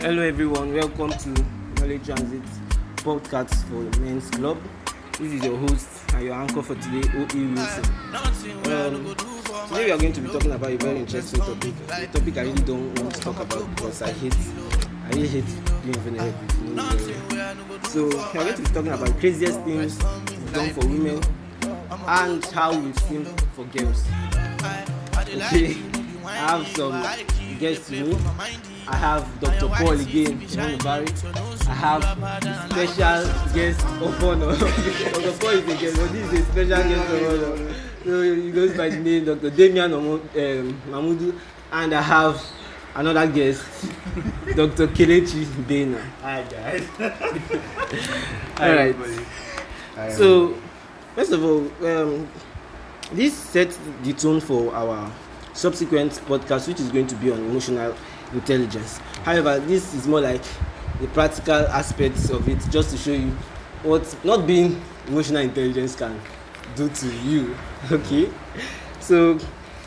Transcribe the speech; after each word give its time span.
Hello 0.00 0.22
everyone, 0.22 0.72
welcome 0.72 1.10
to 1.10 1.28
Knowledge 1.76 2.06
Transit 2.06 2.42
podcast 2.96 3.54
for 3.64 4.00
Men's 4.00 4.30
Club. 4.30 4.56
This 5.18 5.32
is 5.32 5.44
your 5.44 5.58
host 5.58 5.88
and 6.14 6.24
your 6.24 6.34
anchor 6.36 6.62
for 6.62 6.74
today, 6.76 7.06
O.E. 7.18 7.46
Wilson. 7.48 7.84
Um, 8.14 9.14
today 9.68 9.84
we 9.84 9.90
are 9.92 9.98
going 9.98 10.14
to 10.14 10.20
be 10.22 10.28
talking 10.30 10.52
about 10.52 10.70
a 10.70 10.76
very 10.78 11.00
interesting 11.00 11.40
topic. 11.40 11.74
A 11.92 12.06
topic 12.06 12.38
I 12.38 12.40
really 12.40 12.62
don't 12.62 12.98
want 12.98 13.14
to 13.14 13.20
talk 13.20 13.40
about 13.40 13.76
because 13.76 14.00
I 14.00 14.12
hate, 14.12 14.34
I 15.04 15.08
really 15.10 15.28
hate 15.28 15.44
being 15.82 16.00
vulnerable. 16.00 17.82
So 17.90 18.06
we 18.06 18.16
are 18.16 18.32
going 18.32 18.54
to 18.54 18.62
be 18.62 18.68
talking 18.68 18.92
about 18.92 19.18
craziest 19.20 19.60
things 19.60 19.98
done 20.52 20.70
for 20.70 20.80
women 20.86 21.22
and 22.08 22.42
how 22.46 22.72
we 22.74 22.92
think 22.92 23.28
for 23.50 23.66
girls. 23.66 24.02
Okay, 25.14 25.76
I 26.24 26.36
have 26.36 26.66
some 26.68 27.02
guests 27.58 27.90
me. 27.90 28.16
I 28.90 28.96
have 28.96 29.40
Dr. 29.40 29.68
Paul 29.68 30.00
again, 30.00 30.42
Imam 30.52 30.76
Mubarak. 30.78 31.68
I 31.68 31.74
have 31.74 32.02
special 32.70 33.54
guest 33.54 33.84
of 33.86 34.24
honor. 34.24 34.56
Dr. 34.56 35.32
Paul 35.38 35.50
is 35.50 35.68
a 35.68 35.76
guest, 35.80 35.96
but 35.96 36.10
this 36.12 36.32
is 36.32 36.40
a 36.40 36.44
special 36.50 36.82
guest 36.90 37.12
of 37.14 37.22
honor. 37.30 37.74
So 38.04 38.22
he 38.22 38.50
goes 38.50 38.76
by 38.76 38.88
the 38.88 38.96
name 38.98 39.24
Dr. 39.26 39.50
Damian 39.50 39.94
um, 39.94 40.20
Mamudu. 40.90 41.38
And 41.70 41.94
I 41.94 42.02
have 42.02 42.42
another 42.96 43.30
guest, 43.30 43.62
Dr. 44.56 44.88
Kelechi 44.88 45.46
Bena. 45.68 46.00
Hi 46.22 46.42
guys. 46.42 46.82
All 48.58 48.74
right. 48.74 50.12
So, 50.12 50.58
first 51.14 51.30
of 51.30 51.44
all, 51.44 51.60
um, 51.86 52.26
this 53.12 53.34
sets 53.34 53.78
the 54.02 54.12
tone 54.14 54.40
for 54.40 54.74
our 54.74 55.12
subsequent 55.52 56.12
podcast, 56.26 56.66
which 56.66 56.80
is 56.80 56.90
going 56.90 57.06
to 57.06 57.14
be 57.14 57.30
on 57.30 57.38
emotional 57.38 57.94
intelligence. 58.32 58.98
However, 59.24 59.58
this 59.60 59.94
is 59.94 60.06
more 60.06 60.20
like 60.20 60.42
the 61.00 61.06
practical 61.08 61.66
aspects 61.68 62.30
of 62.30 62.48
it, 62.48 62.58
just 62.70 62.90
to 62.90 62.96
show 62.96 63.12
you 63.12 63.30
what 63.82 64.14
not 64.24 64.46
being 64.46 64.80
emotional 65.08 65.42
intelligence 65.42 65.96
can 65.96 66.20
do 66.76 66.88
to 66.88 67.06
you. 67.24 67.56
Okay, 67.90 68.30
so 69.00 69.38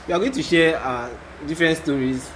we 0.08 0.13
are 0.13 0.19
going 0.19 0.31
to 0.31 0.41
share 0.41 0.80
our 0.80 1.11
different 1.45 1.77
stories. 1.77 2.27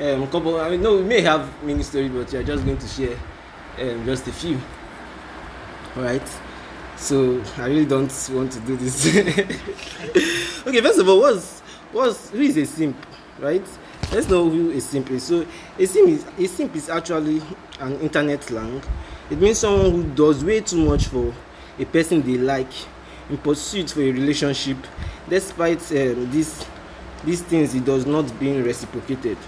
Um, 0.00 0.26
couple, 0.28 0.60
I 0.60 0.70
mean, 0.70 0.82
no, 0.82 0.96
we 0.96 1.02
may 1.02 1.20
have 1.22 1.50
many 1.64 1.82
stories, 1.82 2.12
but 2.12 2.30
we 2.32 2.38
are 2.38 2.44
just 2.44 2.64
going 2.64 2.78
to 2.78 2.86
share 2.86 3.16
um, 3.80 4.04
just 4.06 4.26
a 4.28 4.32
few. 4.32 4.60
All 5.96 6.02
right. 6.04 6.22
So 6.96 7.42
I 7.58 7.66
really 7.66 7.86
don't 7.86 8.30
want 8.32 8.52
to 8.52 8.60
do 8.60 8.76
this. 8.76 9.06
okay, 10.66 10.80
first 10.80 10.98
of 11.00 11.08
all, 11.08 11.20
what's 11.20 11.60
what's 11.92 12.30
who 12.30 12.40
is 12.40 12.56
a 12.56 12.66
simp, 12.66 12.96
right? 13.40 13.66
Let's 14.12 14.28
know 14.28 14.48
who 14.48 14.70
a 14.70 14.80
simp 14.80 15.10
is. 15.10 15.24
So 15.24 15.46
a 15.78 15.86
simp 15.86 16.08
is 16.08 16.24
a 16.38 16.46
simp 16.46 16.76
is 16.76 16.88
actually 16.88 17.42
an 17.80 17.98
internet 18.00 18.42
slang. 18.44 18.82
It 19.30 19.40
means 19.40 19.58
someone 19.58 19.90
who 19.90 20.02
does 20.14 20.44
way 20.44 20.60
too 20.60 20.84
much 20.84 21.06
for 21.06 21.34
a 21.78 21.84
person 21.84 22.22
they 22.22 22.38
like 22.38 22.70
in 23.30 23.38
pursuit 23.38 23.90
for 23.90 24.00
a 24.02 24.12
relationship, 24.12 24.76
despite 25.28 25.80
um, 25.92 26.30
this 26.30 26.64
these 27.24 27.42
things 27.42 27.74
it 27.74 27.84
does 27.84 28.06
not 28.06 28.38
being 28.38 28.62
reciprocated. 28.62 29.38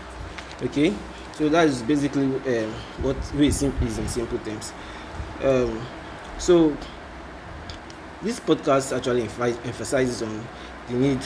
Okay, 0.62 0.94
so 1.32 1.48
that 1.48 1.68
is 1.68 1.82
basically 1.82 2.24
um, 2.24 2.72
what 3.02 3.16
a 3.38 3.50
simp 3.50 3.80
is 3.82 3.98
in 3.98 4.08
simple 4.08 4.38
terms. 4.38 4.72
Um, 5.42 5.86
so 6.38 6.76
this 8.22 8.40
podcast 8.40 8.96
actually 8.96 9.22
emph- 9.24 9.66
emphasizes 9.66 10.22
on 10.22 10.44
the 10.88 10.94
need 10.94 11.20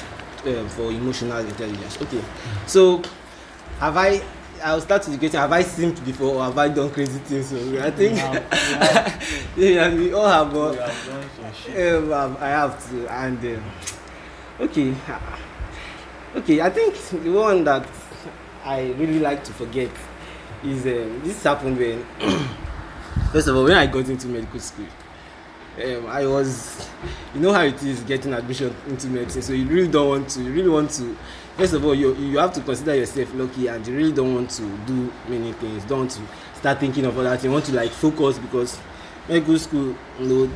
um, 0.47 0.69
for 0.71 0.91
emotional 0.91 1.39
intelligence. 1.39 2.01
Okay, 2.03 2.23
so 2.67 3.03
have 3.81 3.97
I? 3.97 4.23
I'll 4.63 4.81
start 4.81 5.03
with 5.07 5.13
the 5.15 5.19
question: 5.19 5.41
Have 5.41 5.53
I 5.53 5.63
simped 5.63 6.05
before, 6.05 6.35
or 6.37 6.45
have 6.45 6.59
I 6.59 6.69
done 6.69 6.91
crazy 6.91 7.19
things? 7.21 7.49
So 7.49 7.57
I 7.83 7.91
think 7.91 8.17
yeah, 9.57 9.93
we 9.95 10.13
all 10.13 10.29
have. 10.29 10.53
We 10.53 10.59
But, 10.77 10.79
have 10.91 11.07
done 11.07 11.25
some 11.37 11.73
shit. 11.73 11.95
um, 11.97 12.13
um, 12.13 12.37
I 12.41 12.49
have 12.49 12.91
to, 12.91 13.09
and 13.13 13.39
um, 13.57 13.65
okay, 14.61 14.95
okay. 16.37 16.61
I 16.61 16.71
think 16.71 16.95
the 17.25 17.31
one 17.33 17.65
that 17.65 17.87
I 18.65 18.93
really 18.99 19.19
like 19.21 19.43
to 19.45 19.53
forget 19.53 19.91
is 20.63 20.85
um, 20.85 21.21
this 21.25 21.43
happened 21.43 21.79
when 21.79 22.05
first 23.33 23.49
of 23.49 23.57
all 23.57 23.65
when 23.65 23.73
I 23.77 23.87
got 23.87 24.09
into 24.09 24.27
medical 24.29 24.61
school. 24.61 24.87
Um, 25.83 26.07
I 26.09 26.27
was, 26.27 26.89
you 27.33 27.41
know 27.41 27.53
how 27.55 27.63
it 27.63 27.83
is 27.83 28.01
getting 28.03 28.35
admission 28.35 28.75
into 28.89 29.07
medicine. 29.07 29.41
So 29.41 29.53
you 29.55 29.67
really 29.67 29.89
don't 29.89 30.09
want 30.09 30.29
to. 30.31 30.43
You 30.43 30.53
really 30.53 30.69
want 30.69 30.91
to. 30.93 31.17
First 31.61 31.75
of 31.75 31.85
all, 31.85 31.95
you 31.95 32.15
you 32.15 32.39
have 32.39 32.55
to 32.55 32.63
consider 32.63 32.95
yourself 32.95 33.35
lucky, 33.35 33.67
and 33.67 33.87
you 33.87 33.95
really 33.95 34.13
don't 34.13 34.35
want 34.35 34.49
to 34.53 34.63
do 34.87 35.13
many 35.29 35.53
things. 35.53 35.85
Don't 35.85 35.99
want 35.99 36.11
to 36.13 36.23
start 36.55 36.81
thinking 36.81 37.05
of 37.05 37.19
other 37.19 37.29
things. 37.33 37.45
You 37.45 37.51
want 37.51 37.67
to 37.67 37.75
like 37.75 37.91
focus 37.91 38.39
because 38.39 38.81
medical 39.29 39.59
school, 39.59 39.95
you 40.19 40.27
know, 40.27 40.51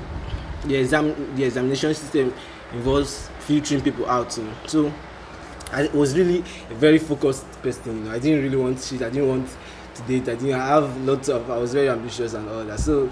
the 0.64 0.76
exam 0.76 1.36
the 1.36 1.44
examination 1.44 1.92
system 1.92 2.32
involves 2.72 3.28
filtering 3.40 3.82
people 3.82 4.08
out. 4.08 4.32
So, 4.32 4.50
so 4.66 4.92
I 5.72 5.88
was 5.88 6.16
really 6.16 6.38
a 6.70 6.74
very 6.74 6.96
focused 6.96 7.52
person. 7.60 7.98
You 7.98 8.04
know, 8.04 8.12
I 8.12 8.18
didn't 8.18 8.42
really 8.42 8.56
want 8.56 8.80
shit. 8.80 9.02
I 9.02 9.10
didn't 9.10 9.28
want 9.28 9.56
to 9.96 10.02
date. 10.04 10.22
I 10.22 10.36
didn't 10.36 10.54
I 10.54 10.68
have 10.68 10.96
lots 11.02 11.28
of. 11.28 11.50
I 11.50 11.58
was 11.58 11.74
very 11.74 11.90
ambitious 11.90 12.32
and 12.32 12.48
all 12.48 12.64
that. 12.64 12.80
So 12.80 13.10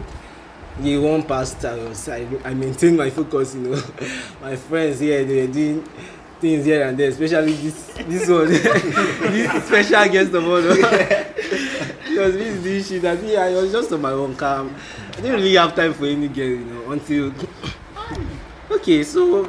year 0.80 0.98
one 0.98 1.24
passed. 1.24 1.62
I 1.66 1.74
was 1.74 2.08
I, 2.08 2.26
I 2.42 2.54
maintained 2.54 2.96
my 2.96 3.10
focus. 3.10 3.54
You 3.54 3.60
know, 3.60 3.82
my 4.40 4.56
friends 4.56 5.00
here 5.00 5.26
they 5.26 5.46
were 5.46 5.52
doing 5.52 5.86
things 6.42 6.64
here 6.66 6.82
and 6.82 6.98
there. 6.98 7.08
Especially 7.08 7.52
this 7.54 7.86
this 7.94 8.28
one, 8.28 8.48
this 9.32 9.64
special 9.64 10.12
guest 10.12 10.34
of 10.34 10.44
honor. 10.44 10.74
he 12.10 12.18
was 12.18 12.34
busy 12.34 12.60
doing 12.62 12.82
shit. 12.82 13.04
I 13.04 13.16
think 13.16 13.38
I 13.38 13.50
was 13.54 13.70
just 13.70 13.92
on 13.92 14.02
my 14.02 14.10
own 14.10 14.34
calm. 14.34 14.74
I 15.12 15.16
didn't 15.16 15.34
really 15.36 15.54
have 15.54 15.74
time 15.74 15.94
for 15.94 16.06
any 16.06 16.28
girl. 16.28 16.46
You 16.60 16.64
know, 16.66 16.90
until 16.90 17.32
okay. 18.76 19.04
So 19.04 19.48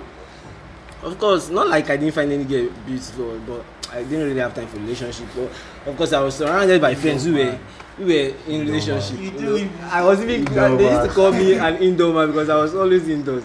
of 1.01 1.19
course, 1.19 1.49
not 1.49 1.67
like 1.67 1.89
I 1.89 1.97
didn't 1.97 2.13
find 2.13 2.31
any 2.31 2.45
girl 2.45 2.69
beautiful, 2.85 3.39
but 3.45 3.65
I 3.91 4.03
didn't 4.03 4.27
really 4.29 4.39
have 4.39 4.53
time 4.53 4.67
for 4.67 4.77
relationship. 4.77 5.27
But 5.35 5.51
of 5.89 5.97
course, 5.97 6.13
I 6.13 6.21
was 6.21 6.35
surrounded 6.35 6.79
by 6.79 6.95
friends 6.95 7.25
who 7.25 7.33
were 7.33 7.57
who 7.97 8.05
were 8.05 8.33
in 8.47 8.67
relationship. 8.69 9.17
You 9.17 9.31
you 9.31 9.31
do 9.31 9.65
know. 9.65 9.71
I 9.89 10.03
was 10.03 10.21
even 10.21 10.45
Indoor 10.47 10.77
they 10.77 10.91
used 10.93 11.09
to 11.09 11.15
call 11.15 11.31
me 11.31 11.55
an 11.55 11.75
indoor 11.77 12.13
man 12.13 12.27
because 12.27 12.49
I 12.49 12.55
was 12.55 12.75
always 12.75 13.07
indoors. 13.09 13.43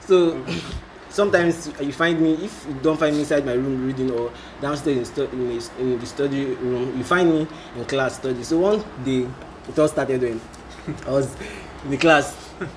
So 0.00 0.40
sometimes 1.12 1.70
you 1.80 1.92
find 1.92 2.20
me 2.20 2.32
if 2.34 2.66
you 2.66 2.74
don't 2.82 2.98
find 2.98 3.14
me 3.14 3.20
inside 3.20 3.44
my 3.44 3.52
room 3.52 3.86
reading 3.86 4.10
or 4.10 4.32
downstairs 4.60 4.96
in, 4.96 5.04
stu- 5.04 5.28
in, 5.32 5.48
the, 5.48 5.70
in 5.78 5.98
the 5.98 6.06
study 6.06 6.44
room, 6.46 6.96
you 6.96 7.04
find 7.04 7.30
me 7.30 7.46
in 7.76 7.84
class 7.84 8.16
studying. 8.16 8.44
So 8.44 8.58
one 8.58 8.84
day 9.04 9.28
it 9.68 9.78
all 9.78 9.88
started 9.88 10.22
when 10.22 10.40
I 11.06 11.10
was 11.10 11.36
in 11.84 11.90
the 11.90 11.98
class 11.98 12.36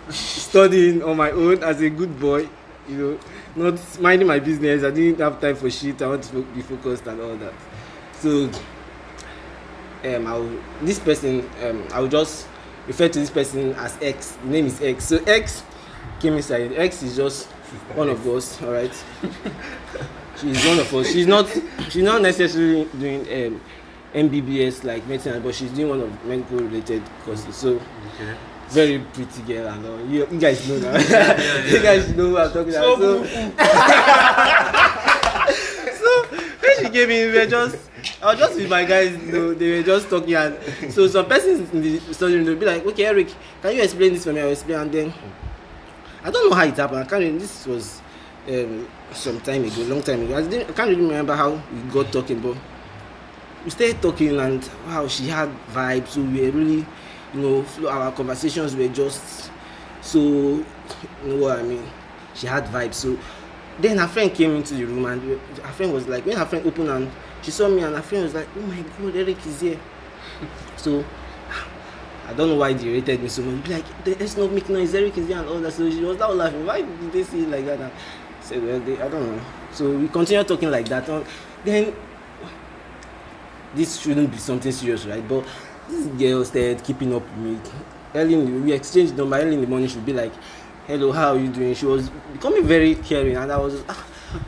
studying 0.10 1.02
on 1.02 1.16
my 1.18 1.32
own 1.32 1.64
as 1.64 1.82
a 1.82 1.90
good 1.90 2.20
boy, 2.20 2.48
you 2.90 2.98
know, 2.98 3.20
not 3.56 4.00
minding 4.02 4.28
my 4.28 4.40
business. 4.40 4.84
I 4.84 4.92
didn't 4.92 5.20
have 5.20 5.40
time 5.40 5.56
for 5.56 5.72
shit. 5.72 6.02
I 6.02 6.08
want 6.08 6.24
to 6.24 6.42
be 6.42 6.62
focused 6.62 7.08
and 7.08 7.22
all 7.22 7.38
that. 7.38 7.54
So, 8.20 8.50
um, 10.04 10.28
I 10.28 10.34
will, 10.38 10.60
this 10.82 11.00
person, 11.00 11.50
um, 11.64 11.88
I 11.94 12.02
will 12.02 12.10
just 12.10 12.48
refer 12.86 13.08
to 13.08 13.20
this 13.20 13.30
person 13.30 13.74
as 13.76 13.98
X. 14.02 14.32
The 14.44 14.48
name 14.50 14.66
is 14.66 14.82
X. 14.82 15.06
So 15.06 15.18
X 15.24 15.64
came 16.20 16.34
inside. 16.34 16.74
X 16.74 17.02
is 17.02 17.16
just 17.16 17.48
one 17.96 18.10
of 18.10 18.26
us. 18.28 18.62
All 18.62 18.72
right. 18.72 18.92
she's 20.40 20.66
one 20.66 20.80
of 20.80 20.94
us. 20.94 21.12
She's 21.12 21.28
not. 21.28 21.48
She's 21.90 22.04
not 22.04 22.22
necessarily 22.22 22.86
doing 23.00 23.22
um, 23.22 23.62
MBBS 24.14 24.84
like 24.84 25.06
medicine, 25.08 25.42
but 25.44 25.56
she's 25.56 25.72
doing 25.72 25.90
one 25.90 26.02
of 26.02 26.26
medical 26.26 26.60
related 26.60 27.02
courses. 27.24 27.56
So 27.56 27.80
Okay. 28.16 28.36
very 28.70 29.00
pretty 29.14 29.42
girl 29.44 29.68
and 29.68 29.86
all. 29.86 30.00
You, 30.08 30.28
you 30.32 30.40
guys 30.40 30.68
know 30.68 30.78
now. 30.80 30.98
yeah, 31.10 31.66
you 31.66 31.82
guys 31.82 32.10
know 32.16 32.30
who 32.30 32.38
I'm 32.38 32.52
talking 32.52 32.74
about. 32.74 32.98
So, 32.98 33.26
so 36.02 36.10
when 36.62 36.74
she 36.80 36.90
came 36.90 37.10
in, 37.10 37.32
we 37.32 37.38
were 37.40 37.46
just 37.46 37.78
I 38.22 38.32
was 38.32 38.40
just 38.40 38.56
with 38.56 38.70
my 38.70 38.86
guys, 38.86 39.12
you 39.18 39.32
know, 39.32 39.54
they 39.54 39.78
were 39.78 39.84
just 39.84 40.10
talking 40.10 40.36
and 40.36 40.94
so 40.94 41.08
some 41.08 41.26
persons 41.28 41.72
in 41.74 41.82
the 41.82 42.00
study 42.14 42.36
room 42.36 42.46
they'll 42.46 42.56
be 42.56 42.66
like, 42.66 42.86
Okay 42.86 43.06
Eric, 43.06 43.30
can 43.62 43.76
you 43.76 43.82
explain 43.82 44.14
this 44.14 44.24
for 44.24 44.34
me? 44.34 44.42
I'll 44.42 44.52
explain 44.52 44.80
and 44.80 44.92
then 44.92 45.14
I 46.26 46.32
don't 46.32 46.50
know 46.50 46.56
how 46.56 46.64
it 46.66 46.76
happened. 46.76 47.02
I 47.02 47.04
can't 47.04 47.22
really, 47.22 47.38
this 47.38 47.68
was 47.68 48.02
um, 48.50 48.88
some 49.14 49.40
time 49.42 49.64
ago, 49.64 49.84
long 49.84 50.02
time 50.02 50.24
ago. 50.24 50.34
I, 50.36 50.40
I 50.40 50.64
can't 50.64 50.90
really 50.90 51.04
remember 51.04 51.36
how 51.36 51.52
we 51.72 51.82
got 51.92 52.12
talking, 52.12 52.40
but 52.40 52.58
we 53.64 53.70
started 53.70 54.02
talking 54.02 54.40
and 54.40 54.68
wow, 54.88 55.08
she 55.08 55.28
had 55.28 55.50
vibes. 55.72 56.08
So 56.08 56.22
we 56.22 56.42
were 56.42 56.50
really, 56.58 56.84
you 57.32 57.40
know, 57.40 57.88
our 57.88 58.12
conversations 58.12 58.76
were 58.76 58.88
just 58.88 59.52
so, 60.02 60.20
you 60.20 60.66
know 61.26 61.36
what 61.44 61.60
I 61.60 61.62
mean. 61.62 61.86
She 62.34 62.48
had 62.48 62.66
vibes. 62.66 62.96
So 62.96 63.20
then 63.80 64.00
her 64.00 64.08
friend 64.08 64.34
came 64.34 64.56
into 64.56 64.74
the 64.74 64.86
room 64.86 65.06
and 65.06 65.40
her 65.62 65.74
friend 65.74 65.94
was 65.94 66.08
like, 66.08 66.26
when 66.26 66.38
her 66.38 66.46
friend 66.46 66.66
opened 66.66 66.90
and 66.90 67.12
she 67.44 67.52
saw 67.52 67.70
me 67.70 67.84
and 67.84 67.96
her 67.96 68.02
friend 68.02 68.24
was 68.24 68.34
like, 68.34 68.48
oh 68.58 68.62
my 68.62 68.84
god, 68.98 69.16
Eric 69.16 69.46
is 69.46 69.62
here. 69.62 69.80
so 70.76 71.06
I 72.28 72.34
don't 72.34 72.50
know 72.50 72.56
why 72.56 72.74
they 72.74 72.90
rated 72.90 73.22
me 73.22 73.30
so 73.30 73.42
much. 73.44 73.64
Be 73.64 73.74
like, 73.74 73.86
let's 74.20 74.36
not 74.38 74.52
make 74.52 74.68
noise. 74.70 74.94
Eric 74.96 75.18
is 75.18 75.28
here 75.28 75.38
and 75.38 75.48
all 75.48 75.60
that. 75.60 75.72
So 75.72 75.90
she 75.90 76.02
was 76.02 76.18
now 76.18 76.32
laughing. 76.32 76.66
Why 76.66 76.82
did 76.82 77.12
they 77.12 77.24
say 77.24 77.40
it 77.42 77.50
like 77.50 77.66
that? 77.66 77.80
And 77.80 77.92
I 77.92 78.44
said, 78.44 78.64
well, 78.64 78.80
they, 78.80 79.02
I 79.02 79.08
don't 79.08 79.36
know. 79.36 79.42
So 79.72 79.92
we 79.92 80.08
continue 80.08 80.44
talking 80.44 80.72
like 80.72 80.88
that. 80.90 81.08
And 81.08 81.26
then 81.64 81.96
this 83.76 84.00
shouldn't 84.00 84.32
be 84.32 84.38
something 84.38 84.72
serious, 84.72 85.06
right? 85.06 85.26
But 85.28 85.46
this 85.88 86.08
girl 86.08 86.44
started 86.46 86.84
keeping 86.84 87.14
up 87.14 87.24
with 87.24 87.38
me 87.38 87.60
early 88.16 88.34
in 88.34 88.46
the 88.46 88.62
we 88.62 88.72
exchanged 88.74 89.16
number 89.18 89.36
early 89.38 89.56
in 89.56 89.62
the 89.62 89.68
morning 89.68 89.88
she 89.88 89.96
would 89.96 90.06
be 90.06 90.14
like 90.14 90.32
hello 90.88 91.12
how 91.12 91.34
are 91.34 91.40
you 91.40 91.50
doing 91.50 91.74
she 91.76 91.86
was 91.86 92.10
becoming 92.32 92.66
very 92.66 92.96
caring 92.96 93.36
and 93.36 93.52
i 93.52 93.58
was 93.58 93.84
ah 93.90 94.06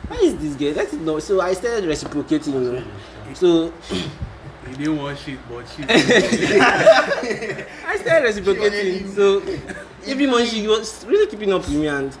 why 0.08 0.16
is 0.16 0.36
this 0.36 0.54
girl 0.56 0.72
that 0.72 0.86
is 0.86 0.94
not 0.94 1.22
so 1.22 1.40
i 1.40 1.52
started 1.52 1.84
reciprocating 1.84 2.54
you 2.54 2.72
know 2.72 2.84
so 3.34 3.72
He 4.70 4.76
didn't 4.76 4.98
want 4.98 5.18
shit, 5.18 5.38
but 5.48 5.66
shit. 5.68 5.86
I 7.86 7.96
started 8.00 8.24
reciprocating. 8.24 9.10
So 9.14 9.42
every 10.06 10.26
month 10.26 10.50
she 10.50 10.66
was 10.66 11.04
really 11.06 11.30
keeping 11.30 11.52
up 11.52 11.62
with 11.62 11.76
me 11.76 11.86
and 11.88 12.16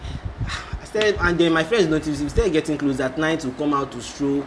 I 0.80 0.84
started 0.84 1.16
and 1.20 1.38
then 1.38 1.52
my 1.52 1.64
friends 1.64 1.86
noticed 1.86 2.22
we 2.22 2.28
started 2.28 2.52
getting 2.52 2.78
close 2.78 3.00
at 3.00 3.18
night 3.18 3.40
to 3.40 3.50
come 3.52 3.74
out 3.74 3.92
to 3.92 4.02
stroll. 4.02 4.44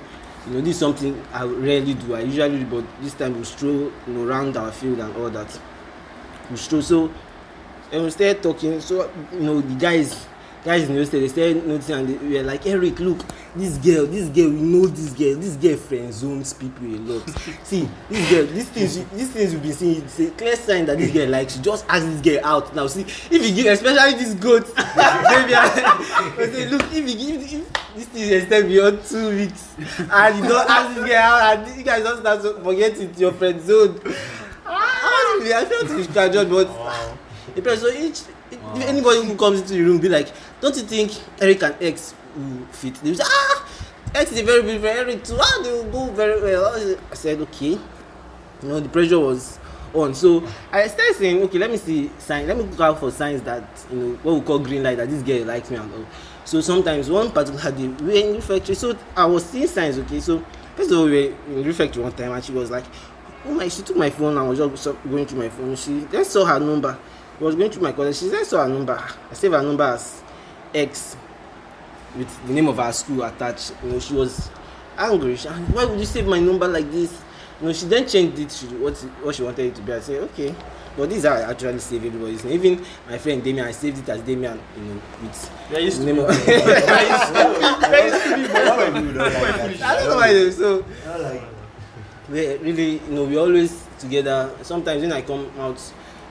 You 0.47 0.53
know, 0.53 0.61
this 0.61 0.75
is 0.75 0.79
something 0.79 1.23
I 1.31 1.43
rarely 1.43 1.93
do. 1.93 2.15
I 2.15 2.21
usually 2.21 2.63
do, 2.63 2.81
but 2.81 2.85
this 3.01 3.13
time 3.13 3.37
we 3.37 3.43
stroll, 3.43 3.91
you 4.07 4.13
know, 4.13 4.27
around 4.27 4.57
our 4.57 4.71
field 4.71 4.99
and 4.99 5.15
all 5.15 5.29
that. 5.29 5.59
We 6.49 6.57
stroll. 6.57 6.81
So 6.81 7.11
and 7.91 8.03
we 8.03 8.09
started 8.09 8.41
talking. 8.41 8.79
So 8.81 9.11
you 9.33 9.39
know, 9.41 9.61
the 9.61 9.75
guys 9.75 10.25
guys 10.63 10.87
in 10.87 10.93
the 10.93 10.99
hostel 11.01 11.19
they 11.19 11.27
started 11.27 11.65
noticing 11.65 11.95
and 11.95 12.07
they 12.07 12.37
were 12.37 12.43
like 12.43 12.65
eric 12.67 12.99
look 12.99 13.19
this 13.55 13.77
girl 13.79 14.05
this 14.05 14.29
girl 14.29 14.49
we 14.49 14.61
know 14.61 14.85
this 14.85 15.11
girl 15.13 15.35
this 15.35 15.55
girl 15.55 15.75
friend 15.75 16.13
zones 16.13 16.53
people 16.53 16.85
a 16.87 16.97
lot. 16.99 17.29
See 17.63 17.89
this 18.09 18.29
girl 18.29 18.45
this 18.45 18.69
thing 18.69 18.87
she 18.87 19.15
this 19.17 19.29
things 19.29 19.53
you 19.53 19.59
been 19.59 19.73
seeing 19.73 20.01
it's 20.03 20.19
a 20.19 20.31
clear 20.31 20.55
sign 20.55 20.85
that 20.85 20.97
this 20.97 21.11
girl 21.11 21.27
like 21.29 21.49
she 21.49 21.59
just 21.59 21.85
ask 21.89 22.05
this 22.05 22.21
girl 22.21 22.45
out. 22.45 22.73
Now 22.75 22.87
see 22.87 23.01
if 23.01 23.31
you 23.31 23.53
give 23.55 23.65
especially 23.73 24.13
this 24.23 24.33
goat 24.35 24.65
baby 24.75 24.85
i 25.55 26.49
say 26.51 26.69
look 26.69 26.83
if 26.93 27.09
you 27.09 27.17
give 27.17 27.41
if 27.41 27.95
this 27.95 28.05
thing 28.05 28.31
ex 28.33 28.47
ten 28.47 28.61
d 28.63 28.67
beyond 28.69 29.03
two 29.03 29.29
weeks 29.35 29.75
and 29.77 30.37
you 30.37 30.47
don 30.49 30.65
ask 30.69 30.95
this 30.95 31.05
girl 31.09 31.17
out 31.17 31.57
and 31.57 31.77
you 31.77 31.83
guys 31.83 32.03
don 32.03 32.19
start 32.19 32.41
to 32.41 32.53
forget 32.63 32.97
it 32.97 33.17
your 33.19 33.33
friend 33.33 33.61
zone. 33.61 33.99
Ah! 34.65 35.01
I 35.43 35.65
felt 35.65 35.87
to 35.87 35.97
be 35.97 36.05
casual 36.13 36.45
but 36.45 36.69
Wow. 36.69 37.17
The 37.55 37.61
person 37.61 37.89
so 37.89 37.97
each 37.97 38.21
if 38.51 38.87
anybody 38.87 39.25
who 39.25 39.35
comes 39.35 39.61
into 39.61 39.73
the 39.73 39.81
room 39.81 39.99
be 39.99 40.09
like 40.09 40.29
don't 40.59 40.75
you 40.75 40.83
think 40.83 41.11
eric 41.39 41.63
and 41.63 41.75
x 41.81 42.13
will 42.35 42.65
fit? 42.71 42.95
They 42.95 43.13
say 43.13 43.23
ah 43.25 43.67
x 44.15 44.31
is 44.31 44.39
a 44.39 44.43
very 44.43 44.61
beautiful 44.61 44.87
eric 44.87 45.23
too. 45.23 45.37
Ah 45.39 45.61
they 45.63 45.71
will 45.71 45.91
go 45.91 46.11
very 46.11 46.41
well. 46.41 46.97
I 47.11 47.15
said 47.15 47.39
okay. 47.41 47.71
You 47.71 47.79
know 48.63 48.79
the 48.79 48.89
pressure 48.89 49.19
was 49.19 49.59
on. 49.93 50.13
So 50.13 50.43
i 50.71 50.87
started 50.87 51.15
saying 51.15 51.41
okay 51.43 51.57
let 51.57 51.71
me 51.71 51.77
see 51.77 52.11
sign 52.17 52.47
let 52.47 52.57
me 52.57 52.63
look 52.63 52.79
out 52.79 52.99
for 52.99 53.11
signs 53.11 53.41
that 53.43 53.63
you 53.91 53.97
know 53.97 54.15
what 54.23 54.35
we 54.35 54.41
call 54.41 54.59
green 54.59 54.83
light 54.83 54.97
that 54.97 55.09
this 55.09 55.23
girl 55.23 55.45
likes 55.45 55.69
me 55.71 55.77
and 55.77 55.93
all. 55.93 56.05
So 56.45 56.61
sometimes 56.61 57.09
one 57.09 57.31
particular 57.31 57.71
day 57.71 57.87
we 57.87 58.05
were 58.05 58.27
in 58.29 58.35
refectory. 58.35 58.75
So 58.75 58.97
i 59.15 59.25
was 59.25 59.45
seeing 59.45 59.67
signs 59.67 59.97
okay? 59.99 60.19
So 60.19 60.43
first 60.75 60.91
of 60.91 60.97
all 60.99 61.05
we 61.05 61.11
were 61.11 61.35
in 61.47 61.63
refectory 61.63 62.03
one 62.03 62.13
time 62.13 62.31
and 62.31 62.43
she 62.43 62.51
was 62.51 62.69
like 62.71 62.85
oh 63.45 63.53
my 63.53 63.67
she 63.67 63.81
took 63.81 63.97
my 63.97 64.09
phone 64.09 64.37
and 64.37 64.47
was 64.47 64.59
just 64.59 64.97
going 65.09 65.25
through 65.25 65.39
my 65.39 65.49
phone. 65.49 65.75
She 65.75 65.99
then 65.99 66.23
saw 66.25 66.45
her 66.45 66.59
number 66.59 66.97
was 67.43 67.55
going 67.55 67.71
through 67.71 67.83
my 67.83 67.91
college. 67.91 68.15
She 68.17 68.27
then 68.29 68.45
saw 68.45 68.63
her 68.63 68.69
number. 68.69 68.97
I 69.29 69.33
saved 69.33 69.53
her 69.53 69.61
number 69.61 69.83
as 69.83 70.21
x 70.73 71.15
with 72.17 72.47
the 72.47 72.53
name 72.53 72.67
of 72.67 72.77
her 72.77 72.91
school 72.91 73.23
attached. 73.23 73.73
You 73.83 73.91
know 73.91 73.99
she 73.99 74.13
was 74.13 74.49
angry. 74.97 75.35
She 75.35 75.47
and 75.47 75.67
why 75.73 75.85
would 75.85 75.99
you 75.99 76.05
save 76.05 76.27
my 76.27 76.39
number 76.39 76.67
like 76.67 76.89
this? 76.91 77.19
You 77.59 77.67
know 77.67 77.73
she 77.73 77.85
then 77.85 78.07
changed 78.07 78.39
it 78.39 78.49
to 78.49 78.65
what 78.77 78.97
what 79.23 79.35
she 79.35 79.43
wanted 79.43 79.65
it 79.67 79.75
to 79.75 79.81
be. 79.81 79.93
I 79.93 79.99
say 79.99 80.17
okay. 80.19 80.55
But 80.97 81.07
this 81.07 81.19
is 81.19 81.23
how 81.23 81.35
i 81.35 81.49
actually 81.49 81.79
save 81.79 82.03
everybody's 82.03 82.43
name 82.43 82.53
even 82.55 82.85
my 83.09 83.17
friend 83.17 83.41
damian 83.41 83.65
i 83.65 83.71
saved 83.71 83.99
it 83.99 84.09
as 84.09 84.19
damian 84.23 84.59
you 84.75 84.83
know 84.83 85.01
with 85.21 85.51
There 85.69 85.79
used 85.79 86.01
the 86.01 86.05
to 86.07 86.13
name 86.13 86.15
be. 86.17 86.21
of 86.21 86.45
There 86.45 88.11
used 88.11 88.23
to 88.25 88.35
be, 88.35 88.47
but 88.51 88.65
Why 88.67 88.75
why? 88.75 88.99
you 88.99 89.07
do 89.07 89.13
that 89.13 89.31
like 89.61 89.79
that? 89.79 89.81
i 89.89 89.95
don't 89.95 90.09
know 90.09 90.15
why 90.17 90.33
they- 90.33 90.51
so 90.51 90.85
Not 91.05 91.21
like 91.21 91.41
we 92.29 92.57
really 92.57 92.91
you 93.07 93.11
know 93.15 93.23
we 93.23 93.37
always 93.37 93.87
together. 93.99 94.51
Sometimes 94.63 95.01
when 95.01 95.13
i 95.13 95.21
come 95.21 95.49
out 95.59 95.79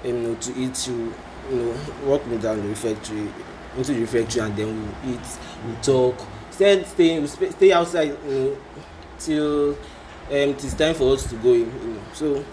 you 0.05 0.13
know 0.13 0.35
to 0.37 0.51
eat 0.57 0.87
you 0.89 1.13
you 1.51 1.57
know 1.57 1.77
walk 2.05 2.27
me 2.27 2.39
down 2.39 2.61
the 2.63 2.69
refectory 2.69 3.29
into 3.77 3.93
the 3.93 4.01
refectory 4.01 4.43
and 4.43 4.57
then 4.57 4.93
we 5.05 5.13
eat 5.13 5.21
we 5.67 5.73
talk. 5.83 6.17
Stay 6.51 6.85
sp- 6.85 7.53
stay 7.53 7.73
outside 7.73 8.17
you 8.27 8.31
know 8.31 8.57
till 9.19 9.71
um, 9.73 9.77
it 10.29 10.65
is 10.65 10.75
time 10.75 10.95
for 10.95 11.13
us 11.15 11.29
to 11.29 11.37
go 11.37 11.53
in 11.55 11.61
you 11.61 11.95
know 11.95 12.01
so 12.13 12.45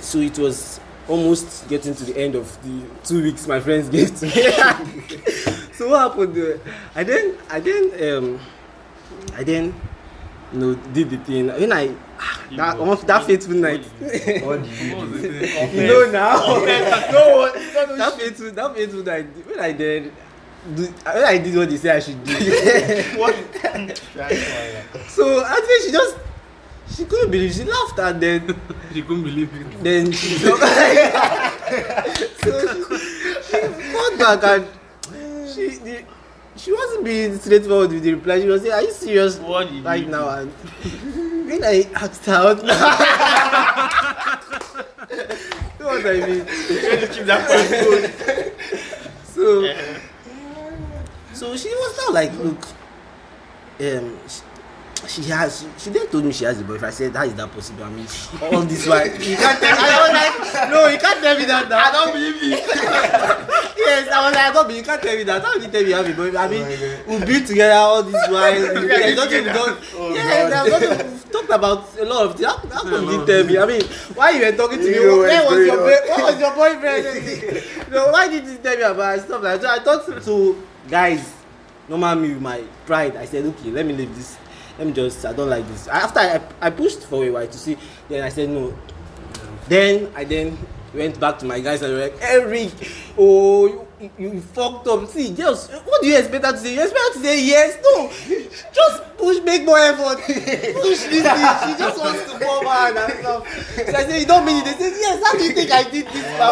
so 0.00 0.18
it 0.18 0.38
was 0.38 0.80
almost 1.08 1.68
getting 1.68 1.94
to 1.94 2.04
the 2.04 2.16
end 2.16 2.34
of 2.34 2.46
the 2.62 2.82
two 3.04 3.22
weeks 3.22 3.46
my 3.46 3.60
friends 3.60 3.88
gave 3.88 4.14
to 4.16 4.26
me. 4.26 4.32
So 5.72 5.88
what 5.88 6.12
happened 6.12 6.60
i 6.94 7.02
then 7.02 7.36
i 7.50 7.58
then 7.58 7.90
um 8.14 8.40
i 9.34 9.42
then 9.42 9.74
you 10.52 10.58
know, 10.58 10.74
did 10.92 11.10
the 11.10 11.16
thing. 11.18 11.46
When 11.48 11.72
I, 11.72 11.94
ah, 12.18 12.42
that, 12.56 12.78
on, 12.78 13.06
that 13.06 13.24
fateful 13.24 13.54
night. 13.54 13.84
you 14.00 14.40
know 15.86 16.10
now. 16.10 16.36
no, 17.12 17.52
no, 17.74 17.86
no, 17.86 17.96
that 17.96 18.12
fateful, 18.18 18.50
that 18.52 18.74
fateful 18.74 19.02
night. 19.02 19.26
When 19.46 19.60
I 19.60 19.72
did, 19.72 20.12
do, 20.74 20.82
when 20.86 21.24
I 21.24 21.38
did 21.38 21.56
what 21.56 21.70
they 21.70 21.76
said 21.76 21.96
I 21.96 22.00
should 22.00 22.22
do. 22.24 22.32
what? 23.18 23.34
so 25.08 25.44
at 25.44 25.58
first 25.64 25.86
she 25.86 25.92
just, 25.92 26.16
she 26.96 27.04
couldn't 27.06 27.30
believe. 27.30 27.54
She 27.54 27.64
laughed 27.64 27.98
and 27.98 28.20
then. 28.22 28.56
she 28.92 29.02
couldn't 29.02 29.24
believe 29.24 29.50
it. 29.54 29.82
Then 29.82 30.12
she. 30.12 30.34
so 30.36 30.56
she, 32.16 32.22
she 33.42 33.58
fought 33.92 34.18
back 34.18 34.44
and 34.44 34.66
she. 35.48 35.76
The, 35.78 36.04
she 36.56 36.72
wasn't 36.72 37.04
being 37.04 37.38
straightforward 37.38 37.90
with 37.90 38.02
the 38.02 38.14
reply. 38.14 38.40
She 38.40 38.46
was 38.46 38.62
saying 38.62 38.74
are 38.74 38.82
you 38.82 38.90
serious 38.92 39.38
What 39.38 39.70
did 39.70 39.84
right 39.84 40.02
you 40.02 40.08
now? 40.08 40.28
And 40.28 40.52
when 41.48 41.64
i 41.64 41.82
asked 41.94 42.24
her 42.26 42.34
out 42.34 42.58
you 42.62 42.66
know 45.80 45.86
what 45.86 46.06
i 46.06 46.26
mean? 46.26 46.46
Just 46.46 47.12
keep 47.12 47.26
that 47.26 47.42
so 49.24 49.74
so 51.32 51.56
she 51.56 51.68
was 51.68 51.96
not 51.98 52.12
like 52.14 52.32
look 52.38 52.64
um 53.80 54.18
she, 54.28 54.42
she 55.08 55.22
has 55.24 55.66
she, 55.78 55.90
then 55.90 56.06
told 56.08 56.24
me 56.24 56.32
she 56.32 56.44
has 56.44 56.60
a 56.60 56.64
boyfriend. 56.64 56.86
I 56.86 56.90
said 56.90 57.14
how 57.16 57.24
is 57.24 57.34
that 57.34 57.50
possible. 57.50 57.84
I 57.84 57.90
mean 57.90 58.06
all 58.40 58.62
this 58.62 58.86
while. 58.86 59.06
You 59.32 59.36
can't 59.36 59.58
tell 59.60 59.76
me. 59.76 59.82
I 59.82 59.98
was 60.02 60.12
like 60.54 60.70
no 60.70 60.86
you 60.88 60.98
can't 60.98 61.20
tell 61.22 61.38
me 61.38 61.44
that 61.46 61.68
now. 61.68 61.78
I 61.78 61.90
don't 61.92 62.12
believe 62.12 62.42
you. 62.42 62.56
Yes 63.82 64.08
i 64.12 64.24
was 64.24 64.32
like 64.34 64.44
i 64.46 64.52
don't 64.52 64.66
believe 64.68 64.78
you 64.78 64.84
can't 64.84 65.02
tell 65.02 65.16
me 65.16 65.22
that. 65.24 65.42
How 65.42 65.54
will 65.54 65.62
you 65.62 65.68
tell 65.68 65.82
me 65.82 65.88
you 65.88 65.94
have 65.94 66.06
a 66.08 66.14
boyfriend? 66.14 66.38
I 66.38 66.48
mean 66.48 66.62
Oh 66.62 67.18
my 67.18 67.26
we 67.26 67.32
been 67.32 67.44
together 67.44 67.74
all 67.74 68.02
this 68.02 68.28
while. 68.28 68.52
There's 68.54 69.16
nothing 69.16 69.44
we 69.44 69.52
don 69.52 69.78
Oh 69.94 70.14
yes 70.14 70.50
God. 70.50 70.66
there's 70.70 70.82
nothing 70.82 71.12
we've 71.12 71.32
talked 71.32 71.50
about 71.50 71.98
a 71.98 72.04
lot 72.04 72.26
of 72.26 72.36
things. 72.36 72.46
How 72.46 72.56
how 72.58 72.82
come 72.82 73.04
you 73.10 73.26
tell 73.26 73.44
me? 73.44 73.58
I 73.58 73.66
mean 73.66 73.82
why 74.14 74.30
you 74.30 74.44
were 74.44 74.52
talking 74.56 74.78
to 74.78 74.84
me? 74.86 74.92
Know 74.96 75.18
where 75.18 75.44
was 75.50 75.66
your 75.66 75.82
what 75.82 76.22
was 76.30 76.40
your 76.40 76.54
boyfriend? 76.54 77.64
No 77.92 78.10
why 78.10 78.28
did 78.28 78.46
you 78.46 78.56
tell 78.58 78.76
me 78.76 78.82
about 78.82 79.20
stuff 79.20 79.42
like 79.42 79.60
that? 79.60 79.62
So 79.62 79.68
i 79.68 79.78
thought 79.84 80.24
to 80.24 80.62
guys 80.88 81.32
normal 81.88 82.14
me 82.16 82.28
with 82.34 82.40
my 82.42 82.62
pride 82.86 83.16
i 83.16 83.24
said 83.24 83.44
okay 83.44 83.70
let 83.70 83.84
me 83.84 83.92
leave 83.92 84.14
this 84.16 84.36
let 84.78 84.86
me 84.86 84.92
just 84.92 85.24
i 85.24 85.32
don't 85.32 85.50
like 85.50 85.66
this. 85.68 85.88
After 85.88 86.20
i 86.20 86.40
i 86.60 86.70
pushed 86.70 87.00
for 87.00 87.24
a 87.24 87.30
while 87.30 87.46
to 87.46 87.58
see 87.58 87.76
then 88.08 88.24
i 88.24 88.28
said 88.28 88.48
no. 88.48 88.76
Then 89.68 90.10
i 90.16 90.24
then 90.24 90.58
went 90.94 91.18
back 91.18 91.38
to 91.40 91.46
my 91.46 91.60
guys 91.60 91.82
and 91.82 91.90
they 91.92 91.96
were 91.96 92.02
like 92.02 92.20
eric 92.20 92.70
oh 93.16 93.66
you 93.66 93.86
you, 94.18 94.32
you 94.32 94.40
fucked 94.40 94.86
up. 94.88 95.08
See 95.08 95.34
just 95.34 95.70
what 95.72 96.02
do 96.02 96.08
you 96.08 96.18
expect 96.18 96.44
her 96.44 96.52
to 96.52 96.58
say? 96.58 96.74
You 96.74 96.82
expect 96.82 97.00
her 97.00 97.12
to 97.14 97.20
say 97.20 97.44
yes? 97.44 97.78
No. 97.82 98.08
Just 98.72 99.16
push 99.16 99.40
make 99.44 99.64
more 99.64 99.78
effort. 99.78 100.18
Push 100.24 101.04
this 101.06 101.22
thing. 101.22 101.22
She 101.22 101.78
just 101.78 101.98
wants 102.00 102.32
to 102.32 102.38
come 102.38 102.66
out 102.66 102.96
and 102.96 103.12
stuff. 103.20 103.76
So 103.76 103.96
i 103.96 104.04
say 104.04 104.20
you 104.20 104.26
don't 104.26 104.44
mean 104.44 104.58
it. 104.58 104.64
They 104.64 104.90
say 104.90 105.00
yes 105.00 105.22
how 105.24 105.38
do 105.38 105.44
you 105.44 105.52
think 105.52 105.70
i 105.70 105.82
did 105.88 106.06
this 106.06 106.38
na 106.38 106.48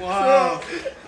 Wow. 0.00 0.60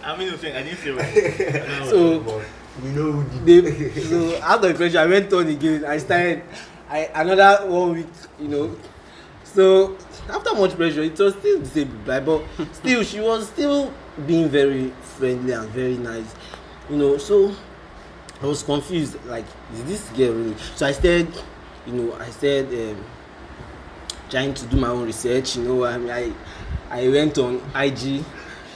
I 0.02 0.16
mean. 0.16 0.32
I 0.32 0.62
didn't 0.62 0.78
say 0.78 0.90
right. 0.90 1.84
so 1.90 2.42
We 2.82 2.90
know 2.90 3.22
they 3.44 3.90
so 4.08 4.40
out 4.42 4.64
of 4.64 4.76
pressure 4.76 4.98
i 5.00 5.06
went 5.06 5.32
on 5.32 5.46
again. 5.48 5.84
I 5.84 5.98
started 5.98 6.42
i 6.88 7.10
another 7.14 7.66
one 7.66 7.92
week 7.94 8.06
you 8.40 8.48
know. 8.48 8.76
So 9.44 9.96
after 10.28 10.54
much 10.54 10.76
pressure 10.76 11.02
it 11.02 11.18
was 11.18 11.34
still 11.34 11.58
the 11.60 11.66
same 11.66 11.90
reply 11.98 12.20
but 12.20 12.42
still 12.72 13.02
she 13.02 13.20
was 13.20 13.48
still 13.48 13.92
being 14.26 14.48
very 14.48 14.90
friendly 15.18 15.52
and 15.52 15.68
very 15.70 15.96
nice 15.98 16.34
you 16.88 16.96
know. 16.96 17.18
So 17.18 17.52
i 18.42 18.46
was 18.46 18.62
confused 18.62 19.16
like 19.26 19.44
is 19.74 19.84
this 19.84 20.08
girl 20.10 20.34
really? 20.34 20.56
So 20.76 20.86
i 20.86 20.92
started 20.92 21.28
you 21.86 21.92
know 21.94 22.14
i 22.14 22.30
started 22.30 22.68
um, 22.94 23.04
trying 24.30 24.54
to 24.54 24.66
do 24.66 24.76
my 24.76 24.88
own 24.88 25.06
research 25.06 25.56
you 25.56 25.64
know. 25.64 25.84
I 25.84 25.98
mean 25.98 26.10
i 26.10 26.32
i 26.90 27.08
went 27.08 27.38
on 27.38 27.60
ig 27.76 28.24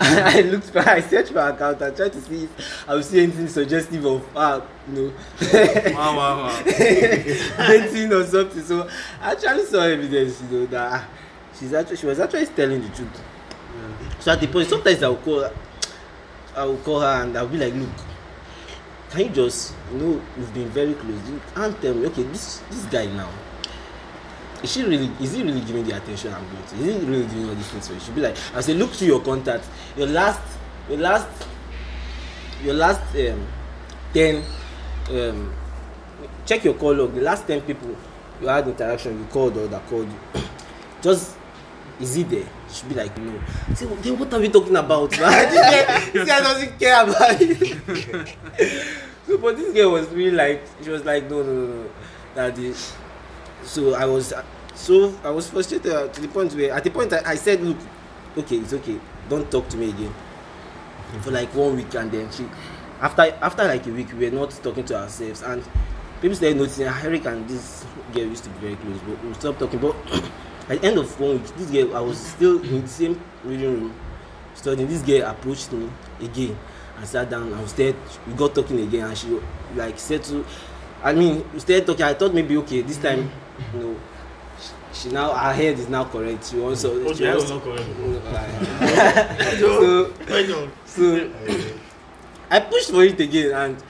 i 0.35 0.41
looked 0.41 0.75
i 0.77 1.01
searched 1.01 1.33
my 1.33 1.51
account 1.51 1.81
and 1.81 1.97
tried 1.97 2.13
to 2.13 2.21
see 2.21 2.45
if 2.45 2.89
i 2.89 2.95
would 2.95 3.05
see 3.05 3.23
anything 3.23 3.47
suggestive 3.47 4.05
of 4.05 4.27
her 4.33 4.67
you 4.89 4.95
know. 4.95 5.13
Wow, 5.95 6.17
wow, 6.17 6.37
wow. 6.39 6.63
dating 6.67 8.13
or 8.13 8.25
something. 8.25 8.63
So 8.63 8.89
i 9.21 9.31
actually 9.33 9.65
saw 9.67 9.83
evidence 9.83 10.43
you 10.43 10.59
know 10.59 10.67
that 10.67 10.93
ah, 10.93 11.09
she's 11.57 11.73
actually 11.73 11.97
she 11.99 12.07
was 12.07 12.19
actually 12.19 12.47
telling 12.47 12.83
the 12.83 12.89
truth. 12.89 13.23
So 14.19 14.33
at 14.33 14.41
the 14.41 14.49
point 14.49 14.69
sometimes 14.69 15.03
i 15.03 15.09
will 15.09 15.17
call 15.17 15.41
her 15.41 15.55
i 16.57 16.65
will 16.65 16.79
call 16.79 17.01
her 17.01 17.23
and 17.23 17.37
i 17.37 17.43
will 17.43 17.49
be 17.49 17.59
like 17.59 17.75
look 17.75 17.91
can 19.11 19.21
you 19.21 19.29
just 19.29 19.75
you 19.93 19.99
know 19.99 20.23
we've 20.37 20.55
been 20.55 20.69
very 20.71 20.95
close. 20.95 21.29
You 21.29 21.41
can't 21.55 21.81
tell 21.81 21.95
me 21.95 22.07
okay 22.07 22.25
this 22.25 22.59
this 22.71 22.85
guy 22.87 23.07
now 23.07 23.31
is 24.63 24.73
she 24.73 24.83
really 24.85 25.11
is 25.21 25.33
he 25.33 25.43
really 25.43 25.61
giving 25.61 25.85
the 25.85 25.97
attention 25.97 26.33
I'm 26.33 26.45
going 26.51 26.65
to? 26.65 26.77
Is 26.77 27.01
he 27.01 27.07
really 27.07 27.27
doing 27.27 27.49
all 27.49 27.55
these 27.55 27.69
things 27.69 27.89
for 27.89 27.95
you? 27.95 28.01
Should 28.01 28.15
be 28.15 28.21
like, 28.21 28.37
I 28.55 28.61
say, 28.61 28.75
look 28.75 28.91
through 28.91 29.09
your 29.09 29.21
contact. 29.21 29.65
Your 29.97 30.07
last, 30.07 30.41
your 30.89 30.99
last, 30.99 31.29
your 32.63 32.75
last 32.75 33.03
um, 33.17 33.47
ten, 34.13 34.43
um, 35.11 35.55
check 36.47 36.65
your 36.65 36.75
call 36.75 36.95
log. 36.95 37.15
The 37.15 37.23
last 37.23 37.47
ten 37.47 37.61
people 37.63 37.97
you 38.41 38.49
had 38.49 38.67
interaction, 38.67 39.19
you 39.19 39.25
called 39.27 39.57
or 39.57 39.69
that 39.69 39.87
called 39.87 40.09
you. 40.09 40.41
Just 41.03 41.37
is 42.01 42.15
he 42.15 42.23
there? 42.25 42.49
She 42.69 42.75
should 42.75 42.89
be 42.89 42.95
like, 42.97 43.17
no. 43.19 43.41
Say, 43.75 43.87
well, 43.87 43.97
then 43.97 44.19
what 44.19 44.33
are 44.35 44.41
we 44.41 44.49
talking 44.49 44.75
about? 44.77 45.11
this 45.11 45.21
guy, 45.21 46.11
this 46.11 46.27
guy 46.27 46.41
doesn't 46.41 46.79
care 46.79 47.03
about 47.05 47.41
it. 47.41 48.37
so, 49.27 49.39
but 49.39 49.57
this 49.57 49.73
girl 49.73 49.93
was 49.93 50.09
really 50.09 50.37
like, 50.37 50.63
she 50.83 50.91
was 50.91 51.05
like, 51.05 51.31
no, 51.31 51.43
no, 51.43 51.53
no, 51.53 51.83
no. 51.85 51.91
That 52.35 52.59
is. 52.59 52.93
So 53.65 53.95
I 53.95 54.05
was 54.05 54.33
so 54.75 55.15
I 55.25 55.31
was 55.31 55.49
frustrated 55.51 56.13
to 56.15 56.21
the 56.21 56.29
point 56.29 56.53
where 56.55 56.73
at 56.73 56.85
the 56.85 56.91
point 56.91 57.13
I, 57.13 57.23
I 57.25 57.35
said, 57.37 57.61
look, 57.63 57.77
okay, 58.37 58.57
it's 58.57 58.73
okay, 58.73 58.99
don't 59.29 59.51
talk 59.51 59.69
to 59.71 59.77
me 59.77 59.91
again. 59.91 60.13
For 61.21 61.31
like 61.31 61.55
one 61.55 61.77
week, 61.77 61.95
and 61.95 62.11
then 62.11 62.31
she, 62.33 62.47
after 63.01 63.23
after 63.43 63.65
like 63.65 63.87
a 63.87 63.91
week, 63.91 64.09
we 64.19 64.31
were 64.31 64.35
not 64.35 64.51
talking 64.63 64.85
to 64.87 64.97
ourselves, 64.97 65.43
and 65.43 65.63
people 66.23 66.35
started 66.35 66.57
noticing 66.57 66.89
"Ah, 66.89 67.01
Eric 67.05 67.27
and 67.27 67.47
this 67.47 67.85
girl 68.15 68.25
used 68.25 68.45
to 68.45 68.51
be 68.51 68.59
very 68.73 68.77
close, 68.77 68.99
but 69.07 69.23
we 69.25 69.35
stopped 69.35 69.59
talking. 69.59 69.79
But 69.79 69.95
at 70.71 70.81
the 70.81 70.87
end 70.89 70.99
of 70.99 71.21
one 71.21 71.33
week, 71.43 71.55
this 71.57 71.71
girl, 71.71 71.95
I 71.97 72.01
was 72.01 72.17
still 72.19 72.63
in 72.65 72.81
the 72.83 72.89
same 72.89 73.21
reading 73.45 73.73
room 73.81 73.95
studying. 74.55 74.89
This 74.89 75.03
girl 75.03 75.29
approached 75.29 75.71
me 75.73 75.91
again 76.21 76.57
and 76.97 77.07
sat 77.07 77.29
down 77.29 77.53
and 77.53 77.61
we 77.61 77.67
started, 77.69 77.97
we 78.27 78.33
got 78.33 78.55
talking 78.55 78.81
again, 78.81 79.07
and 79.09 79.19
she 79.19 79.39
like 79.77 79.99
said 79.99 80.23
to, 80.25 80.47
I 81.03 81.13
mean, 81.13 81.45
we 81.53 81.61
started 81.61 81.87
talking. 81.87 82.05
I 82.07 82.15
thought 82.15 82.33
maybe 82.33 82.57
okay, 82.59 82.81
this 82.83 82.97
time, 82.97 83.31
you 83.75 83.81
know, 83.81 83.97
she, 84.61 84.73
she 85.01 85.09
now 85.11 85.33
her 85.33 85.53
head 85.53 85.79
is 85.79 85.89
now 85.89 86.05
correct. 86.05 86.51
She 86.51 86.57
wants 86.59 86.83
to. 86.83 86.91
Okay, 87.11 87.15
she 87.15 87.25
not 87.25 87.63
correct. 87.63 87.89
so 89.61 90.13
so 90.87 91.31
I 92.51 92.61
pushed 92.61 92.91
for 92.91 93.03
it 93.05 93.19
again 93.19 93.53
and 93.53 93.83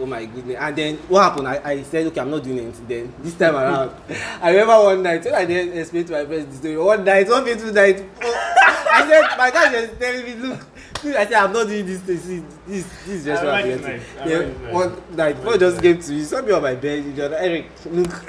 oh 0.00 0.06
my 0.06 0.24
goodness 0.24 0.56
and 0.58 0.76
then 0.76 0.96
what 1.08 1.22
happen 1.22 1.46
I 1.46 1.60
I 1.62 1.82
said 1.82 2.06
okay 2.06 2.20
I'm 2.20 2.30
not 2.30 2.42
doing 2.42 2.58
anything 2.60 2.86
then 2.88 3.14
this 3.20 3.34
time 3.34 3.54
around 3.54 3.92
I 4.40 4.50
remember 4.50 4.82
one 4.84 5.02
night 5.02 5.24
when 5.24 5.34
I 5.34 5.44
dey 5.44 5.78
explain 5.78 6.04
to 6.06 6.12
my 6.12 6.24
friends 6.24 6.46
the 6.46 6.56
story 6.56 6.76
one 6.78 7.04
night 7.04 7.28
one 7.28 7.44
fateful 7.44 7.72
night 7.72 8.02
oh, 8.22 8.52
I 8.92 9.06
said 9.08 9.38
my 9.38 9.50
guy 9.50 9.80
was 9.80 9.90
telling 9.98 10.24
me 10.24 10.34
look 10.36 10.66
I 11.04 11.24
said 11.24 11.34
I'm 11.34 11.52
not 11.52 11.66
doing 11.66 11.86
this 11.86 12.00
thing 12.00 12.18
see 12.18 12.42
this 12.66 12.84
this 13.04 13.08
is 13.08 13.24
just 13.24 13.42
I 13.42 13.44
what 13.44 13.54
like 13.54 13.64
I'm 13.64 13.70
getting 13.70 13.86
nice. 13.86 14.02
Then 14.24 14.62
like 14.64 14.72
one 14.72 15.02
night 15.16 15.36
before 15.36 15.58
just 15.58 15.82
came 15.82 16.00
to 16.00 16.10
me 16.10 16.18
he 16.18 16.24
saw 16.24 16.42
me 16.42 16.52
on 16.52 16.62
my 16.62 16.74
bed 16.74 17.04
he 17.04 17.12
just 17.12 17.34
Eric 17.34 17.66
look 17.86 18.26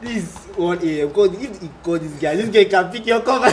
this 0.00 0.34
one 0.56 0.78
a.m 0.82 1.12
God 1.12 1.34
if 1.40 1.60
he 1.60 1.70
call 1.82 1.98
this 1.98 2.12
guy 2.20 2.36
this 2.36 2.48
guy 2.50 2.64
can 2.64 2.90
pick 2.92 3.06
your 3.06 3.20
cover 3.20 3.50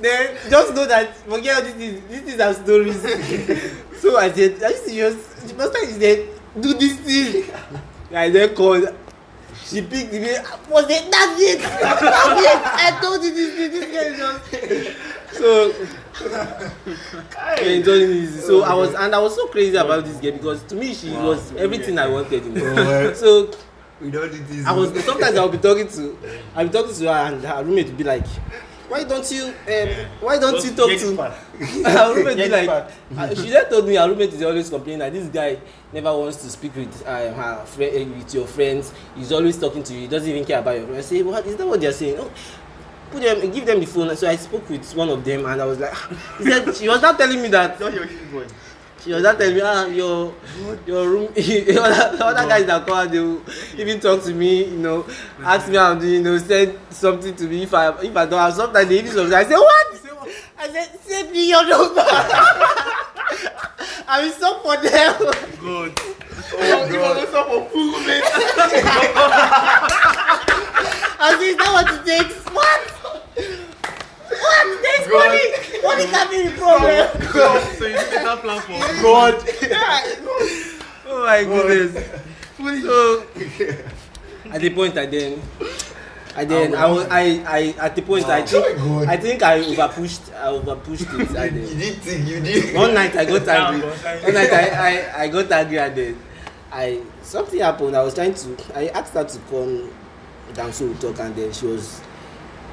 then 0.00 0.36
just 0.48 0.74
know 0.74 0.86
that 0.86 1.16
forget 1.16 1.56
all 1.56 1.62
these 1.62 1.74
things 1.74 2.08
these 2.08 2.20
things 2.22 2.40
are 2.40 2.54
stories 2.54 3.00
so 4.00 4.16
i 4.16 4.30
said 4.32 4.62
are 4.62 4.70
you 4.70 4.76
serious 4.76 5.16
the 5.44 5.68
time 5.68 5.86
she 5.86 5.92
said 6.00 6.28
do 6.58 6.74
this 6.74 6.96
thing 7.00 7.44
i 8.14 8.30
then 8.30 8.54
called 8.54 8.88
she 9.70 9.82
pick 9.82 10.10
the 10.10 10.18
name 10.18 10.42
was 10.68 10.84
it 10.90 11.10
that's 11.10 11.40
it? 11.40 11.58
That's 11.60 12.02
it. 12.02 12.62
I 12.64 12.98
told 13.00 13.22
you 13.24 13.32
this 13.34 13.54
this 13.54 13.86
girl 13.94 14.10
just 14.18 15.38
so 15.38 15.72
yeah, 16.22 17.62
enjoying 17.62 18.10
easy 18.10 18.40
so 18.40 18.62
i 18.62 18.74
was 18.74 18.94
and 18.94 19.14
i 19.14 19.18
was 19.18 19.34
so 19.34 19.46
crazy 19.46 19.76
about 19.76 20.04
this 20.04 20.16
girl 20.18 20.32
because 20.32 20.62
to 20.64 20.74
me 20.74 20.92
she 20.92 21.10
Wow. 21.10 21.28
was 21.28 21.52
everything 21.56 21.98
i 21.98 22.06
wanted 22.06 22.44
in 22.46 22.56
Oh, 22.58 22.74
her 22.84 23.14
so 23.14 23.50
We 24.02 24.10
don't 24.10 24.30
do 24.32 24.38
this. 24.38 24.66
I 24.66 24.72
was 24.72 24.88
sometimes 25.04 25.36
I'll 25.36 25.48
be 25.50 25.58
talking 25.58 25.86
to 25.88 26.16
I'll 26.54 26.66
be 26.66 26.72
talking 26.72 26.94
to 26.94 27.04
her 27.04 27.20
and 27.32 27.44
her 27.44 27.62
roommate 27.64 27.88
will 27.88 27.96
be 27.96 28.04
like, 28.04 28.24
why 28.90 29.04
don't 29.04 29.30
you 29.30 29.44
um, 29.44 29.88
why 30.20 30.38
don't 30.38 30.64
you 30.64 30.70
talk 30.74 30.90
to 30.90 30.98
this 30.98 31.86
her 31.86 32.14
roommate 32.14 32.36
be 32.36 32.48
like 32.48 32.68
uh, 32.68 33.34
she 33.34 33.48
just 33.48 33.70
told 33.70 33.86
me 33.86 33.94
her 33.94 34.08
roommate 34.08 34.32
is 34.32 34.42
always 34.42 34.68
complaining 34.68 34.98
that 34.98 35.12
this 35.12 35.28
guy 35.28 35.58
never 35.92 36.12
wants 36.16 36.38
to 36.42 36.50
speak 36.50 36.74
with 36.74 36.92
um, 37.06 37.34
her 37.34 37.64
friend 37.66 38.12
uh, 38.12 38.16
with 38.16 38.34
your 38.34 38.46
friends. 38.46 38.92
He's 39.14 39.32
always 39.32 39.58
talking 39.58 39.82
to 39.84 39.94
you. 39.94 40.00
He 40.00 40.06
doesn't 40.08 40.28
even 40.28 40.44
care 40.44 40.58
about 40.58 40.76
your 40.76 40.86
friends. 40.86 41.06
I 41.06 41.08
say 41.16 41.22
what? 41.22 41.46
Is 41.46 41.56
that 41.56 41.66
what 41.66 41.80
they're 41.80 41.92
saying? 41.92 42.16
Oh 42.18 42.30
put 43.10 43.22
them 43.22 43.50
give 43.50 43.66
them 43.66 43.80
the 43.80 43.86
phone. 43.86 44.14
So 44.16 44.28
I 44.28 44.36
spoke 44.36 44.68
with 44.68 44.94
one 44.94 45.08
of 45.08 45.24
them 45.24 45.44
and 45.46 45.60
I 45.60 45.64
was 45.64 45.78
like 45.78 45.94
he 46.38 46.44
said 46.50 46.76
she 46.76 46.88
was 46.88 47.02
not 47.02 47.18
telling 47.18 47.42
me 47.42 47.48
that. 47.48 47.78
Not 47.80 47.92
your 47.92 48.06
keyboard. 48.06 48.52
She 49.02 49.12
was 49.12 49.22
not 49.22 49.38
telling 49.38 49.54
me 49.54 49.60
ah 49.64 49.86
your 49.86 50.34
your 50.86 51.08
room 51.08 51.24
other, 51.36 52.16
the 52.16 52.24
other 52.24 52.48
guys 52.48 52.66
that 52.66 52.86
come 52.86 52.96
out 52.98 53.10
they 53.10 53.18
will 53.18 53.42
even 53.78 53.98
talk 54.00 54.22
to 54.22 54.32
me 54.34 54.64
you 54.64 54.76
know 54.78 55.06
ask 55.42 55.68
me 55.68 55.76
how 55.76 55.92
i'm 55.92 55.98
doing 55.98 56.12
you 56.14 56.22
know 56.22 56.36
send 56.38 56.78
something 56.90 57.34
to 57.34 57.44
me 57.44 57.62
if 57.62 57.72
i 57.74 57.88
if 58.02 58.16
i 58.16 58.26
don't 58.26 58.38
have 58.40 58.52
sometimes 58.54 58.88
they 58.88 58.98
even 58.98 59.10
something 59.12 59.32
i 59.34 59.44
say 59.44 59.54
what 59.54 59.86
i 60.58 60.68
said 60.68 61.00
send 61.00 61.30
me 61.32 61.48
your 61.48 61.66
number 61.66 62.02
i 64.06 64.22
will 64.22 64.32
stop 64.32 64.62
for 64.62 64.76
them 64.76 65.14
Good. 65.60 65.92
Oh, 66.52 66.58
God. 66.58 66.90
was 67.00 67.16
also 67.18 67.44
for 67.44 67.68
food, 67.70 68.06
man. 68.06 68.22
i 71.22 71.36
say 71.38 71.48
is 71.50 71.56
that 71.56 71.70
what 71.72 71.86
it 71.94 72.04
takes 72.04 72.36
what 72.50 72.80
what 74.30 74.66
there's 74.82 75.06
God. 75.08 75.28
money 75.28 75.46
money 75.82 76.06
can 76.10 76.26
be 76.30 76.38
the 76.48 76.52
problem 76.58 77.06
So 77.78 77.86
you 77.86 77.94
did 77.96 78.19
that 78.30 78.42
plan 78.42 78.60
for 78.60 79.02
God. 79.02 79.34
oh 81.06 81.24
my 81.24 81.44
goodness 81.44 81.92
so 82.82 83.24
at 84.52 84.60
the 84.60 84.70
point 84.70 84.96
i 84.98 85.06
then 85.06 85.40
i 86.36 86.44
then 86.44 86.74
i 86.74 86.86
was 86.86 87.06
i 87.10 87.42
i 87.46 87.74
at 87.86 87.96
the 87.96 88.02
point 88.02 88.24
i 88.26 88.40
Wow. 88.40 88.46
think 88.46 88.76
God. 88.78 89.08
i 89.08 89.16
think 89.16 89.42
i 89.42 89.58
over 89.60 89.88
pushed 89.88 90.32
i 90.34 90.46
over 90.48 90.76
pushed 90.76 91.02
it 91.02 91.52
You, 91.52 91.74
did 91.74 91.94
think 92.02 92.28
you 92.28 92.40
did. 92.40 92.74
one 92.74 92.94
night 92.94 93.16
i 93.16 93.24
got 93.24 93.48
angry 93.48 93.88
I- 93.88 94.22
one 94.22 94.34
night 94.34 94.52
i 94.52 94.68
i 94.88 95.22
i 95.24 95.28
got 95.28 95.50
angry 95.52 95.78
and 95.78 95.96
then 95.96 96.18
i 96.72 97.00
something 97.22 97.60
happened 97.60 97.96
i 97.96 98.02
was 98.02 98.14
trying 98.14 98.34
to 98.34 98.56
i 98.74 98.88
asked 98.88 99.14
her 99.14 99.24
to 99.24 99.38
come 99.50 99.90
down 100.54 100.72
so 100.72 100.86
we 100.86 100.94
talk 100.94 101.18
and 101.20 101.34
then 101.34 101.52
she 101.52 101.66
was 101.66 102.00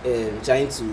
um, 0.06 0.40
trying 0.44 0.68
to 0.70 0.84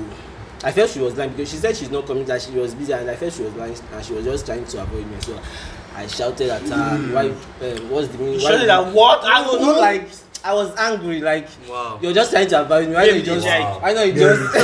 i 0.64 0.73
felt 0.73 0.90
she 0.90 0.99
was 1.00 1.16
lying 1.16 1.30
because 1.30 1.50
she 1.50 1.56
said 1.56 1.76
she's 1.76 1.90
not 1.90 2.06
coming 2.06 2.25
that 2.25 2.40
she 2.42 2.52
was 2.52 2.75
busy 2.75 2.92
and 2.92 3.09
i 3.11 3.14
felt 3.16 3.33
she 3.33 3.42
was 3.42 3.54
lying 3.54 3.76
and 3.92 4.04
she 4.04 4.12
was 4.12 4.25
just 4.25 4.47
trying 4.47 4.64
to 4.64 4.83
avoid 4.83 5.06
me 5.06 5.16
so 5.21 5.38
i 5.94 6.06
shouted 6.06 6.50
at 6.50 6.62
her 6.62 6.99
why 7.14 7.26
um, 7.28 7.90
what's 7.90 8.09
the 8.09 8.18
meaning 8.18 8.40
why 8.42 8.50
shouted 8.50 8.68
at 8.68 8.92
what? 8.92 9.25
i 9.25 9.40
was 9.47 9.61
not 9.61 9.78
like 9.80 10.09
i 10.44 10.52
was 10.52 10.75
angry 10.76 11.21
like 11.21 11.49
Wow. 11.68 11.99
you're 12.02 12.12
just 12.12 12.30
trying 12.30 12.49
to 12.49 12.62
avoid 12.62 12.88
me 12.88 12.94
why 12.94 13.06
don't 13.06 13.16
you 13.16 13.23
just 13.23 13.47
Wow. 13.47 13.78
why 13.80 13.94
don't 13.94 14.09
you 14.09 14.14
just 14.14 14.54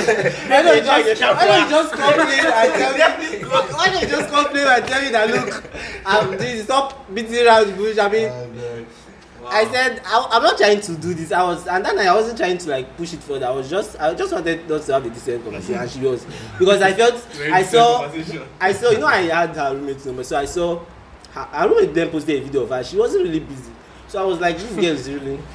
why 0.50 0.62
don't 0.62 0.76
you 0.76 0.82
just 0.82 1.20
why 1.20 1.46
don't 1.46 1.62
you 1.64 1.70
just 1.70 1.92
complain 1.92 2.46
and 2.46 2.72
tell 2.74 3.18
me 3.18 3.44
why 3.74 3.86
don't 3.90 4.02
you 4.02 4.08
just 4.08 4.28
complain 4.34 4.66
and 4.66 4.86
tell 4.86 5.02
me 5.02 5.08
that 5.10 5.30
look 5.30 5.64
i'm 6.06 6.26
doing 6.30 6.38
this 6.38 6.64
stop 6.64 7.14
beating 7.14 7.46
around 7.46 7.66
the 7.68 7.72
bush 7.74 7.98
i 7.98 8.08
mean 8.08 8.28
God. 8.28 8.79
I 9.50 9.64
said 9.72 10.00
I, 10.04 10.28
I'm 10.32 10.42
not 10.42 10.56
trying 10.56 10.80
to 10.80 10.94
do 10.96 11.14
this. 11.14 11.32
I 11.32 11.42
was, 11.42 11.66
and 11.66 11.84
then 11.84 11.98
I 11.98 12.14
wasn't 12.14 12.38
trying 12.38 12.58
to 12.58 12.70
like 12.70 12.96
push 12.96 13.12
it 13.14 13.22
further. 13.22 13.46
I 13.46 13.50
was 13.50 13.68
just, 13.68 13.98
I 14.00 14.14
just 14.14 14.32
wanted 14.32 14.70
us 14.70 14.86
to 14.86 14.94
have 14.94 15.04
a 15.06 15.10
decent 15.10 15.42
conversation, 15.44 15.74
and 15.80 15.90
she 15.90 16.00
was, 16.00 16.24
because 16.58 16.82
I 16.82 16.92
felt, 16.92 17.26
I 17.52 17.62
saw. 17.62 18.10
I 18.60 18.72
saw, 18.72 18.90
you 18.90 18.98
know, 18.98 19.06
I 19.06 19.22
had 19.22 19.50
her 19.56 19.74
roommate's 19.74 20.06
number, 20.06 20.24
so 20.24 20.38
I 20.38 20.44
saw, 20.44 20.80
her, 21.32 21.40
her 21.42 21.68
roommate 21.68 21.94
then 21.94 22.10
posted 22.10 22.40
a 22.40 22.44
video 22.44 22.62
of 22.62 22.70
her. 22.70 22.82
She 22.84 22.96
wasn't 22.96 23.24
really 23.24 23.40
busy, 23.40 23.72
so 24.08 24.22
I 24.22 24.26
was 24.26 24.40
like, 24.40 24.56
this 24.58 24.70
girl 24.72 24.84
is 24.84 25.08
really. 25.10 25.38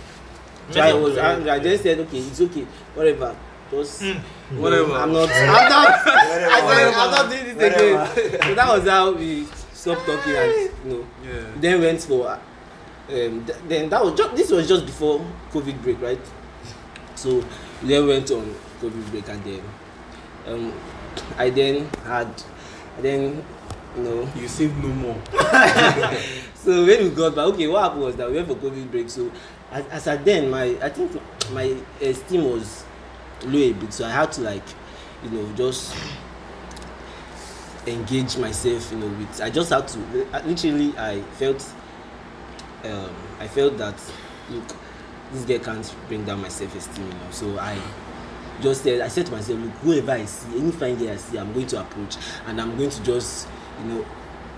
So 0.72 0.82
I 0.82 0.94
was 0.94 1.16
angry. 1.16 1.52
I 1.52 1.60
just 1.60 1.84
said, 1.84 2.00
okay, 2.00 2.18
it's 2.18 2.42
okay, 2.42 2.66
whatever. 2.96 3.36
Just 3.70 4.02
Mm. 4.02 4.20
Whatever. 4.60 4.94
I'm 4.94 5.12
not. 5.14 5.30
I'm 5.34 5.70
not. 5.70 6.06
Whatever. 6.06 6.46
I 6.52 6.60
said, 6.60 6.66
Whatever. 6.66 6.98
I'm 6.98 7.12
not 7.12 7.30
doing 7.32 7.56
this 7.56 7.76
again. 7.76 8.42
So 8.42 8.56
that 8.56 8.68
was 8.80 8.88
how 8.90 9.12
we 9.14 9.46
stopped 9.74 10.06
talking, 10.08 10.36
and 10.36 10.52
you 10.54 10.92
know 10.92 11.08
Yeah. 11.24 11.44
then 11.58 11.82
went 11.82 12.02
for 12.02 12.40
um, 13.10 13.46
th- 13.46 13.60
then 13.68 13.90
that 13.90 14.04
was 14.04 14.16
just 14.18 14.36
this 14.36 14.52
was 14.52 14.68
just 14.68 14.86
before 14.86 15.26
covid 15.52 15.82
break 15.84 16.02
right? 16.02 16.20
So 17.16 17.44
we 17.82 17.90
then 17.90 18.08
went 18.08 18.32
on 18.32 18.56
covid 18.82 19.12
break 19.12 19.28
and 19.30 19.44
then 19.44 19.62
um, 20.48 20.74
i 21.38 21.50
then 21.50 21.88
had 22.04 22.28
I 22.98 23.02
then 23.02 23.44
you 23.98 24.04
know. 24.04 24.30
You 24.36 24.48
saved 24.48 24.78
no 24.84 24.90
more. 24.90 25.22
so 26.56 26.86
when 26.86 27.04
we 27.04 27.10
got 27.12 27.36
back 27.36 27.46
okay 27.46 27.68
what 27.68 27.84
happened 27.84 28.02
was 28.02 28.16
that 28.16 28.30
we 28.30 28.36
went 28.36 28.48
for 28.48 28.56
covid 28.56 28.92
break. 28.92 29.10
So 29.10 29.32
as, 29.72 29.86
as 29.88 30.08
at 30.08 30.26
then 30.26 30.50
my 30.50 30.78
i 30.82 30.90
think 30.90 31.20
my 31.52 31.76
esteem 32.02 32.44
was 32.46 32.84
low 33.44 33.60
a 33.60 33.74
bit. 33.74 33.94
So 33.94 34.06
i 34.06 34.10
had 34.10 34.32
to 34.34 34.42
like 34.42 34.64
you 35.24 35.30
know 35.30 35.52
just 35.56 35.96
engage 37.88 38.38
myself 38.38 38.92
you 38.92 38.98
know 38.98 39.08
with 39.08 39.42
i 39.42 39.50
just 39.50 39.70
had 39.70 39.88
to 39.88 40.00
literally 40.46 40.98
i 40.98 41.22
felt 41.34 41.62
um 42.92 43.14
i 43.40 43.48
felt 43.48 43.78
that 43.78 43.96
look 44.50 44.76
this 45.32 45.46
girl 45.46 45.60
can't 45.60 45.96
bring 46.08 46.24
down 46.26 46.42
my 46.42 46.50
self-esteem 46.50 47.06
you 47.06 47.14
know 47.14 47.32
so 47.32 47.60
i 47.60 47.78
just 48.62 48.84
said 48.84 49.02
i 49.02 49.08
said 49.08 49.26
to 49.26 49.32
myself 49.32 49.60
look 49.60 49.72
whoever 49.74 50.12
i 50.12 50.26
see 50.26 50.60
any 50.60 50.72
fine 50.72 50.96
girl 50.98 51.10
i 51.10 51.16
see 51.16 51.38
i'm 51.38 51.52
going 51.54 51.68
to 51.68 51.80
approach 51.80 52.16
and 52.48 52.62
i'm 52.62 52.76
going 52.78 52.90
to 52.90 53.04
just 53.04 53.48
you 53.82 53.86
know 53.94 54.06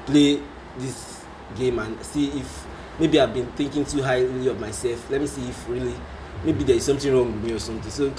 play 0.06 0.42
this 0.78 1.26
game 1.56 1.80
and 1.80 2.02
see 2.04 2.28
if 2.40 2.68
maybe 3.00 3.20
I've 3.20 3.34
been 3.34 3.48
thinking 3.54 3.86
too 3.86 4.02
highly 4.02 4.48
of 4.48 4.60
myself. 4.60 5.10
Let 5.10 5.22
me 5.22 5.28
see 5.28 5.48
if 5.48 5.70
really 5.70 5.94
maybe 6.44 6.64
there 6.64 6.76
is 6.76 6.86
something 6.86 7.14
wrong 7.14 7.34
with 7.34 7.44
me 7.44 7.54
or 7.54 7.60
something. 7.60 7.92
So 7.92 8.14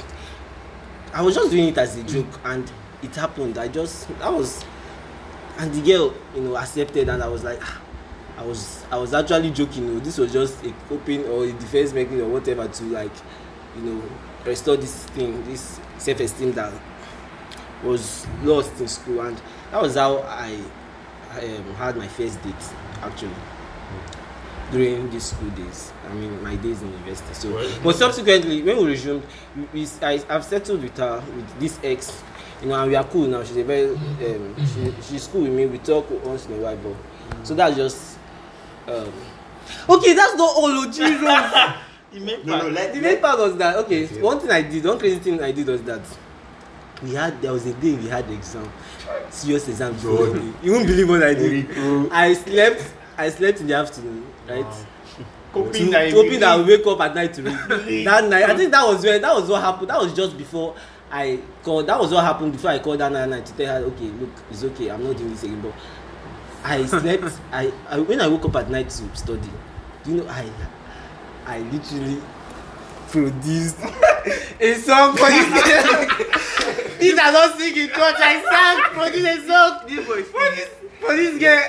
I 1.12 1.22
was 1.22 1.34
just 1.34 1.50
doing 1.50 1.68
it 1.68 1.78
as 1.78 1.96
a 1.96 2.02
joke, 2.02 2.40
and 2.44 2.70
it 3.02 3.14
happened. 3.14 3.58
I 3.58 3.68
just 3.68 4.08
that 4.18 4.32
was, 4.32 4.64
and 5.58 5.72
the 5.72 5.80
girl, 5.80 6.14
you 6.34 6.42
know, 6.42 6.56
accepted, 6.56 7.08
and 7.08 7.22
I 7.22 7.28
was 7.28 7.44
like, 7.44 7.60
ah, 7.62 7.80
I 8.38 8.44
was 8.44 8.84
I 8.90 8.96
was 8.96 9.12
actually 9.14 9.50
joking. 9.50 9.86
You 9.86 9.94
know, 9.94 10.00
this 10.00 10.16
was 10.16 10.32
just 10.32 10.64
a 10.64 10.72
coping 10.88 11.24
or 11.26 11.44
a 11.44 11.52
defense 11.52 11.92
mechanism 11.92 12.28
or 12.28 12.34
whatever 12.34 12.68
to 12.68 12.84
like, 12.84 13.10
you 13.76 13.82
know, 13.82 14.02
restore 14.44 14.76
this 14.76 15.04
thing, 15.06 15.42
this 15.44 15.80
self-esteem 15.98 16.52
that 16.52 16.72
was 17.82 18.26
lost 18.44 18.80
in 18.80 18.86
school, 18.86 19.22
and 19.22 19.40
that 19.72 19.82
was 19.82 19.96
how 19.96 20.18
I, 20.18 20.56
I 21.32 21.46
um, 21.56 21.74
had 21.74 21.96
my 21.96 22.06
first 22.06 22.40
date 22.42 22.54
actually 23.02 23.34
during 24.70 25.10
these 25.10 25.24
school 25.24 25.50
days. 25.50 25.92
I 26.08 26.12
mean, 26.14 26.40
my 26.40 26.54
days 26.54 26.80
in 26.80 26.92
university. 26.92 27.34
So, 27.34 27.68
but 27.82 27.96
subsequently, 27.96 28.62
when 28.62 28.76
we 28.76 28.84
resumed, 28.86 29.24
we, 29.56 29.62
we, 29.80 29.88
I, 30.00 30.22
I've 30.28 30.44
settled 30.44 30.82
with 30.82 30.96
her 30.98 31.22
with 31.34 31.58
this 31.58 31.78
ex, 31.82 32.22
you 32.62 32.68
know, 32.68 32.80
and 32.80 32.88
we 32.90 32.96
are 32.96 33.04
cool 33.04 33.26
now. 33.26 33.42
She's 33.42 33.56
a 33.56 33.64
very, 33.64 33.90
um, 33.90 34.54
she, 34.64 34.94
she's 35.02 35.26
cool 35.26 35.42
with 35.42 35.52
me. 35.52 35.66
We 35.66 35.78
talk 35.78 36.08
once 36.24 36.46
in 36.46 36.54
a 36.54 36.56
while, 36.62 36.76
but 36.76 37.46
so 37.46 37.54
that's 37.56 37.76
just. 37.76 38.07
Um, 38.88 39.12
okay, 39.90 40.14
that's 40.14 40.34
not 40.34 40.56
all 40.56 40.70
Ojiro. 40.86 41.76
You 42.12 42.20
make 42.24 42.44
No, 42.44 42.58
no, 42.62 42.68
let, 42.70 42.94
the 42.94 43.00
main 43.00 43.20
part 43.20 43.38
was 43.38 43.56
that 43.58 43.76
okay 43.76 44.04
Okay. 44.04 44.22
one 44.22 44.40
thing 44.40 44.50
i 44.50 44.62
did 44.62 44.82
one 44.84 44.98
crazy 44.98 45.18
thing 45.18 45.42
i 45.42 45.52
did 45.52 45.66
was 45.66 45.82
that 45.82 46.00
we 47.02 47.14
had 47.14 47.40
there 47.42 47.52
was 47.52 47.66
a 47.66 47.74
day 47.74 47.94
we 47.94 48.08
had 48.08 48.28
exam 48.30 48.70
serious 49.30 49.68
exam 49.68 49.92
the 49.98 50.32
day. 50.40 50.52
You 50.62 50.72
won't 50.72 50.86
believe 50.86 51.08
what 51.08 51.22
i 51.22 51.34
did. 51.34 51.66
I 52.10 52.32
slept 52.32 52.94
i 53.18 53.28
slept 53.30 53.60
in 53.60 53.66
the 53.66 53.74
afternoon 53.74 54.24
right? 54.48 54.74
Coping 55.52 55.72
to 55.72 55.90
that 55.90 56.12
hoping 56.12 56.40
that 56.40 56.58
i 56.58 56.62
wake 56.62 56.86
up 56.86 57.00
at 57.00 57.14
night 57.14 57.34
to 57.34 57.42
read. 57.42 58.04
That 58.06 58.24
night 58.28 58.44
i 58.44 58.56
think 58.56 58.72
that 58.72 58.84
was 58.86 59.04
when 59.04 59.20
that 59.20 59.34
was 59.34 59.48
what 59.50 59.60
happened 59.62 59.90
that 59.90 60.00
was 60.00 60.14
just 60.14 60.36
before 60.38 60.74
i 61.10 61.38
called 61.62 61.86
that 61.86 61.98
was 62.00 62.10
what 62.12 62.24
happened 62.24 62.52
before 62.52 62.70
i 62.70 62.78
called 62.78 62.98
that 63.00 63.12
night 63.12 63.28
night 63.28 63.44
to 63.46 63.52
tell 63.52 63.80
her 63.80 63.86
okay 63.88 64.06
look 64.20 64.30
it's 64.50 64.64
okay 64.64 64.90
i'm 64.90 65.02
not 65.04 65.16
doing 65.16 65.30
this 65.30 65.42
again 65.42 65.60
but 65.60 65.72
i 66.68 66.86
slept 66.86 67.40
I, 67.52 67.72
I 67.88 67.98
when 68.00 68.20
i 68.20 68.28
woke 68.28 68.44
up 68.44 68.56
at 68.56 68.70
night 68.70 68.90
to 68.90 69.16
study 69.16 69.50
do 70.04 70.10
you 70.10 70.16
know 70.18 70.28
i 70.28 70.48
i 71.46 71.58
literally 71.60 72.20
produced 73.08 73.78
a 74.60 74.74
song 74.74 75.16
for 75.16 75.28
this 75.30 76.98
these 76.98 77.18
are 77.18 77.32
not 77.32 77.58
singing 77.58 77.88
church 77.88 78.16
i 78.18 78.42
sang 78.42 78.78
produced 78.94 79.26
a 79.26 79.46
song 79.46 79.88
is 79.88 80.06
for 80.06 80.16
this 80.56 80.70
for 81.00 81.16
this 81.16 81.38
girl. 81.38 81.62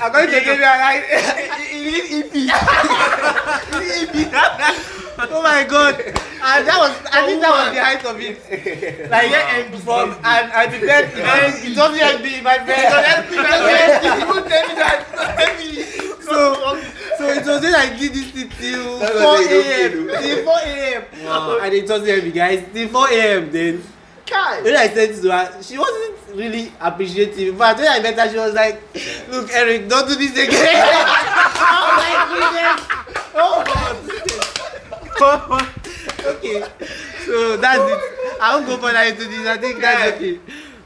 I'm 0.00 0.12
going 0.12 0.26
to 0.26 0.40
give 0.40 0.58
you 0.58 0.64
a 0.64 0.76
line 0.76 1.02
it 1.08 2.34
need 2.34 2.50
ep 4.34 4.92
oh 5.18 5.42
my 5.42 5.64
god. 5.64 5.94
And 6.00 6.66
that 6.68 6.78
was 6.78 6.92
i 7.12 7.26
think 7.26 7.40
that 7.40 7.50
was 7.50 7.74
the 7.74 7.82
height 7.82 8.04
of 8.04 8.20
it. 8.20 9.10
Like 9.10 9.30
yeah, 9.30 9.70
from 9.80 10.10
and 10.12 10.46
i 10.52 10.66
prepared 10.68 11.10
and 11.14 11.54
it 11.64 11.76
wasn't 11.76 12.02
mb 12.20 12.42
my 12.42 12.58
friend. 12.64 12.82
It 12.82 12.92
was 12.92 13.04
mb 13.20 13.32
my 13.36 13.58
friend. 13.66 13.90
You 14.04 14.26
won't 14.28 14.46
tell 14.48 14.68
me 14.68 14.74
that. 14.76 15.00
So 16.26 16.36
so 17.18 17.24
it 17.28 17.46
was 17.46 17.62
when 17.62 17.74
i 17.74 17.86
did 17.96 18.12
this 18.12 18.30
thing 18.30 18.50
till 18.58 18.98
four 18.98 19.38
am 19.38 19.92
till 20.22 20.44
four 20.44 20.60
am 20.60 21.02
Wow. 21.24 21.58
and 21.62 21.74
it 21.74 21.88
wasn't 21.88 22.22
mb 22.24 22.34
guys. 22.34 22.64
Till 22.72 22.88
four 22.88 23.08
am 23.08 23.50
then. 23.50 23.82
Kai. 24.26 24.60
when 24.62 24.74
I 24.74 24.88
said 24.88 25.14
to 25.22 25.30
her, 25.30 25.62
she 25.62 25.78
wasn't 25.78 26.16
really 26.34 26.72
appreciative. 26.80 27.56
But 27.56 27.76
when 27.78 27.86
I 27.86 28.00
met 28.00 28.18
her, 28.18 28.28
she 28.28 28.36
was 28.36 28.54
like, 28.54 28.82
"Look, 29.30 29.48
Eric, 29.54 29.88
don't 29.88 30.08
do 30.08 30.16
this 30.16 30.32
again." 30.32 30.50
oh 31.62 31.94
my 31.94 32.12
goodness! 32.34 32.80
Oh 33.38 34.34
okay, 36.26 36.62
so 37.24 37.56
that's 37.56 37.90
it. 37.90 38.00
I 38.40 38.54
won't 38.54 38.66
go 38.66 38.76
further 38.78 38.98
into 39.00 39.24
this. 39.24 39.46
I 39.46 39.56
think 39.56 39.80
that's 39.80 40.12
okay. 40.16 40.40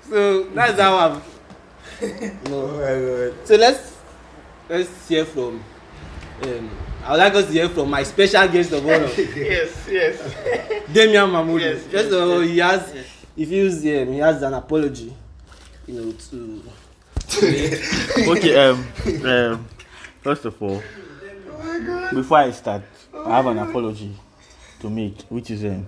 So 0.08 0.44
that's 0.44 0.80
how 0.80 0.96
I'm. 0.98 1.22
Oh 2.50 2.66
my 2.78 3.30
god. 3.36 3.46
So 3.46 3.56
let's 3.56 3.96
let's 4.68 5.08
hear 5.08 5.24
from. 5.24 5.62
Um, 6.44 6.70
I 7.04 7.10
would 7.12 7.18
like 7.18 7.34
us 7.34 7.46
to 7.46 7.52
hear 7.52 7.68
from 7.68 7.90
my 7.90 8.02
special 8.02 8.46
guest 8.48 8.72
of 8.72 8.84
honor, 8.84 9.06
Yes, 9.16 9.86
yes. 9.90 10.84
Damian 10.92 11.30
Mahmoud. 11.30 11.60
Yes, 11.60 11.82
First 11.82 11.92
yes, 11.92 12.12
of 12.12 12.30
all, 12.30 12.44
yes, 12.44 12.50
he 12.52 12.58
has 12.58 12.94
yes. 12.94 13.06
he 13.36 13.44
feels 13.46 13.76
um, 13.84 14.12
he 14.12 14.18
has 14.18 14.42
an 14.42 14.54
apology, 14.54 15.14
you 15.86 15.94
know, 15.94 16.12
to. 16.12 16.62
okay, 18.30 18.68
um, 18.68 18.86
um, 19.26 19.66
first 20.22 20.44
of 20.44 20.60
all, 20.62 20.82
before 22.12 22.38
I 22.38 22.50
start, 22.50 22.82
I 23.14 23.36
have 23.36 23.46
an 23.46 23.58
apology 23.58 24.14
to 24.80 24.90
make, 24.90 25.20
which 25.28 25.50
is 25.50 25.64
um, 25.64 25.86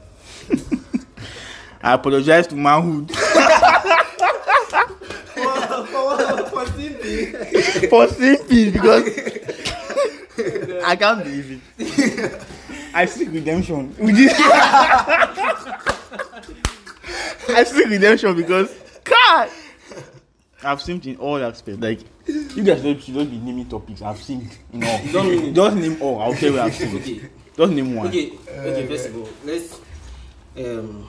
I 1.83 1.94
apologize 1.94 2.46
to 2.48 2.57
manhood 2.57 3.11
for 5.33 6.66
simping. 6.66 7.88
for 7.90 8.07
simping 8.07 8.72
because 8.72 9.05
I 10.85 10.96
can't 10.96 11.24
believe 11.24 11.62
it. 11.78 12.42
I 12.94 13.07
seek 13.07 13.31
redemption. 13.31 13.94
with 13.98 14.16
this- 14.16 14.35
I 17.48 17.64
seek 17.64 17.88
redemption 17.88 18.37
because 18.37 18.70
God, 19.05 19.48
I've 20.62 20.81
sinned 20.81 21.07
in 21.07 21.16
all 21.16 21.42
aspects. 21.42 21.81
Like 21.81 22.00
you 22.26 22.62
guys 22.62 22.83
don't 22.83 23.02
should 23.02 23.16
not 23.16 23.31
be 23.31 23.38
naming 23.38 23.68
topics. 23.68 24.02
I've 24.02 24.18
sinned 24.18 24.57
in 24.72 24.85
all. 24.85 25.00
Don't. 25.12 25.55
Just 25.55 25.76
name 25.76 25.96
all. 26.00 26.20
I'll 26.20 26.35
tell 26.35 26.52
you 26.52 26.61
I've 26.61 26.74
sinned. 26.74 27.00
Okay, 27.00 27.20
Just 27.57 27.73
name 27.73 27.95
one. 27.95 28.09
okay, 28.09 28.33
okay. 28.49 28.87
First 28.87 29.09
of 29.09 29.17
all, 29.17 29.29
let's. 29.45 29.81
Um, 30.57 31.09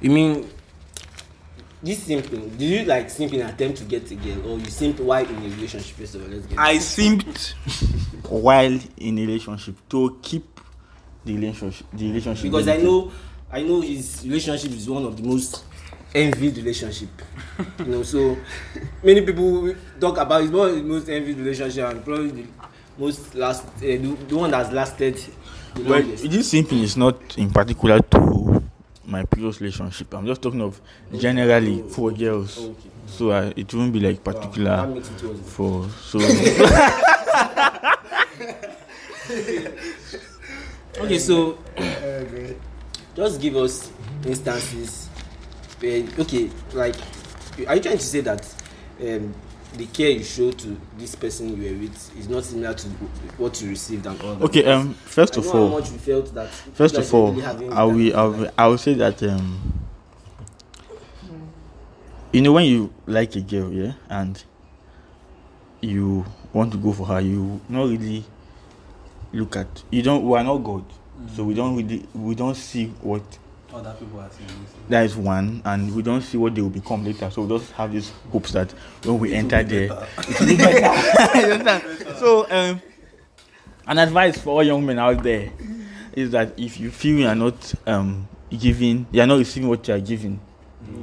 you 0.00 0.10
mean 0.10 0.48
this 1.82 2.06
simping? 2.06 2.56
Did 2.56 2.62
you 2.62 2.84
like 2.84 3.06
simping 3.06 3.46
attempt 3.46 3.78
to 3.78 3.84
get 3.84 4.10
a 4.10 4.14
girl, 4.14 4.52
or 4.52 4.58
you 4.58 4.66
simped 4.66 5.00
while 5.00 5.24
in 5.24 5.36
a 5.36 5.48
relationship? 5.48 5.96
First 5.96 6.14
of 6.14 6.22
all, 6.22 6.28
let's 6.28 6.46
get. 6.46 6.58
I 6.58 6.76
simped 6.76 7.54
while 8.28 8.78
in 8.96 9.18
a 9.18 9.26
relationship 9.26 9.76
to 9.90 10.18
keep 10.22 10.60
the 11.24 11.34
relationship. 11.34 11.86
The 11.92 12.08
relationship. 12.08 12.44
because 12.44 12.68
I 12.68 12.76
know, 12.76 13.10
I 13.50 13.62
know 13.62 13.80
his 13.80 14.22
relationship 14.24 14.70
is 14.72 14.88
one 14.88 15.04
of 15.04 15.16
the 15.16 15.22
most 15.22 15.64
envied 16.14 16.56
relationship. 16.56 17.08
you 17.78 17.84
know, 17.86 18.02
so 18.02 18.36
many 19.02 19.22
people 19.22 19.74
talk 20.00 20.18
about 20.18 20.42
it's 20.42 20.52
one 20.52 20.70
of 20.70 20.76
the 20.76 20.82
most 20.82 21.08
envied 21.08 21.38
relationship 21.38 21.88
and 21.88 22.04
probably 22.04 22.30
the 22.30 22.46
most 22.98 23.34
last, 23.34 23.64
uh, 23.66 23.80
the, 23.80 24.16
the 24.28 24.36
one 24.36 24.50
that's 24.50 24.72
lasted 24.72 25.16
the 25.74 25.82
Well, 25.84 26.00
longest. 26.00 26.30
this 26.30 26.52
simping 26.52 26.82
is 26.82 26.96
not 26.96 27.16
in 27.38 27.50
particular 27.50 28.00
to 28.00 28.62
my 29.04 29.24
previous 29.24 29.60
relationship. 29.60 30.12
I'm 30.14 30.26
just 30.26 30.42
talking 30.42 30.60
of 30.60 30.80
generally 31.16 31.82
for 31.88 32.10
girls. 32.12 32.58
Okay. 32.58 32.90
So 33.06 33.30
uh, 33.30 33.52
it 33.56 33.72
won't 33.74 33.92
be 33.92 34.00
like 34.00 34.24
Wow, 34.24 34.32
that 34.32 34.40
particular 34.40 34.86
makes 34.86 35.10
it 35.10 35.20
for 35.44 35.88
so. 36.02 36.18
Okay, 40.98 41.18
so 41.18 41.58
just 43.16 43.40
give 43.40 43.56
us 43.56 43.90
instances 44.26 45.08
where 45.80 46.04
okay 46.18 46.50
like 46.74 46.94
are 47.66 47.74
you 47.76 47.80
trying 47.82 47.98
to 47.98 48.04
say 48.04 48.20
that 48.20 48.46
um, 49.00 49.34
the 49.76 49.86
care 49.86 50.10
you 50.10 50.22
show 50.22 50.50
to 50.52 50.80
this 50.98 51.14
person 51.14 51.48
you 51.56 51.70
were 51.72 51.78
with 51.80 52.18
is 52.18 52.28
not 52.28 52.44
similar 52.44 52.74
to 52.74 52.88
what 53.38 53.60
you 53.62 53.70
received 53.70 54.06
and 54.06 54.20
all 54.22 54.34
that 54.34 54.44
Okay. 54.44 54.64
Um. 54.66 54.94
First 54.94 55.36
I 55.36 55.40
of 55.40 55.54
all, 55.54 55.68
much 55.70 55.90
we 55.90 55.98
felt 55.98 56.34
that 56.34 56.48
first 56.50 56.96
of 56.96 57.12
all, 57.14 57.32
really 57.32 57.42
I 57.72 57.84
will. 57.84 58.16
I 58.16 58.22
will. 58.24 58.50
I 58.58 58.66
will 58.66 58.78
say 58.78 58.94
that 58.94 59.22
um. 59.22 59.60
You 62.32 62.40
know 62.40 62.52
when 62.52 62.64
you 62.64 62.92
like 63.06 63.36
a 63.36 63.40
girl, 63.40 63.70
yeah, 63.72 63.92
and 64.08 64.42
you 65.80 66.24
want 66.52 66.72
to 66.72 66.78
go 66.78 66.92
for 66.92 67.06
her, 67.06 67.20
you 67.20 67.60
not 67.68 67.84
really 67.88 68.24
look 69.32 69.56
at. 69.56 69.82
You 69.90 70.02
don't. 70.02 70.24
We 70.24 70.38
are 70.38 70.44
not 70.44 70.58
God, 70.58 70.84
so 71.34 71.44
we 71.44 71.54
don't 71.54 71.76
really. 71.76 72.06
We 72.14 72.34
don't 72.34 72.54
see 72.54 72.86
what 73.02 73.22
Other 73.74 73.94
people 73.98 74.20
are 74.20 74.30
saying 74.30 74.48
this. 74.48 74.74
That 74.88 75.04
is 75.06 75.16
one, 75.16 75.62
and 75.64 75.94
we 75.94 76.02
don't 76.02 76.20
see 76.20 76.36
what 76.36 76.54
they 76.54 76.60
will 76.60 76.68
become 76.70 77.04
later. 77.04 77.30
So 77.30 77.42
we 77.42 77.58
just 77.58 77.72
have 77.72 77.90
these 77.92 78.10
hopes 78.30 78.52
that 78.52 78.70
when 79.04 79.18
we 79.18 79.32
enter 79.32 79.62
there, 79.62 79.84
it 80.18 80.40
will 80.40 80.46
be 80.46 80.56
better. 80.56 81.82
So, 82.18 82.46
um, 82.50 82.80
an 83.86 83.98
advice 83.98 84.38
for 84.40 84.50
all 84.50 84.62
young 84.62 84.84
men 84.86 84.98
out 84.98 85.22
there 85.22 85.50
is 86.12 86.30
that 86.32 86.56
if 86.58 86.78
you 86.78 86.90
feel 86.90 87.18
you 87.18 87.26
are 87.26 87.34
not 87.34 87.74
um, 87.86 88.28
giving, 88.56 89.06
you 89.10 89.20
are 89.22 89.26
not 89.26 89.38
receiving 89.38 89.68
what 89.68 89.86
you 89.88 89.94
are 89.94 90.00
giving, 90.00 90.38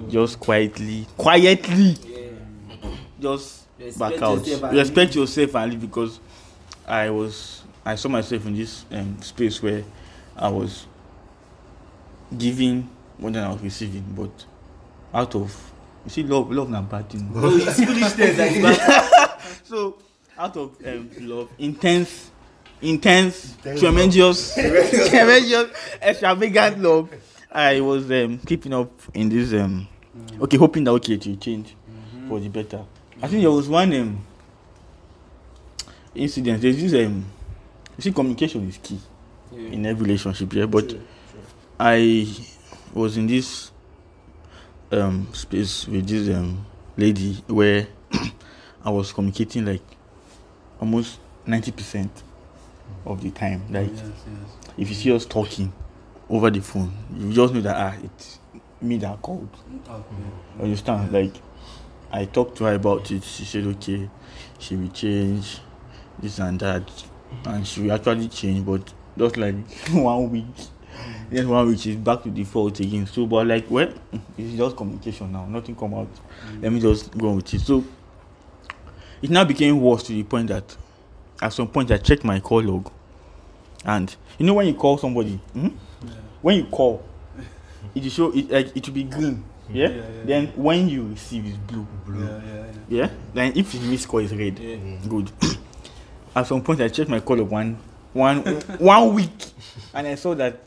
just 0.09 0.39
quietly, 0.39 1.05
quietly, 1.17 1.97
yeah. 2.07 2.89
just 3.19 3.65
Respect 3.79 4.13
back 4.13 4.21
out. 4.21 4.45
yourself 4.47 4.71
Respect 4.73 5.15
yourself 5.15 5.55
and 5.55 5.71
leave 5.71 5.81
because 5.81 6.19
I 6.87 7.09
was, 7.09 7.63
I 7.83 7.95
saw 7.95 8.09
myself 8.09 8.45
in 8.45 8.55
this 8.55 8.85
um, 8.91 9.21
space 9.21 9.61
where 9.61 9.83
I 10.37 10.47
was 10.49 10.85
giving 12.37 12.89
more 13.17 13.31
than 13.31 13.43
I 13.43 13.49
was 13.51 13.61
receiving, 13.61 14.03
but 14.15 14.45
out 15.13 15.35
of 15.35 15.71
you 16.05 16.11
see 16.11 16.23
love, 16.23 16.51
love 16.51 16.69
na 16.69 16.81
bad 16.81 17.09
thing. 17.09 17.31
No, 17.33 17.41
it's 17.55 17.83
foolishness 17.83 18.37
that. 18.37 19.41
so 19.63 19.97
out 20.37 20.55
of 20.55 20.75
um, 20.85 21.09
love, 21.21 21.49
intense, 21.57 22.31
intense, 22.81 23.57
tremendous, 23.77 24.53
tremendous, 24.55 25.73
extravagant 26.01 26.79
love. 26.81 27.09
I 27.51 27.81
was 27.81 28.09
um, 28.11 28.37
keeping 28.45 28.73
up 28.73 28.91
in 29.13 29.27
this 29.29 29.51
um, 29.53 29.87
okay, 30.41 30.57
hoping 30.57 30.83
that 30.83 30.91
okay 30.91 31.17
to 31.17 31.35
change 31.35 31.75
for 32.27 32.39
the 32.39 32.47
better. 32.47 32.85
I 33.21 33.27
think 33.27 33.41
there 33.41 33.51
was 33.51 33.67
one 33.67 33.91
um 33.93 34.25
incident. 36.15 36.61
There's 36.61 36.77
this 36.79 36.93
um, 37.05 37.25
you 37.97 38.03
see, 38.03 38.11
communication 38.11 38.67
is 38.69 38.77
key 38.77 38.99
Yeah. 39.51 39.69
in 39.71 39.85
every 39.85 40.05
relationship, 40.05 40.53
yeah. 40.53 40.65
But 40.67 40.89
True, 40.89 41.01
I 41.79 42.27
was 42.93 43.15
in 43.15 43.27
this 43.27 43.71
um 44.91 45.27
space 45.33 45.87
with 45.87 46.07
this 46.07 46.27
um 46.35 46.65
lady 46.97 47.41
where 47.47 47.87
I 48.83 48.89
was 48.89 49.13
communicating 49.13 49.63
like 49.65 49.83
almost 50.81 51.19
ninety 51.45 51.71
percent 51.71 52.23
of 53.05 53.21
the 53.21 53.31
time. 53.31 53.63
Like 53.71 53.91
yes, 53.91 54.01
yes. 54.03 54.71
if 54.77 54.89
you 54.89 54.95
see 54.95 55.11
us 55.13 55.25
talking 55.25 55.71
over 56.29 56.49
the 56.49 56.59
phone, 56.59 56.91
you 57.15 57.31
just 57.31 57.53
know 57.53 57.61
that 57.61 57.77
ah 57.77 57.95
it's 58.03 58.39
me 58.81 58.97
that 58.97 59.21
called. 59.21 59.49
Okay. 59.89 60.05
You 60.57 60.63
understand? 60.65 61.13
Like 61.13 61.33
I 62.11 62.25
talked 62.25 62.57
to 62.57 62.65
her 62.65 62.73
about 62.73 63.09
it. 63.11 63.23
She 63.23 63.45
said 63.45 63.65
okay, 63.65 64.09
she 64.57 64.75
will 64.75 64.89
change 64.89 65.59
this 66.21 66.39
and 66.39 66.59
that, 66.59 66.83
and 67.45 67.65
she 67.65 67.83
will 67.83 67.93
actually 67.93 68.27
change, 68.27 68.65
but 68.65 68.93
just 69.17 69.37
like 69.37 69.55
one 69.91 70.29
week. 70.29 70.45
Then 71.29 71.47
one 71.49 71.67
week 71.67 71.79
she's 71.79 71.95
back 71.95 72.23
to 72.23 72.29
default 72.29 72.79
again. 72.79 73.05
So, 73.05 73.25
but 73.25 73.45
like, 73.47 73.69
well, 73.69 73.91
it's 74.37 74.57
just 74.57 74.75
communication 74.75 75.31
now. 75.31 75.45
Nothing 75.45 75.75
come 75.75 75.93
out. 75.93 76.07
Mm. 76.51 76.63
Let 76.63 76.71
me 76.71 76.79
just 76.79 77.15
go 77.17 77.29
on 77.29 77.35
with 77.37 77.53
it. 77.53 77.61
So, 77.61 77.83
it 79.21 79.29
now 79.29 79.43
became 79.43 79.79
worse 79.79 80.03
to 80.03 80.13
the 80.13 80.23
point 80.23 80.47
that 80.47 80.75
at 81.41 81.53
some 81.53 81.67
point 81.67 81.91
I 81.91 81.97
checked 81.97 82.23
my 82.23 82.39
call 82.39 82.61
log, 82.63 82.91
and 83.85 84.13
you 84.37 84.45
know 84.45 84.53
when 84.55 84.67
you 84.67 84.73
call 84.73 84.97
somebody, 84.97 85.35
hmm? 85.53 85.67
Yeah. 86.03 86.11
when 86.41 86.57
you 86.57 86.65
call, 86.65 87.03
it 87.95 88.03
will 88.03 88.09
show 88.09 88.31
it 88.35 88.49
like 88.49 88.75
it 88.75 88.87
will 88.87 88.93
be 88.95 89.03
green. 89.03 89.35
Mm. 89.35 89.43
Yeah? 89.71 89.89
Yeah, 89.89 89.95
yeah, 89.97 90.03
Then 90.25 90.47
when 90.55 90.89
you 90.89 91.09
receive 91.09 91.45
is 91.45 91.57
blue. 91.57 91.85
Yeah, 92.07 92.15
yeah, 92.25 92.41
yeah. 92.55 92.63
Yeah. 92.89 93.09
Then 93.35 93.53
if 93.55 93.71
the 93.71 93.79
miss 93.81 94.05
call 94.05 94.19
is 94.21 94.33
red, 94.33 94.57
Yeah. 94.57 94.75
Mm. 94.77 95.07
good. 95.09 95.31
At 96.35 96.47
some 96.47 96.61
point, 96.63 96.81
I 96.81 96.87
checked 96.87 97.09
my 97.09 97.19
call 97.19 97.37
log 97.37 97.49
one, 97.51 97.77
one, 98.13 98.39
one 98.79 99.13
week, 99.13 99.45
and 99.93 100.07
I 100.07 100.15
saw 100.15 100.33
that 100.35 100.59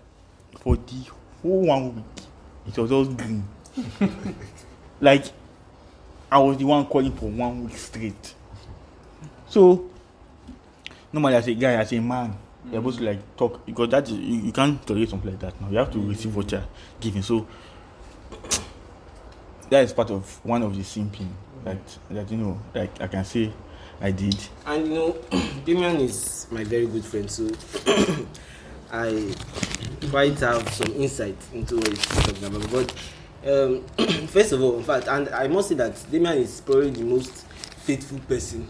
for 0.61 0.77
the 0.77 1.05
whole 1.43 1.67
one 1.67 1.97
week, 1.97 2.05
it 2.69 2.79
was 2.79 2.93
all 2.93 3.05
green. 3.07 3.45
like 5.01 5.25
I 6.31 6.39
was 6.39 6.57
the 6.57 6.65
one 6.65 6.87
calling 6.87 7.13
for 7.13 7.29
one 7.29 7.65
week 7.65 7.77
straight. 7.77 8.35
So 9.49 9.91
normally 11.13 11.35
as 11.37 11.47
a 11.49 11.55
guy, 11.55 11.73
as 11.75 11.93
a 11.93 12.01
man, 12.01 12.35
you're 12.71 12.81
supposed 12.81 12.99
to 12.99 13.05
like 13.05 13.37
talk 13.37 13.67
because 13.67 13.89
that 13.91 14.05
is 14.09 14.13
you, 14.13 14.37
you 14.43 14.53
can't 14.53 14.85
tolerate 14.87 15.11
something 15.11 15.31
like 15.31 15.41
that 15.41 15.61
now. 15.61 15.69
You 15.69 15.79
have 15.79 15.93
to 15.93 15.99
receive 16.01 16.35
what 16.35 16.51
you're 16.51 16.65
giving. 17.01 17.23
So 17.23 17.47
that 19.69 19.85
is 19.85 19.93
part 19.93 20.11
of 20.11 20.45
one 20.45 20.63
of 20.63 20.75
the 20.77 20.83
simping 20.83 21.29
that 21.65 21.79
that 22.11 22.31
you 22.31 22.37
know, 22.39 22.61
like 22.75 23.01
I 23.01 23.09
can 23.09 23.25
say 23.25 23.53
I 24.01 24.11
did. 24.11 24.37
And 24.67 24.87
you 24.89 24.95
know, 24.95 25.17
Damian 25.65 25.97
is 26.01 26.47
my 26.51 26.65
very 26.65 26.87
good 26.87 27.05
friend, 27.05 27.31
so 27.31 27.47
I 28.93 29.35
quite 30.11 30.39
have 30.41 30.69
some 30.69 30.93
insight 30.95 31.37
into 31.55 31.77
what 31.77 31.89
he's 31.89 32.05
talking 32.05 32.45
about. 32.45 32.71
But 32.71 32.95
um, 33.47 33.83
first 34.29 34.53
of 34.53 34.63
all, 34.63 34.77
in 34.77 34.85
fact, 34.85 35.09
and 35.09 35.31
I 35.31 35.49
must 35.49 35.71
say 35.71 35.75
that 35.77 35.95
Damian 36.11 36.39
is 36.39 36.61
probably 36.61 36.91
the 36.91 37.03
most 37.05 37.47
faithful 37.85 38.19
person 38.29 38.69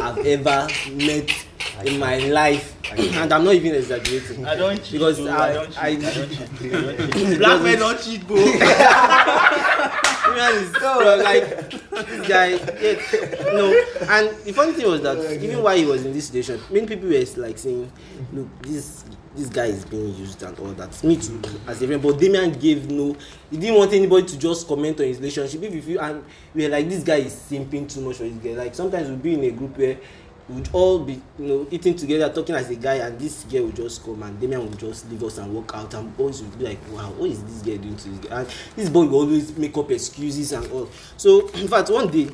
I've 0.00 0.18
ever 0.26 0.68
met 0.92 1.46
in 1.84 1.98
my 1.98 2.18
life, 2.18 2.76
and 2.92 3.32
I'm 3.32 3.44
not 3.44 3.54
even 3.54 3.74
exaggerating. 3.74 4.46
I 4.46 4.54
don't 4.54 4.76
cheat, 4.82 4.92
because 4.92 5.18
bro. 5.18 5.28
I, 5.30 5.48
I 5.48 5.52
don't 5.52 5.66
cheat. 5.66 5.78
I, 5.78 5.86
I 5.86 5.94
don't 5.96 6.30
cheat. 6.30 6.40
I 6.40 6.80
don't 6.80 7.12
cheat. 7.12 7.38
Black 7.38 7.62
men 7.62 7.78
don't 7.78 8.00
cheat, 8.00 8.26
bro. 8.28 8.36
Damian 10.24 10.54
is 10.62 10.70
bro, 10.72 11.20
like 11.22 11.83
this 12.02 12.28
guy. 12.28 12.48
Yeah, 12.80 13.52
no, 13.52 13.84
and 14.08 14.36
the 14.44 14.52
funny 14.52 14.72
thing 14.72 14.86
was 14.86 15.02
that 15.02 15.18
even 15.42 15.62
while 15.62 15.76
he 15.76 15.84
was 15.84 16.04
in 16.04 16.12
this 16.12 16.26
situation, 16.26 16.60
many 16.70 16.86
people 16.86 17.08
were 17.08 17.24
like 17.36 17.58
saying, 17.58 17.90
"Look, 18.32 18.48
this 18.62 19.04
this 19.36 19.48
guy 19.48 19.66
is 19.66 19.84
being 19.84 20.14
used 20.14 20.42
and 20.42 20.58
all 20.58 20.72
that." 20.72 21.02
Me 21.04 21.16
too, 21.16 21.40
as 21.66 21.82
a 21.82 21.86
friend. 21.86 22.02
But 22.02 22.18
Damian 22.18 22.52
gave 22.52 22.90
no. 22.90 23.16
He 23.50 23.56
didn't 23.56 23.76
want 23.76 23.92
anybody 23.92 24.26
to 24.26 24.38
just 24.38 24.66
comment 24.66 25.00
on 25.00 25.06
his 25.06 25.18
relationship. 25.18 25.62
If 25.62 25.74
you 25.74 25.82
feel 25.82 26.00
and 26.00 26.24
we 26.54 26.64
were 26.64 26.70
like, 26.70 26.88
this 26.88 27.04
guy 27.04 27.16
is 27.16 27.34
simping 27.34 27.92
too 27.92 28.00
much 28.00 28.16
for 28.16 28.24
this 28.24 28.34
guy. 28.34 28.62
Like 28.62 28.74
sometimes 28.74 29.08
we'll 29.08 29.18
be 29.18 29.34
in 29.34 29.44
a 29.44 29.50
group 29.50 29.76
where 29.78 29.96
we'd 30.48 30.68
all 30.72 30.98
be 30.98 31.14
you 31.38 31.46
know 31.46 31.66
eating 31.70 31.94
together 31.94 32.32
talking 32.32 32.54
as 32.54 32.68
a 32.70 32.74
guy 32.76 32.94
and 32.96 33.18
this 33.18 33.44
girl 33.44 33.64
would 33.64 33.76
just 33.76 34.04
come 34.04 34.22
and 34.22 34.38
Damian 34.38 34.68
would 34.68 34.78
just 34.78 35.08
leave 35.10 35.22
us 35.24 35.38
and 35.38 35.54
walk 35.54 35.72
out 35.74 35.94
and 35.94 36.14
boys 36.16 36.42
would 36.42 36.58
be 36.58 36.64
like 36.66 36.78
wow 36.92 37.10
what 37.12 37.30
is 37.30 37.42
this 37.44 37.62
girl 37.62 37.78
doing 37.78 37.96
to 37.96 38.08
this 38.10 38.28
guy? 38.28 38.40
And 38.40 38.48
this 38.76 38.88
boy 38.90 39.06
will 39.06 39.20
always 39.20 39.56
make 39.56 39.76
up 39.78 39.90
excuses 39.90 40.52
and 40.52 40.70
all. 40.70 40.88
So 41.16 41.48
in 41.54 41.68
fact 41.68 41.90
one 41.90 42.08
day 42.08 42.28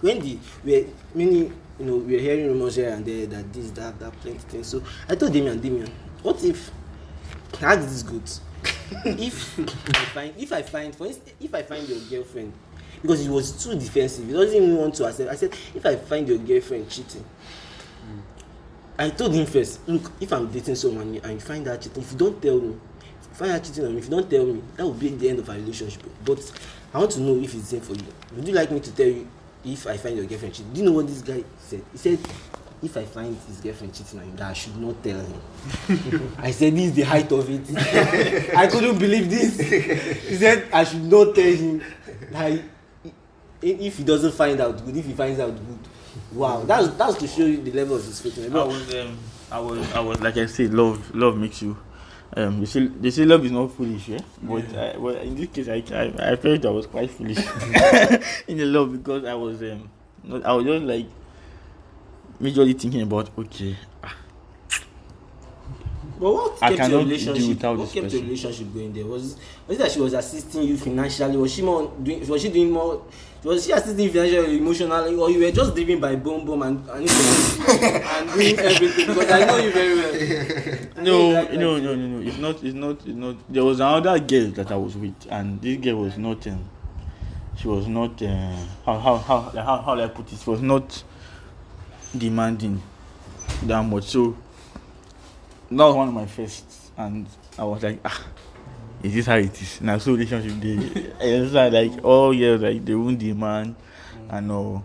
when 0.00 0.20
the 0.20 0.38
we 0.64 0.80
were 0.80 0.86
many 1.14 1.38
you 1.78 1.86
know 1.86 1.96
we 1.96 2.14
were 2.14 2.20
hearing 2.20 2.46
rumours 2.46 2.76
here 2.76 2.90
and 2.90 3.04
there 3.04 3.26
that 3.26 3.52
this 3.52 3.70
that 3.72 3.98
that 3.98 4.12
plenty 4.20 4.38
things. 4.38 4.66
So 4.68 4.82
I 5.08 5.14
told 5.14 5.32
Damian 5.32 5.60
Damian 5.60 5.90
what 6.22 6.42
if 6.44 6.70
how 7.58 7.72
is 7.74 7.86
this 7.86 8.02
good 8.02 8.22
if 9.18 9.58
I 9.58 10.04
find 10.12 10.34
if 10.36 10.52
I 10.52 10.62
find 10.62 10.94
for 10.94 11.06
instance 11.06 11.32
if 11.40 11.54
I 11.54 11.62
find 11.62 11.88
your 11.88 11.98
girlfriend 12.10 12.52
because 13.02 13.22
he 13.22 13.28
was 13.28 13.52
too 13.62 13.74
defensive. 13.78 14.26
He 14.26 14.32
doesn't 14.32 14.54
even 14.56 14.76
want 14.76 14.94
to 14.96 15.06
accept. 15.06 15.30
I 15.30 15.34
said 15.34 15.52
if 15.74 15.84
I 15.84 15.96
find 15.96 16.28
your 16.28 16.38
girlfriend 16.38 16.88
cheating 16.90 17.24
I 19.00 19.08
told 19.08 19.32
him 19.34 19.46
first 19.46 19.88
look 19.88 20.12
if 20.20 20.30
I'm 20.30 20.50
dating 20.52 20.74
someone 20.74 21.18
and 21.24 21.32
you 21.32 21.40
find 21.40 21.66
her 21.66 21.76
cheating 21.78 22.02
if 22.02 22.12
you 22.12 22.18
don't 22.18 22.40
tell 22.42 22.60
me 22.60 22.76
find 23.32 23.64
cheating 23.64 23.86
on 23.86 23.92
me 23.92 23.98
if 23.98 24.04
you 24.04 24.10
don't 24.10 24.28
tell 24.28 24.44
me 24.44 24.62
that 24.76 24.84
will 24.84 24.92
be 24.92 25.08
the 25.08 25.30
end 25.30 25.38
of 25.38 25.48
our 25.48 25.56
relationship. 25.56 26.02
But 26.22 26.38
I 26.92 26.98
want 26.98 27.10
to 27.12 27.20
know 27.20 27.36
if 27.36 27.54
it's 27.54 27.70
the 27.70 27.78
same 27.78 27.80
for 27.80 27.94
you. 27.94 28.12
Would 28.36 28.46
you 28.46 28.52
like 28.52 28.70
me 28.70 28.78
to 28.80 28.94
tell 28.94 29.06
you 29.06 29.26
if 29.64 29.86
I 29.86 29.96
find 29.96 30.18
your 30.18 30.26
girlfriend 30.26 30.54
cheating? 30.54 30.72
Do 30.74 30.80
you 30.80 30.86
know 30.86 30.92
what 30.92 31.06
this 31.06 31.22
guy 31.22 31.42
said? 31.58 31.82
He 31.92 31.96
said 31.96 32.18
if 32.82 32.94
I 32.94 33.04
find 33.06 33.34
his 33.46 33.62
girlfriend 33.62 33.94
cheating 33.94 34.20
on 34.20 34.26
him 34.26 34.36
that 34.36 34.50
I 34.50 34.52
should 34.52 34.76
not 34.76 35.02
tell 35.02 35.18
him. 35.18 36.34
I 36.38 36.50
said 36.50 36.74
this 36.76 36.84
is 36.90 36.92
the 36.92 37.02
height 37.02 37.32
of 37.32 37.48
it. 37.48 38.54
I 38.54 38.66
couldn't 38.66 38.98
believe 38.98 39.30
this. 39.30 39.58
He 39.58 40.36
said 40.36 40.68
I 40.74 40.84
should 40.84 41.04
not 41.04 41.34
tell 41.34 41.54
him. 41.54 41.82
Like 42.30 42.62
if 43.62 43.98
he 43.98 44.04
doesn't 44.04 44.32
find 44.32 44.60
out 44.60 44.84
good 44.84 44.96
if 44.96 45.06
he 45.06 45.12
finds 45.12 45.38
out 45.38 45.54
good 45.54 45.78
wow 46.32 46.62
that's 46.64 46.88
that's 46.94 47.16
to 47.16 47.26
show 47.26 47.44
you 47.44 47.62
the 47.62 47.72
level 47.72 47.96
of 47.96 48.04
his 48.04 48.20
faithfulness 48.20 48.52
I 48.52 48.64
was, 48.64 48.94
um, 48.94 49.18
I 49.52 49.58
was, 49.58 49.92
I 49.92 50.00
was 50.00 50.20
like 50.20 50.36
I 50.36 50.46
said, 50.46 50.72
love, 50.72 51.12
love 51.14 51.36
makes 51.36 51.60
you. 51.62 51.76
Um, 52.36 52.60
they 52.60 52.66
say, 52.66 52.86
they 52.86 53.10
say 53.10 53.24
love 53.24 53.44
is 53.44 53.50
not 53.50 53.72
foolish, 53.72 54.06
yeah. 54.08 54.20
But 54.40 54.76
I, 54.76 54.96
well, 54.96 55.16
in 55.16 55.34
this 55.34 55.48
case, 55.48 55.68
I, 55.68 55.82
I, 55.92 56.32
I 56.32 56.36
felt 56.36 56.64
I 56.64 56.70
was 56.70 56.86
quite 56.86 57.10
foolish 57.10 57.38
in 58.46 58.58
the 58.58 58.66
love 58.66 58.92
because 58.92 59.24
I 59.24 59.34
was, 59.34 59.60
um, 59.62 59.90
not, 60.22 60.44
I 60.46 60.52
was 60.52 60.64
just 60.64 60.84
like 60.84 61.06
majorly 62.40 62.78
thinking 62.80 63.02
about 63.02 63.30
okay, 63.36 63.76
But 66.20 66.32
what 66.32 66.60
kept 66.60 66.90
your 66.90 67.00
relationship? 67.00 67.62
What 67.62 67.90
kept 67.90 68.12
your 68.12 68.22
relationship 68.22 68.72
going 68.72 68.92
there? 68.92 69.06
Was 69.06 69.36
was 69.66 69.78
it 69.78 69.80
that 69.80 69.90
she 69.90 70.00
was 70.00 70.12
assisting 70.12 70.62
you 70.62 70.76
financially? 70.76 71.36
Was 71.36 71.52
she 71.52 71.62
more 71.62 71.92
doing? 72.00 72.24
Was 72.28 72.42
she 72.42 72.50
doing 72.50 72.70
more? 72.70 73.02
Was 73.42 73.64
she 73.64 73.72
assisting 73.72 74.04
you 74.04 74.12
financially, 74.12 74.54
or 74.54 74.58
emotionally, 74.58 75.16
or 75.16 75.30
you 75.30 75.40
were 75.40 75.50
just 75.50 75.74
living 75.74 75.98
by 75.98 76.14
boom 76.14 76.44
boom 76.44 76.60
and 76.62 76.78
and, 76.90 77.10
and 77.70 78.32
doing 78.32 78.58
everything? 78.58 79.06
Because 79.06 79.30
I 79.30 79.44
know 79.46 79.56
you 79.56 79.72
very 79.72 79.94
well. 79.94 80.14
I 80.96 81.02
know 81.02 81.28
you 81.28 81.32
no, 81.34 81.40
like 81.40 81.52
no, 81.54 81.78
no, 81.78 81.94
no, 81.94 82.06
no. 82.18 82.28
It's 82.28 82.36
not. 82.36 82.62
It's 82.62 82.74
not. 82.74 82.96
It's 83.06 83.16
not. 83.16 83.36
There 83.48 83.64
was 83.64 83.80
another 83.80 84.18
girl 84.18 84.50
that 84.50 84.70
I 84.70 84.76
was 84.76 84.94
with, 84.94 85.26
and 85.30 85.60
this 85.62 85.78
girl 85.78 85.96
was 86.02 86.18
not. 86.18 86.46
Um, 86.46 86.68
she 87.56 87.68
was 87.68 87.86
not. 87.86 88.20
Uh, 88.20 88.56
how 88.84 88.98
how 88.98 89.16
how 89.16 89.40
how 89.40 89.82
how 89.82 89.94
do 89.94 90.02
I 90.02 90.08
put 90.08 90.30
it? 90.30 90.38
She 90.38 90.50
was 90.50 90.60
not 90.60 91.02
demanding 92.16 92.82
that 93.62 93.82
much. 93.82 94.04
So 94.04 94.36
that 95.70 95.84
was 95.84 95.94
one 95.94 96.08
of 96.08 96.14
my 96.14 96.26
firsts, 96.26 96.90
and 96.98 97.26
I 97.58 97.64
was 97.64 97.82
like, 97.82 98.00
ah, 98.04 98.22
is 99.02 99.14
this 99.14 99.26
how 99.26 99.36
it 99.36 99.60
is? 99.60 99.80
Now, 99.80 99.98
so 99.98 100.12
relationship 100.12 100.60
they, 100.60 101.02
it's 101.20 101.52
like, 101.52 101.72
like 101.72 101.92
oh 102.04 102.30
yeah, 102.32 102.56
like 102.56 102.84
they 102.84 102.94
won't 102.94 103.18
demand 103.18 103.76
and 104.28 104.52
all. 104.52 104.84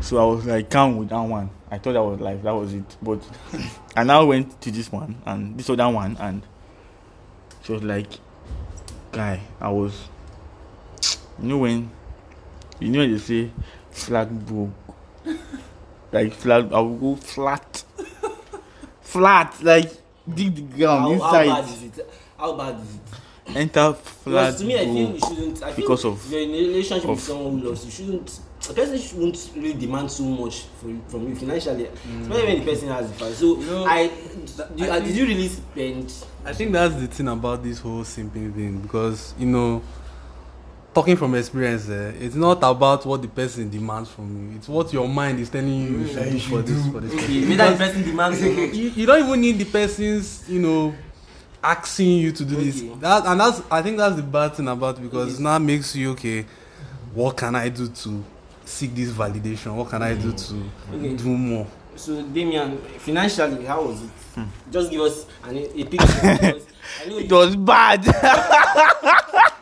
So 0.00 0.18
I 0.18 0.24
was 0.34 0.46
like 0.46 0.70
calm 0.70 0.96
with 0.96 1.08
that 1.10 1.20
one. 1.20 1.50
I 1.70 1.78
thought 1.78 1.92
that 1.92 2.02
was 2.02 2.20
life, 2.20 2.42
that 2.42 2.54
was 2.54 2.72
it. 2.72 2.96
But 3.02 3.20
I 3.96 4.04
now 4.04 4.24
went 4.24 4.60
to 4.62 4.70
this 4.70 4.90
one 4.90 5.20
and 5.26 5.58
this 5.58 5.68
other 5.68 5.88
one, 5.88 6.16
and 6.18 6.42
she 7.62 7.72
was 7.72 7.82
like, 7.82 8.08
guy, 9.12 9.40
I 9.60 9.68
was, 9.70 10.08
you 11.40 11.48
know 11.48 11.58
when, 11.58 11.90
you 12.80 12.88
know 12.88 13.00
when 13.00 13.12
they 13.12 13.18
say 13.18 13.50
flat 13.90 14.30
broke, 14.46 14.70
like 16.12 16.32
flat, 16.32 16.72
I 16.72 16.80
will 16.80 16.96
go 16.96 17.16
flat, 17.16 17.84
flat, 19.02 19.62
like 19.62 19.90
dig 20.32 20.54
the 20.54 20.62
ground 20.62 21.20
How, 21.20 21.30
how 21.30 21.40
inside, 21.40 21.62
bad 21.62 21.74
is 21.74 21.82
it? 21.82 22.10
How 22.38 22.52
bad 22.56 22.80
is 22.80 22.94
it? 22.94 23.00
Enter 23.56 23.92
flat 23.94 24.52
Because 24.52 24.58
to 24.60 24.64
me, 24.64 24.74
I 24.76 24.84
feel 24.84 24.94
you 25.12 25.18
shouldn't. 25.18 25.62
I 25.62 25.72
feel 25.72 25.76
because 25.76 26.04
of- 26.04 26.30
you're 26.32 26.40
in 26.42 26.50
a 26.50 26.68
relationship 26.68 27.08
with 27.08 27.18
of- 27.18 27.24
someone 27.24 27.58
who 27.60 27.68
loves 27.68 27.84
you, 27.84 27.90
shouldn't 27.90 28.40
a 28.68 28.72
person 28.72 28.98
shouldn't 28.98 29.50
really 29.56 29.72
demand 29.74 30.10
so 30.10 30.24
much 30.24 30.64
for 30.80 30.88
you, 30.88 31.00
from 31.08 31.28
you 31.28 31.34
financially, 31.36 31.86
especially 32.22 32.46
when 32.46 32.58
the 32.58 32.64
person 32.72 32.88
has 32.88 33.08
the 33.08 33.14
fund. 33.14 33.34
So 33.34 33.58
You 33.58 33.66
know, 33.66 33.84
I, 33.86 34.08
do, 34.08 34.84
I 34.84 34.88
uh, 34.88 34.94
did 34.98 35.04
think- 35.04 35.16
you 35.16 35.26
really 35.26 35.48
spend? 35.48 36.12
I 36.44 36.52
think 36.52 36.72
that's 36.72 36.94
the 36.96 37.06
thing 37.06 37.28
about 37.28 37.62
this 37.62 37.78
whole 37.78 38.02
simping 38.02 38.52
thing 38.54 38.78
because 38.80 39.34
you 39.38 39.46
know, 39.46 39.82
talking 40.94 41.16
from 41.16 41.34
experience, 41.36 41.88
eh, 41.88 42.12
it's 42.20 42.34
not 42.34 42.58
about 42.62 43.06
what 43.06 43.22
the 43.22 43.28
person 43.28 43.70
demands 43.70 44.10
from 44.10 44.50
you. 44.50 44.56
It's 44.56 44.68
what 44.68 44.92
your 44.92 45.08
mind 45.08 45.38
is 45.40 45.48
telling 45.50 45.68
you 45.68 45.98
you 46.00 46.08
should 46.08 46.30
do 46.32 46.38
for 46.40 46.62
this 46.62 46.86
for 46.88 47.00
this. 47.00 47.12
Okay, 47.14 47.40
person. 47.46 47.48
whether 47.50 47.70
the 47.70 47.76
person 47.76 48.02
demands 48.02 48.42
or 48.42 48.48
not. 48.52 48.74
you, 48.74 48.88
you 48.90 49.06
don't 49.06 49.24
even 49.26 49.40
need 49.40 49.58
the 49.58 49.64
person's 49.66 50.44
you 50.48 50.60
know 50.60 50.94
asking 51.62 52.18
you 52.18 52.32
to 52.32 52.44
do 52.44 52.56
this 52.56 52.80
that 53.00 53.26
and 53.26 53.40
that's 53.40 53.60
i 53.70 53.82
think 53.82 53.96
that's 53.96 54.16
the 54.16 54.22
bad 54.22 54.54
thing 54.54 54.68
about 54.68 54.96
it 54.98 55.02
because 55.02 55.28
Okay. 55.34 55.40
it 55.40 55.42
now 55.42 55.58
makes 55.58 55.94
you 55.96 56.12
okay 56.12 56.46
what 57.14 57.36
can 57.36 57.54
i 57.56 57.68
do 57.68 57.88
to 57.88 58.24
seek 58.64 58.94
this 58.94 59.10
validation 59.10 59.74
what 59.74 59.88
can 59.90 60.02
i 60.02 60.14
do 60.14 60.32
to 60.32 60.62
Okay. 60.94 61.16
do 61.16 61.28
more 61.36 61.66
So 61.98 62.22
Damian, 62.22 62.78
financially, 63.02 63.64
how 63.66 63.82
was 63.82 64.02
it? 64.04 64.10
Just 64.70 64.88
give 64.92 65.00
us 65.00 65.26
an, 65.42 65.56
a 65.56 65.82
picture. 65.84 66.06
I 66.22 67.08
know 67.08 67.18
It 67.18 67.28
you, 67.28 67.34
was 67.36 67.56
bad. 67.56 68.04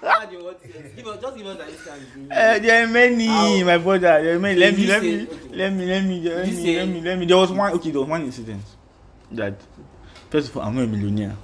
bad 0.02 0.32
in 0.32 0.44
what 0.44 0.60
sense. 0.60 0.92
Give 0.94 1.06
us, 1.06 1.20
just 1.22 1.36
give 1.38 1.46
us 1.46 1.58
an 1.60 1.68
instance. 1.68 2.04
Uh, 2.30 2.58
there 2.58 2.84
are 2.84 2.86
many, 2.88 3.26
How? 3.26 3.64
my 3.64 3.78
brother. 3.78 4.22
There 4.22 4.36
are 4.36 4.38
many. 4.38 4.60
Let 4.60 4.76
me, 4.76 4.86
let 4.86 5.00
say- 5.00 5.16
me, 5.16 5.22
okay. 5.22 5.56
let 5.56 5.72
me, 5.72 5.86
let 5.86 6.04
me, 6.04 6.20
let 6.20 6.46
You 6.48 6.56
me, 6.62 6.76
let 6.76 6.88
me, 6.88 7.00
let 7.00 7.18
me. 7.18 7.24
There 7.24 7.36
was 7.38 7.50
one. 7.52 7.72
Okay, 7.72 7.90
there 7.90 8.00
was 8.00 8.08
one 8.10 8.22
incident 8.22 8.62
that. 9.32 9.54
First 10.28 10.50
of 10.50 10.56
all, 10.58 10.64
I'm 10.64 10.74
not 10.74 10.84
a 10.84 10.86
millionaire. 10.88 11.36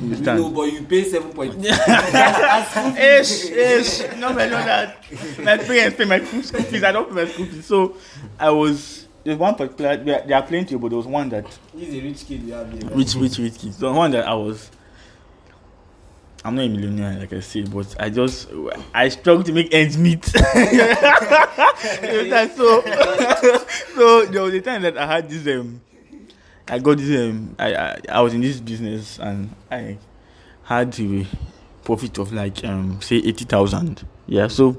You 0.00 0.04
Understand? 0.06 0.40
No, 0.40 0.50
but 0.50 0.62
you 0.72 0.82
pay 0.82 1.04
seven 1.04 1.32
point. 1.32 1.54
Ish, 1.64 3.44
ish. 3.50 4.00
No, 4.18 4.28
I 4.28 4.46
know 4.46 4.62
that. 4.62 4.96
My 5.42 5.56
parents 5.56 5.96
pay 5.96 6.04
my 6.04 6.22
school 6.24 6.42
fees. 6.62 6.82
I 6.84 6.92
don't 6.92 7.08
pay 7.08 7.14
my 7.14 7.26
school 7.26 7.46
fees. 7.46 7.64
So, 7.66 7.96
I 8.38 8.50
was. 8.50 9.06
There's 9.24 9.38
one 9.38 9.54
particular. 9.54 9.96
There, 9.96 10.22
there 10.26 10.36
are 10.36 10.42
plenty, 10.42 10.76
but 10.76 10.88
there 10.88 10.98
was 10.98 11.06
one 11.06 11.28
that 11.30 11.46
He's 11.74 11.94
a 11.94 12.00
rich 12.00 12.26
kid. 12.26 12.42
You 12.42 12.52
have 12.54 12.70
here. 12.72 12.90
rich, 12.90 13.14
rich, 13.14 13.38
rich 13.38 13.58
kid. 13.58 13.72
The 13.74 13.92
one 13.92 14.10
that 14.10 14.26
I 14.26 14.34
was. 14.34 14.70
I'm 16.44 16.54
not 16.54 16.64
a 16.64 16.68
millionaire, 16.68 17.18
like 17.18 17.32
I 17.32 17.40
said, 17.40 17.72
but 17.74 17.96
I 17.98 18.08
just 18.08 18.48
I 18.94 19.08
struggle 19.08 19.42
to 19.44 19.52
make 19.52 19.72
ends 19.74 19.96
meet. 19.98 20.24
So, 22.56 22.82
so 23.94 24.26
there 24.26 24.42
was 24.42 24.54
a 24.54 24.60
time 24.60 24.82
that 24.82 24.96
I 24.96 25.06
had 25.06 25.28
this 25.28 25.46
um, 25.58 25.80
I 26.68 26.78
got 26.78 26.98
this 26.98 27.20
um, 27.20 27.54
I, 27.58 27.74
I 27.74 28.00
I 28.08 28.20
was 28.20 28.34
in 28.34 28.40
this 28.40 28.60
business 28.60 29.18
and 29.18 29.54
I 29.70 29.98
had 30.64 30.98
a 30.98 31.26
profit 31.84 32.18
of 32.18 32.32
like 32.32 32.64
um 32.64 33.00
say 33.00 33.16
eighty 33.16 33.44
thousand. 33.44 34.04
Yeah, 34.26 34.48
so 34.48 34.76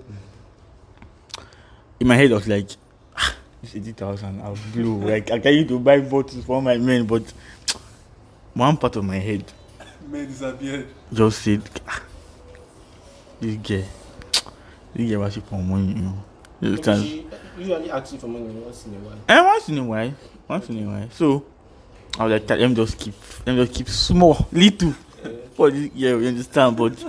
in 2.00 2.08
my 2.08 2.16
head 2.16 2.32
I 2.32 2.36
was 2.36 2.48
like, 2.48 2.70
ah, 3.16 3.36
this 3.62 3.76
eighty 3.76 3.94
thousand 3.94 4.42
I 4.42 4.54
blew. 4.74 5.00
like 5.00 5.32
I 5.32 5.40
can 5.40 5.68
to 5.68 5.80
buy 5.80 6.02
bottles 6.02 6.44
for 6.44 6.62
my 6.62 6.78
men, 6.78 7.06
but 7.06 7.24
one 8.54 8.76
part 8.78 8.96
of 8.98 9.06
my 9.06 9.18
head 9.20 9.46
man 10.08 10.26
disappeared 10.28 10.88
just 11.14 11.42
said, 11.42 11.62
ah, 11.88 12.02
this 13.40 13.56
girl, 13.58 13.84
this 14.94 15.10
girl 15.10 15.22
was 15.22 15.38
for 15.38 15.60
money, 15.62 15.94
you 15.94 16.02
know. 16.02 16.24
You 16.60 16.72
usually 16.72 17.86
you 17.86 18.02
for 18.18 18.28
money 18.28 18.46
once 18.46 18.86
in 18.88 18.96
a 18.96 18.98
while. 18.98 19.18
And 19.28 19.46
once 19.46 19.70
in 19.70 19.78
a 19.78 19.84
while, 19.84 20.14
once 20.48 20.70
in 20.70 20.84
a 20.84 20.88
while. 20.88 21.10
So 21.12 21.46
I 22.20 22.24
was 22.26 22.32
like, 22.34 22.50
let 22.50 22.70
me 22.70 22.76
just 22.76 22.98
keep, 22.98 23.14
let 23.46 23.56
me 23.56 23.64
just 23.66 23.78
keep 23.78 23.90
small, 23.90 24.48
little. 24.52 24.94
For 25.56 25.70
this 25.72 25.88
girl, 25.90 26.22
you 26.22 26.28
understand? 26.28 26.78
But 26.78 27.04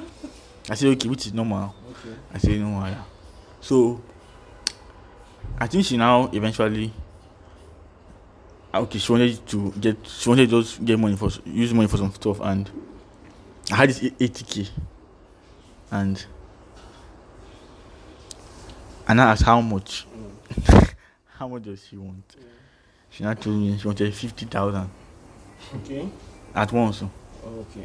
I 0.71 0.75
said, 0.75 0.89
okay, 0.89 1.09
which 1.09 1.27
is 1.27 1.35
normal. 1.35 1.75
okay. 1.91 2.15
I 2.33 2.39
said, 2.39 2.61
no, 2.61 2.67
wahala. 2.67 3.03
So 3.61 4.01
I 5.59 5.67
think 5.67 5.85
she 5.85 5.97
now 5.97 6.31
eventually. 6.33 6.93
Okay, 8.75 8.99
she 8.99 9.11
wanted 9.13 9.47
to 9.49 9.71
get, 9.81 9.97
she 10.07 10.29
wanted 10.29 10.51
to 10.51 10.61
just 10.63 10.85
get 10.85 10.99
money 10.99 11.17
for, 11.17 11.31
use 11.47 11.73
money 11.73 11.89
for 11.89 11.97
some 11.97 12.13
stuff, 12.13 12.39
and 12.43 12.71
I 13.73 13.77
had 13.77 13.89
this 13.89 14.01
80k, 14.01 14.69
and 15.91 16.25
and 19.09 19.21
I 19.21 19.31
asked 19.33 19.43
how 19.43 19.61
much, 19.63 20.07
Mm. 20.15 20.93
how 21.39 21.49
much 21.49 21.63
does 21.65 21.85
she 21.87 21.97
want? 21.97 22.37
She 23.11 23.25
now 23.25 23.35
told 23.35 23.57
me 23.57 23.77
she 23.79 23.87
wanted 23.87 24.15
50,000 24.15 24.89
Okay. 25.77 26.09
at 26.55 26.73
once. 26.73 27.03
oh. 27.03 27.11
Okay. 27.47 27.81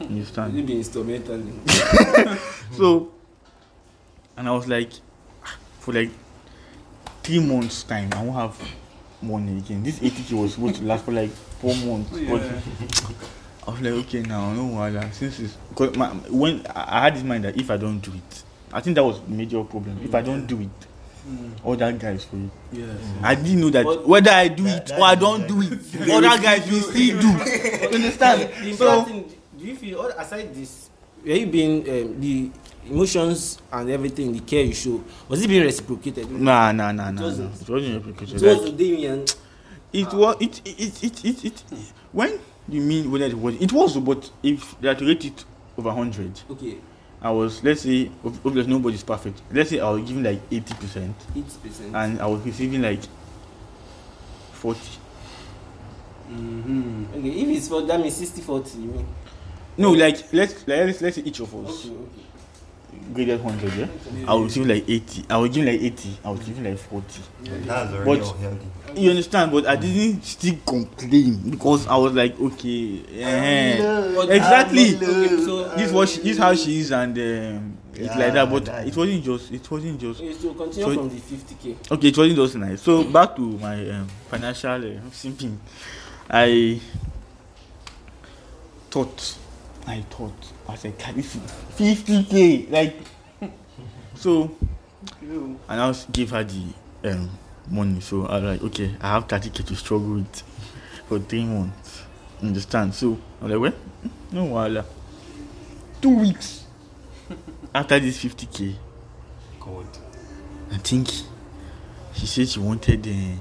You 0.00 0.06
You 0.06 0.16
understand? 0.16 0.66
be 0.66 0.76
instrumental. 0.76 1.42
So, 2.76 3.10
and 4.36 4.48
I 4.48 4.52
was 4.52 4.66
like, 4.68 4.90
"Ah, 5.44 5.56
for 5.80 5.92
like 5.92 6.10
three 7.22 7.40
months' 7.40 7.82
time, 7.82 8.10
I 8.14 8.22
won't 8.22 8.36
have 8.36 8.68
money 9.20 9.58
again. 9.58 9.82
This 9.82 9.98
80k 9.98 10.32
was 10.40 10.54
supposed 10.54 10.76
to 10.76 10.84
last 10.84 11.04
for 11.04 11.12
like 11.12 11.30
four 11.30 11.74
months. 11.76 12.10
But 12.10 12.42
I 13.66 13.70
was 13.72 13.80
like, 13.80 13.92
okay, 14.06 14.20
now, 14.22 14.52
no 14.54 14.62
wahala. 14.76 15.12
Since 15.12 15.40
it's 15.40 15.54
because 15.70 15.96
my, 15.96 16.08
when 16.30 16.64
I 16.74 16.98
I 16.98 17.00
had 17.02 17.16
this 17.16 17.22
mind 17.24 17.44
that 17.44 17.56
if 17.60 17.70
I 17.70 17.76
don't 17.76 17.98
do 18.00 18.12
it, 18.12 18.42
I 18.72 18.80
think 18.80 18.94
that 18.96 19.04
was 19.04 19.20
the 19.20 19.28
major 19.30 19.62
problem. 19.64 19.98
If 20.02 20.14
I 20.14 20.22
don't 20.22 20.46
do 20.46 20.60
it, 20.60 20.86
other 21.64 21.92
guys 21.92 22.24
for 22.24 22.36
it. 22.36 22.50
yes 22.72 22.96
I 23.22 23.34
didn't 23.34 23.60
know 23.60 23.70
that 23.70 23.84
But- 23.84 24.06
whether 24.08 24.30
I 24.30 24.48
do 24.48 24.64
That- 24.64 24.90
it 24.90 24.98
or 24.98 25.04
I 25.04 25.14
don't 25.14 25.46
do 25.46 25.60
it, 25.62 25.80
other 26.10 26.42
guys 26.42 26.70
will 26.70 26.80
still 26.82 27.20
do. 27.20 27.28
You 27.90 27.96
understand? 27.96 28.50
The 28.64 28.72
So 28.74 29.02
thing, 29.04 29.24
do 29.58 29.64
you 29.64 29.76
feel 29.76 30.00
all 30.00 30.08
aside 30.16 30.54
this, 30.54 30.90
were 31.24 31.32
you 31.32 31.46
being 31.46 31.80
um, 31.88 32.20
the 32.20 32.50
emotions 32.88 33.58
and 33.72 33.90
everything, 33.90 34.32
the 34.32 34.40
care 34.40 34.64
you 34.64 34.72
show, 34.74 35.02
was 35.28 35.42
it 35.42 35.48
being 35.48 35.62
reciprocated? 35.64 36.30
nah, 36.30 36.72
nah, 36.72 36.92
nah, 36.92 37.08
It 37.08 37.12
nah. 37.12 37.22
wasn't. 37.22 37.50
nah. 37.54 37.60
It 37.60 37.68
wasn't 37.68 38.04
replicated. 38.04 38.34
It 38.34 38.42
Like, 38.42 38.60
was 38.62 38.70
Damian. 38.72 39.24
It 39.92 40.12
was 40.14 40.36
it 40.40 40.60
it 40.64 41.02
it 41.04 41.24
it, 41.24 41.44
it, 41.44 41.64
when 42.12 42.38
you 42.68 42.80
mean 42.80 43.10
whether 43.10 43.24
it 43.26 43.34
was 43.36 43.54
it 43.60 43.72
was 43.72 43.96
but 43.98 44.30
if 44.42 44.80
they 44.80 44.86
had 44.88 44.98
to 45.00 45.04
rate 45.06 45.24
it 45.24 45.44
over 45.76 45.90
hundred, 45.90 46.40
Okay, 46.50 46.76
I 47.22 47.30
was 47.30 47.62
let's 47.62 47.82
say 47.82 48.10
ob- 48.24 48.40
obviously 48.44 48.72
nobody's 48.72 49.02
perfect. 49.02 49.42
Let's 49.52 49.70
say 49.70 49.80
I 49.80 49.90
was 49.90 50.02
giving 50.08 50.22
like 50.22 50.40
eighty 50.50 50.74
percent 50.74 51.14
eight 51.36 51.62
percent. 51.62 51.94
and 51.94 52.20
I 52.20 52.26
was 52.26 52.40
receiving 52.42 52.82
like 52.82 53.00
forty. 54.52 54.80
mm-hmm. 56.30 57.04
Okay, 57.18 57.28
if 57.28 57.48
it's 57.56 57.68
for 57.68 57.82
that 57.82 58.00
means 58.00 58.14
60 58.16 58.40
40, 58.42 58.78
you 58.78 58.88
mean? 58.88 59.06
No, 59.76 59.92
like 59.92 60.32
let's 60.32 60.54
like, 60.66 60.78
let's 60.86 61.00
let's 61.02 61.16
say 61.16 61.22
each 61.22 61.40
of 61.40 61.54
us 61.54 61.86
Okay, 61.86 61.94
okay. 61.94 62.26
Graded 63.14 63.40
hundred, 63.40 63.72
yeah. 63.74 63.86
I 64.28 64.34
was 64.34 64.54
giving 64.54 64.68
like 64.68 64.88
eighty. 64.88 65.24
I 65.28 65.36
was 65.38 65.50
giving 65.50 65.72
like 65.72 65.82
eighty. 65.82 66.16
I 66.24 66.30
was 66.30 66.40
giving 66.40 66.64
like 66.64 66.78
forty. 66.78 67.20
That's 67.42 67.92
already 67.92 68.20
But- 68.20 68.34
unhealthy. 68.34 68.66
You 68.96 69.10
understand? 69.10 69.52
But 69.52 69.66
I 69.66 69.76
didn't 69.76 70.24
still 70.24 70.56
complain 70.66 71.48
because 71.50 71.86
I 71.86 71.96
was 71.96 72.12
like, 72.12 72.38
okay, 72.40 73.00
eh. 73.20 73.76
Exactly. 74.30 74.96
Okay, 74.96 75.28
so 75.44 75.68
this 75.76 75.92
was 75.92 76.20
this 76.20 76.38
how 76.38 76.52
she 76.56 76.80
is 76.80 76.90
and 76.90 77.16
um, 77.16 77.78
it's 77.94 78.06
Yeah, 78.06 78.18
like 78.18 78.32
that 78.32 78.50
but 78.50 78.64
that- 78.64 78.88
it 78.88 78.96
wasn't 78.96 79.22
just 79.22 79.52
it 79.52 79.70
wasn't 79.70 80.00
just 80.00 80.20
okay, 80.20 80.32
so 80.32 80.54
continue 80.54 80.84
So- 80.86 80.94
from 80.94 81.08
the 81.08 81.20
50k. 81.20 81.92
okay 81.92 82.08
it 82.08 82.18
wasn't 82.18 82.36
just 82.36 82.54
nice 82.56 82.82
so 82.82 83.04
back 83.04 83.36
to 83.36 83.42
my 83.42 83.90
um, 83.90 84.08
financial 84.28 84.70
uh, 84.72 85.00
simping 85.12 85.56
i 86.30 86.80
thought 88.90 89.36
i 89.90 90.00
thought 90.02 90.32
i 90.68 90.72
was 90.72 90.84
like 90.84 90.98
"God, 90.98 91.14
this 91.14 91.34
is 91.36 91.42
50k 91.76 92.70
like 92.70 92.96
so 94.14 94.50
and 95.22 95.58
i 95.68 95.76
now 95.76 95.92
give 96.12 96.30
her 96.30 96.44
the 96.44 96.64
um, 97.04 97.30
money 97.68 98.00
so 98.00 98.26
i 98.26 98.34
was 98.38 98.42
like 98.44 98.62
okay 98.62 98.94
i 99.00 99.08
have 99.12 99.26
30k 99.28 99.64
to 99.66 99.74
struggle 99.76 100.14
with 100.14 100.42
for 101.08 101.18
three 101.18 101.44
months 101.44 102.02
understand 102.42 102.94
so 102.94 103.18
i 103.40 103.44
was 103.44 103.52
like 103.52 103.60
well 103.60 103.80
no 104.32 104.46
wahala 104.46 104.84
two 106.00 106.16
weeks 106.18 106.64
after 107.74 107.98
this 108.00 108.22
50k 108.24 108.74
God. 109.60 109.86
I 110.72 110.78
think 110.78 111.08
she 112.14 112.26
said 112.26 112.48
she 112.48 112.58
wanted. 112.58 113.06
Uh, 113.06 113.36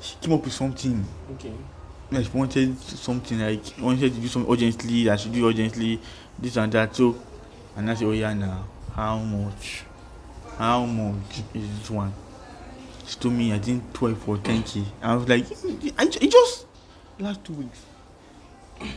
she 0.00 0.16
came 0.20 0.32
up 0.34 0.44
with 0.44 0.52
something. 0.52 1.04
Okay. 1.34 1.52
Like 2.10 2.32
wanted 2.32 2.78
something 2.78 3.38
like 3.38 3.62
wanted 3.80 4.14
to 4.14 4.20
do 4.20 4.28
something 4.28 4.50
urgently. 4.50 5.04
That 5.04 5.20
she 5.20 5.28
do 5.28 5.48
urgently, 5.48 6.00
this 6.38 6.56
and 6.56 6.72
that. 6.72 6.96
So, 6.96 7.16
and 7.76 7.90
I 7.90 7.94
said, 7.94 8.06
"Oh 8.06 8.12
yeah, 8.12 8.32
now 8.32 8.64
how 8.94 9.18
much? 9.18 9.84
How 10.56 10.86
much 10.86 11.42
is 11.54 11.78
this 11.78 11.90
one?" 11.90 12.12
She 13.06 13.16
told 13.18 13.34
me 13.34 13.52
I 13.52 13.58
think 13.58 13.92
twelve 13.92 14.18
for 14.18 14.38
ten 14.38 14.62
k. 14.62 14.84
I 15.02 15.16
was 15.16 15.28
like, 15.28 15.44
I, 15.98 16.04
it 16.04 16.30
just 16.30 16.66
last 17.18 17.44
two 17.44 17.52
weeks. 17.54 17.80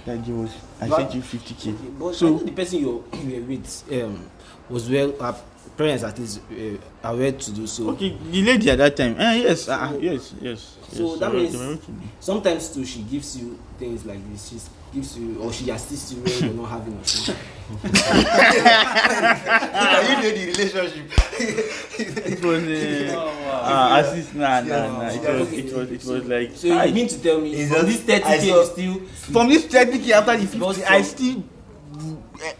That 0.05 0.25
girl 0.25 0.43
was. 0.43 0.51
I 0.79 0.87
But- 0.87 0.97
sent 0.97 1.15
you 1.15 1.21
fifty 1.21 1.53
k. 1.55 1.69
okay. 1.71 1.79
But 1.99 2.15
So- 2.15 2.39
I 2.39 2.43
the 2.43 2.51
person 2.51 2.79
you, 2.79 3.03
were 3.13 3.41
with 3.41 3.83
um, 4.03 4.25
was 4.69 4.89
well, 4.89 5.13
uh, 5.19 5.33
parents 5.77 6.03
at 6.03 6.17
least 6.19 6.39
uh, 6.51 6.77
aware 7.09 7.31
to 7.31 7.51
do 7.51 7.65
so. 7.67 7.89
Okay, 7.91 8.15
the 8.31 8.41
lady 8.43 8.69
at 8.69 8.77
that 8.77 8.95
time. 8.95 9.15
Eh, 9.19 9.35
yes, 9.43 9.67
uh, 9.69 9.97
yes, 9.99 10.33
yes. 10.41 10.77
So 10.91 11.11
yes, 11.11 11.19
that 11.19 11.33
means-. 11.33 11.79
Sometimes 12.19 12.69
too, 12.69 12.85
she 12.85 13.01
gives 13.03 13.37
you 13.37 13.57
things 13.79 14.05
like 14.05 14.19
this. 14.31 14.49
She's 14.49 14.69
gives 14.93 15.17
you 15.17 15.39
or 15.41 15.51
she 15.53 15.69
assists 15.69 16.11
you 16.13 16.19
when 16.21 16.43
you're 16.43 16.53
not 16.61 16.69
having 16.69 16.93
a 16.97 17.03
phone. 17.03 17.35
Are 19.81 20.03
you 20.03 20.15
know 20.15 20.31
the 20.31 20.45
relationship? 20.47 21.11
It 21.39 22.43
was 22.43 22.63
uh, 22.63 23.15
Oh, 23.17 23.49
uh, 23.51 24.01
assist. 24.03 24.35
Nah, 24.35 24.61
nah, 24.61 24.87
nah. 24.87 25.07
It 25.09 25.23
Yeah. 25.23 25.39
was, 25.39 25.53
it 25.53 25.73
was, 25.73 25.91
it 25.91 26.03
was 26.05 26.25
like. 26.25 26.51
So 26.55 26.67
you 26.67 26.73
I- 26.73 26.91
mean 26.91 27.07
to 27.07 27.17
tell 27.21 27.39
me 27.39 27.65
from 27.67 27.85
just- 27.87 28.05
this 28.05 28.19
30k 28.19 28.25
I 28.25 28.37
saw- 28.39 28.45
you 28.45 28.65
still 28.65 28.95
from 29.33 29.49
this 29.49 29.65
30k 29.65 30.11
after 30.11 30.33
the 30.37 30.43
50, 30.43 30.57
Because 30.57 30.83
I 30.83 31.01
still, 31.01 31.43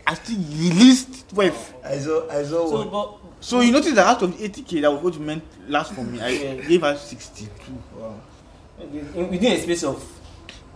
I 0.07 0.13
still 0.13 0.37
released 0.37 1.29
12. 1.29 1.73
I 1.83 1.97
saw, 1.99 2.29
I 2.29 2.43
saw 2.43 2.67
so 2.69 2.75
one. 2.77 2.89
but 2.89 3.17
So 3.41 3.59
you 3.61 3.71
notice 3.71 3.93
that 3.95 4.05
out 4.07 4.21
of 4.21 4.37
the 4.37 4.43
80k 4.49 4.81
that 4.81 4.91
was 4.91 5.01
going 5.01 5.13
to 5.15 5.19
meant 5.19 5.43
last 5.67 5.93
for 5.93 6.03
me, 6.03 6.21
I 6.21 6.29
Yeah. 6.29 6.55
gave 6.55 6.81
her 6.81 6.95
62. 6.95 7.49
wow. 7.97 8.15
In- 8.81 9.29
within 9.29 9.51
a 9.53 9.61
space 9.61 9.83
of 9.83 10.01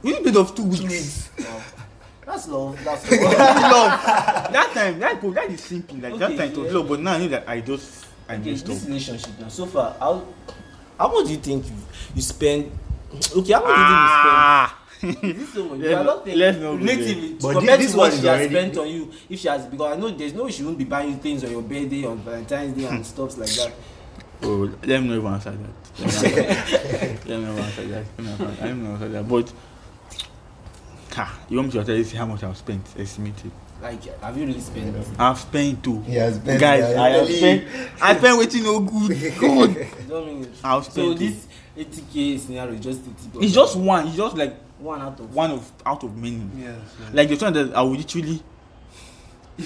Within 0.05 0.21
a 0.21 0.23
bit 0.23 0.37
of 0.37 0.53
two 0.55 0.63
weeks. 0.69 1.29
wow. 1.39 1.61
That's 2.25 2.47
love. 2.47 2.77
That's 2.83 3.11
love. 3.11 3.21
love. 3.21 4.53
That 4.53 4.71
time, 4.73 4.99
that, 4.99 5.21
that 5.21 5.49
is 5.49 5.61
simple. 5.61 5.97
Like 5.97 6.17
that 6.19 6.31
Okay, 6.31 6.37
time 6.37 6.51
it 6.51 6.57
was 6.57 6.71
yeah. 6.71 6.77
love, 6.79 6.87
but 6.89 6.99
now 7.01 7.13
I 7.13 7.17
know 7.17 7.27
that 7.29 7.49
I 7.49 7.61
just, 7.61 8.05
I 8.29 8.35
okay, 8.35 8.51
messed 8.51 8.65
this 8.65 8.81
up. 8.83 8.87
relationship 8.87 9.39
now. 9.39 9.47
So 9.49 9.65
far, 9.65 9.95
how 9.99 10.25
how 10.97 11.07
much 11.11 11.25
do 11.25 11.31
you 11.33 11.37
think 11.39 11.65
you, 11.67 11.75
you 12.15 12.21
spend? 12.21 12.71
Okay, 13.37 13.53
how 13.53 13.61
much 13.61 13.69
Ah. 13.73 14.79
do 15.01 15.07
you 15.07 15.13
think 15.13 15.23
you 15.25 15.31
spend? 15.31 15.39
This 15.39 15.53
so 15.53 15.63
much. 15.65 15.79
Let's 15.79 15.89
You 15.89 15.95
are 15.97 16.03
not- 16.03 16.15
not 16.15 16.25
taking 16.25 16.39
let's 16.39 16.57
not 16.57 16.63
go 16.63 16.77
there. 16.77 16.95
relatively 16.97 17.33
But 17.41 17.53
compared 17.53 17.79
this 17.79 17.91
to 17.91 17.97
what 17.97 18.01
one 18.03 18.11
she 18.11 18.17
is 18.17 18.23
has 18.23 18.29
already- 18.39 18.49
spent 18.55 18.77
on 18.77 18.87
you. 18.89 19.11
If 19.29 19.39
she 19.39 19.47
has, 19.47 19.65
because 19.67 19.93
I 19.97 19.99
know 19.99 20.09
there's 20.09 20.33
no 20.33 20.49
she 20.49 20.63
won't 20.63 20.77
be 20.77 20.83
buying 20.85 21.09
you 21.11 21.17
things 21.17 21.43
on 21.43 21.51
your 21.51 21.61
birthday, 21.61 22.05
on 22.05 22.17
Valentine's 22.19 22.73
Day, 22.77 22.85
and 22.85 23.05
stuff 23.05 23.37
like 23.37 23.49
that. 23.49 23.71
Oh, 24.43 24.69
let 24.83 25.01
me 25.01 25.07
not 25.09 25.15
even 25.17 25.27
answer 25.33 25.51
that. 25.51 25.73
Let 25.99 27.39
me 27.39 27.45
not- 27.45 27.55
let 27.55 27.65
answer 27.65 27.87
that. 27.87 28.05
Let 28.17 28.17
me 28.17 28.25
not 28.25 28.39
answer- 28.41 28.65
let 28.65 28.75
me 28.77 28.83
not 28.83 28.91
answer 28.93 29.09
that. 29.09 29.27
But, 29.27 29.53
ha, 31.15 31.39
you 31.49 31.57
want 31.57 31.73
me 31.73 31.79
to 31.79 31.85
tell 31.85 31.95
you 31.95 32.17
how 32.17 32.25
much 32.25 32.43
I've 32.43 32.57
spent? 32.57 32.85
Estimated. 32.97 33.51
Like, 33.81 34.03
have 34.21 34.37
you 34.37 34.45
really 34.47 34.59
spent? 34.61 34.95
I've 35.19 35.37
spent 35.39 35.83
too. 35.83 36.01
He 36.01 36.15
has 36.15 36.35
spent, 36.35 36.59
Guys, 36.59 36.81
guys, 36.83 36.95
I 36.95 37.09
have 37.09 37.21
really. 37.27 37.37
spent. 37.37 37.67
I 38.01 38.17
spent 38.17 38.37
waiting 38.39 38.63
no 38.63 38.79
good. 38.79 39.33
God. 39.39 39.75
You 39.75 39.87
don't 40.07 40.25
mean 40.27 40.43
it. 40.43 40.49
I've 40.63 40.85
So 40.85 40.91
spent. 40.91 41.19
too. 41.19 41.25
this 41.25 41.47
80k 41.77 42.39
scenario 42.39 42.73
is 42.75 42.79
just 42.79 43.01
80. 43.33 43.45
It's 43.45 43.53
just 43.53 43.75
one. 43.75 44.07
It's 44.07 44.15
just 44.17 44.37
like 44.37 44.55
one 44.79 45.01
out 45.01 45.19
of 45.19 45.33
one 45.35 45.51
of 45.51 45.71
out 45.85 46.03
of 46.03 46.15
many. 46.17 46.47
Yes. 46.57 46.77
yes. 46.99 47.13
Like 47.13 47.29
the 47.29 47.37
time 47.37 47.53
that 47.53 47.75
I 47.75 47.81
would 47.81 47.97
literally 47.97 48.41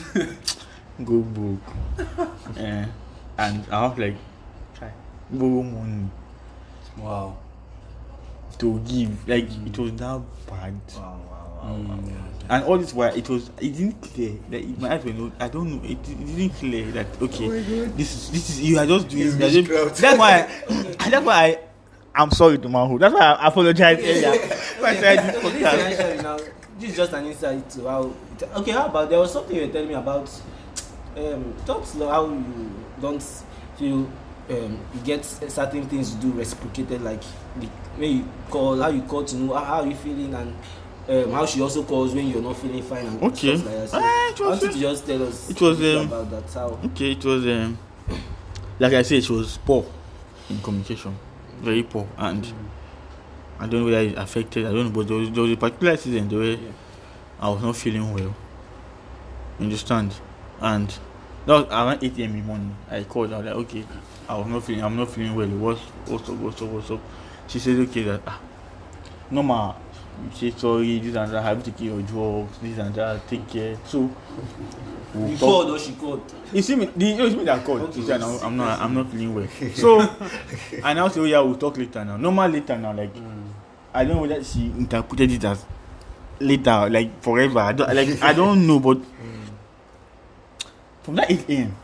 go 1.04 1.20
broke. 1.22 1.60
Eh, 2.58 2.86
and 3.38 3.66
I 3.72 3.82
have 3.88 3.98
like 3.98 4.16
try 4.76 4.92
borrow 5.32 5.64
money 5.64 6.10
Wow. 6.98 7.38
to 8.58 8.80
give. 8.80 9.28
Like 9.28 9.50
it 9.66 9.78
was 9.78 9.92
that 9.94 10.22
bad. 10.48 10.74
Wow, 10.96 11.00
wow, 11.00 11.20
wow. 11.29 11.29
Mm. 11.62 12.14
And 12.50 12.64
all 12.64 12.78
this 12.80 12.94
while 12.94 13.14
it 13.14 13.30
was 13.30 13.50
it 13.62 13.78
didn't 13.78 14.02
clear 14.02 14.34
that 14.50 14.62
it, 14.62 14.80
my 14.80 14.94
eyes 14.94 15.04
were 15.06 15.14
not 15.14 15.34
I 15.40 15.48
don't 15.50 15.70
know 15.72 15.84
it, 15.84 16.00
it 16.10 16.26
didn't 16.26 16.56
clear 16.56 16.92
that 16.92 17.06
okay 17.22 17.48
this 17.90 18.16
is 18.16 18.32
this 18.32 18.50
is 18.50 18.62
you 18.62 18.80
are 18.80 18.88
just 18.88 19.08
doing 19.08 19.28
are 19.28 19.50
just- 19.50 20.02
that's 20.02 20.18
why 20.18 20.48
I, 20.70 21.10
that's 21.10 21.26
why 21.26 21.36
I 21.46 21.60
I'm 22.16 22.32
sorry 22.32 22.58
to 22.58 22.70
manhood 22.70 23.02
that's 23.02 23.14
why 23.14 23.22
I 23.22 23.48
apologize 23.48 24.00
earlier 24.00 24.32
when 24.80 24.98
I 24.98 25.00
said 25.00 25.18
this 25.36 25.54
this 25.54 25.62
podcast. 25.62 26.50
is 26.82 26.96
just 26.96 27.14
an 27.14 27.26
insight 27.26 27.70
to 27.72 27.88
how. 27.88 28.14
Okay, 28.58 28.72
how 28.72 28.88
about 28.88 29.10
there 29.10 29.20
was 29.20 29.32
something 29.34 29.56
you 29.56 29.68
were 29.68 29.72
telling 29.72 29.90
me 29.90 29.94
about. 29.94 30.30
Um, 31.18 31.54
talk 31.66 31.86
slow 31.86 32.10
how 32.10 32.30
you 32.30 32.72
don't 33.02 33.22
feel 33.78 34.10
um, 34.50 34.80
you 34.94 35.02
get 35.04 35.26
certain 35.26 35.88
things 35.88 36.16
to 36.16 36.22
do 36.22 36.32
reciprocated, 36.32 37.02
like 37.02 37.22
the, 37.60 37.68
when 37.98 38.18
you 38.18 38.26
call, 38.50 38.82
how 38.82 38.90
you 38.90 39.02
call 39.04 39.24
to 39.26 39.36
know 39.36 39.54
how, 39.54 39.64
how 39.64 39.84
you 39.84 39.96
feeling, 39.96 40.34
and 40.34 40.56
um, 41.10 41.32
how 41.32 41.46
she 41.46 41.62
also 41.62 41.84
calls 41.84 42.14
when 42.14 42.28
you're 42.28 42.42
not 42.42 42.56
feeling 42.58 42.84
fine 42.84 43.06
and 43.06 43.24
Okay. 43.24 43.58
stuff 43.58 43.66
like 43.66 43.76
that. 43.76 43.90
So, 43.90 43.98
Ah, 44.02 44.30
it 44.30 44.42
I 44.42 44.48
was- 44.48 44.62
you 44.64 44.72
to 44.72 44.80
just 44.80 45.06
tell 45.08 45.24
us 45.28 45.50
it 45.50 45.62
was, 45.62 45.80
um, 45.80 46.08
about 46.08 46.30
that. 46.32 46.54
How 46.54 46.80
Okay, 46.86 47.12
it 47.12 47.26
was 47.26 47.46
um, 47.48 47.78
like 48.80 48.94
I 48.94 49.02
said, 49.02 49.18
it 49.24 49.30
was 49.30 49.58
poor 49.66 49.86
in 50.50 50.60
communication, 50.62 51.16
very 51.62 51.84
poor, 51.84 52.08
and 52.18 52.46
I 53.60 53.68
don't 53.68 53.82
know 53.82 53.86
whether 53.86 54.00
it 54.00 54.18
affected. 54.18 54.66
I 54.66 54.72
don't 54.72 54.86
know, 54.86 54.90
but 54.92 55.08
there 55.08 55.18
was, 55.18 55.30
there 55.32 55.44
was 55.44 55.52
a 55.52 55.58
particular 55.58 55.98
season 55.98 56.30
where 56.30 56.44
Yeah. 56.52 56.58
I 57.42 57.50
was 57.50 57.62
not 57.62 57.76
feeling 57.76 58.14
well. 58.14 58.36
You 59.60 59.66
understand? 59.66 60.14
And 60.62 60.88
that 61.46 61.54
was 61.54 61.66
around 61.66 62.04
8 62.04 62.18
a.m. 62.20 62.32
in 62.32 62.40
the 62.42 62.46
morning. 62.46 62.76
I 62.90 63.04
called. 63.04 63.34
I 63.34 63.38
was 63.38 63.46
like, 63.48 63.56
okay, 63.56 63.84
I 64.30 64.38
was 64.38 64.48
not 64.48 64.64
feeling. 64.64 64.84
I'm 64.84 64.96
not 64.96 65.10
feeling 65.10 65.36
well. 65.36 65.48
What's 65.48 65.82
what's 66.08 66.30
up? 66.30 66.36
What's 66.36 66.62
up? 66.62 66.68
What's 66.70 66.92
up? 66.92 67.00
She 67.48 67.60
said, 67.60 67.78
okay, 67.80 68.04
that 68.04 68.22
ah, 68.28 68.40
normal. 69.32 69.76
You 69.89 69.89
say 70.34 70.52
sorry, 70.52 71.00
this 71.00 71.16
and 71.16 71.32
that. 71.32 71.42
Have 71.44 71.64
to 71.64 71.72
take 71.72 71.82
your 71.82 72.02
drugs, 72.02 72.58
this 72.62 72.78
and 72.78 72.94
that. 72.96 73.28
Take 73.28 73.48
care. 73.50 73.78
So. 73.86 74.10
we'll 75.14 75.30
you 75.30 75.38
talk- 75.38 75.40
called 75.50 75.70
or 75.72 75.80
she 75.80 75.94
called. 75.94 76.22
you 76.54 76.62
see 76.62 76.76
me, 76.76 76.86
the, 76.96 77.12
it's 77.14 77.36
me 77.36 77.44
that 77.46 77.64
called. 77.66 77.82
Okay. 77.82 78.14
I'm, 78.14 78.24
I'm 78.44 78.58
not, 78.58 78.80
I'm 78.80 78.94
not 78.94 79.10
feeling 79.12 79.34
well. 79.34 79.48
So, 79.76 80.00
I 80.84 80.94
now 80.94 81.08
say, 81.08 81.20
oh 81.22 81.26
yeah, 81.26 81.40
we'll 81.40 81.56
talk 81.56 81.78
later 81.78 82.06
now. 82.06 82.18
Normal 82.18 82.50
later 82.50 82.78
now, 82.78 82.94
like, 82.94 83.12
I 83.94 84.04
don't 84.06 84.16
know 84.18 84.22
whether 84.22 84.44
she 84.44 84.66
interpreted 84.68 85.32
it 85.32 85.44
as 85.44 85.66
later, 86.40 86.88
like 86.90 87.22
forever. 87.24 87.60
I 87.60 87.72
don't, 87.74 87.94
like, 87.96 88.22
I 88.22 88.34
don't 88.34 88.68
know, 88.68 88.80
but 88.80 89.00
from 91.04 91.16
that 91.16 91.32
8 91.32 91.50
a.m., 91.50 91.76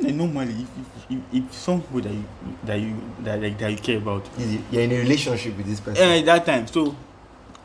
like, 0.00 0.14
normally, 0.14 0.52
if, 0.54 0.68
if, 0.78 1.10
if, 1.34 1.44
if 1.44 1.52
somebody 1.52 2.00
that 2.08 2.14
you, 2.14 2.24
that 2.64 2.80
you, 2.80 2.96
that, 3.20 3.42
like, 3.42 3.58
that 3.58 3.70
you 3.72 3.76
care 3.76 3.98
about, 3.98 4.26
You- 4.38 4.64
You're 4.70 4.82
in 4.84 4.92
a 4.92 4.98
relationship 4.98 5.56
with 5.56 5.66
this 5.66 5.80
person. 5.80 6.02
eh, 6.02 6.22
that 6.22 6.46
time, 6.46 6.66
so, 6.66 6.96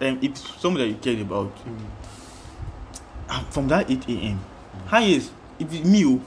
um, 0.02 0.20
if 0.22 0.38
somebody 0.60 0.86
that 0.86 0.90
you 0.92 0.96
cared 1.16 1.20
about, 1.26 1.52
ah, 3.30 3.46
from 3.50 3.68
that 3.68 3.90
8 3.90 4.08
a.m., 4.10 4.40
highest, 4.88 5.32
if 5.60 5.74
it's 5.74 5.86
me, 5.88 6.06
oh, 6.06 6.22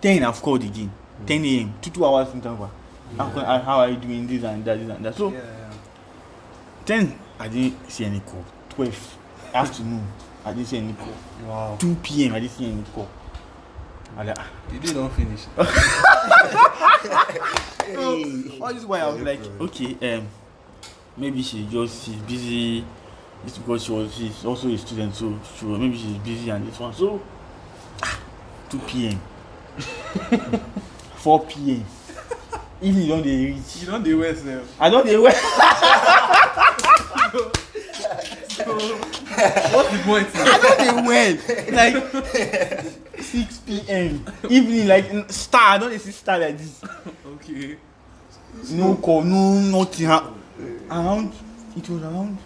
10 0.00 0.22
I've 0.22 0.40
called 0.42 0.62
again. 0.62 0.90
10 1.26 1.44
a.m. 1.44 1.74
Two 1.80 1.90
two 1.90 2.04
hours 2.04 2.32
in 2.34 2.40
can- 3.30 3.44
uh, 3.44 3.62
how 3.62 3.78
are 3.80 3.88
you 3.88 3.96
doing 3.96 4.26
this 4.26 4.42
and 4.44 4.64
that, 4.64 4.78
this 4.78 4.90
and 4.90 5.04
that. 5.04 5.14
So 5.14 5.30
Yeah, 5.30 5.38
yeah. 5.38 5.72
10 6.84 7.18
I 7.38 7.48
didn't 7.48 7.90
see 7.90 8.04
any 8.04 8.20
call. 8.20 8.44
12 8.70 9.16
afternoon 9.54 10.06
I 10.44 10.52
didn't 10.52 10.66
see 10.68 10.78
any 10.78 10.92
call. 10.92 11.14
Wow. 11.46 11.76
2 11.78 11.94
p.m. 12.02 12.34
I 12.34 12.40
didn't 12.40 12.52
see 12.52 12.66
any 12.70 12.84
call. 12.94 13.08
I 14.16 14.22
like. 14.24 14.36
The 14.70 14.78
day 14.78 14.92
don't 14.92 15.12
finish. 15.12 15.40
so 17.94 18.22
all 18.62 18.74
this 18.74 18.84
while 18.84 19.10
I 19.10 19.14
was 19.14 19.22
like, 19.22 19.40
okay, 19.60 20.16
um, 20.16 20.28
maybe 21.16 21.42
she 21.42 21.66
just 21.70 22.04
she's 22.04 22.16
busy. 22.16 22.84
It's 23.44 23.58
because 23.58 23.84
she 23.84 23.92
was 23.92 24.14
she's 24.14 24.44
also 24.44 24.68
a 24.68 24.78
student, 24.78 25.14
so 25.14 25.38
she 25.58 25.66
was, 25.66 25.78
maybe 25.78 25.96
she's 25.98 26.16
busy 26.18 26.50
and 26.50 26.66
this 26.66 26.78
one. 26.80 26.94
So 26.94 27.20
ah, 28.02 28.18
2 28.70 28.78
p.m. 28.80 29.20
4 31.16 31.40
p.m. 31.46 31.84
Evening 32.80 33.08
don't 33.08 33.22
they 33.22 33.44
reach. 33.46 33.76
You 33.82 33.88
know 33.90 33.98
the 33.98 34.14
West 34.14 34.44
now. 34.44 34.60
I 34.80 34.90
don't 34.90 35.06
dey 35.06 35.16
wear. 35.18 35.32
What's 39.74 39.90
the 39.90 39.98
point? 40.04 40.28
I 40.34 40.58
don't 40.78 41.04
well. 41.06 41.36
Like 41.72 41.94
6 43.22 43.58
p.m. 43.60 44.24
evening 44.48 44.86
like 44.88 45.30
star. 45.30 45.74
I 45.74 45.78
don't 45.78 45.90
dey 45.90 45.98
see 45.98 46.12
star 46.12 46.38
like 46.38 46.56
this. 46.58 46.80
okay. 47.26 47.76
No 48.70 48.94
call, 48.96 49.22
no 49.22 49.54
nothing. 49.60 50.06
ha- 50.06 50.30
Around 50.90 51.32
it 51.76 51.88
was 51.88 52.02
around 52.02 52.38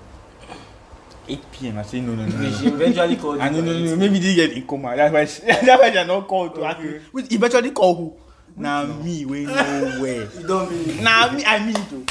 8 1.29 1.53
p.m. 1.53 1.79
I 1.79 1.83
say 1.83 2.01
no 2.01 2.15
no 2.15 2.25
no. 2.25 2.37
no. 2.37 2.51
She 2.57 2.67
eventually 2.69 3.17
called 3.17 3.39
ah, 3.41 3.51
you. 3.51 3.59
I 3.59 3.61
no 3.61 3.61
no 3.61 3.73
no. 3.79 3.97
Maybe 3.97 4.19
they 4.19 4.35
get 4.35 4.53
in 4.53 4.67
coma. 4.67 4.97
That's 4.97 5.13
why 5.13 5.25
she, 5.27 5.43
that's 5.47 5.67
why 5.83 5.91
they 5.91 5.99
are 5.99 6.07
not 6.07 6.27
called 6.27 6.55
to 6.55 6.65
ask 6.65 6.81
me. 6.81 6.89
Okay. 6.89 7.05
Wait, 7.13 7.33
eventually 7.33 7.71
call 7.71 7.95
who? 7.95 8.17
Na 8.57 8.85
me 9.05 9.25
wey 9.27 9.45
nowhere. 9.45 10.29
You 10.33 10.47
don't 10.47 10.71
mean 10.71 10.91
it. 10.91 11.03
Na 11.03 11.31
me 11.33 11.45
I 11.45 11.59
mean 11.65 11.77
to. 11.93 12.05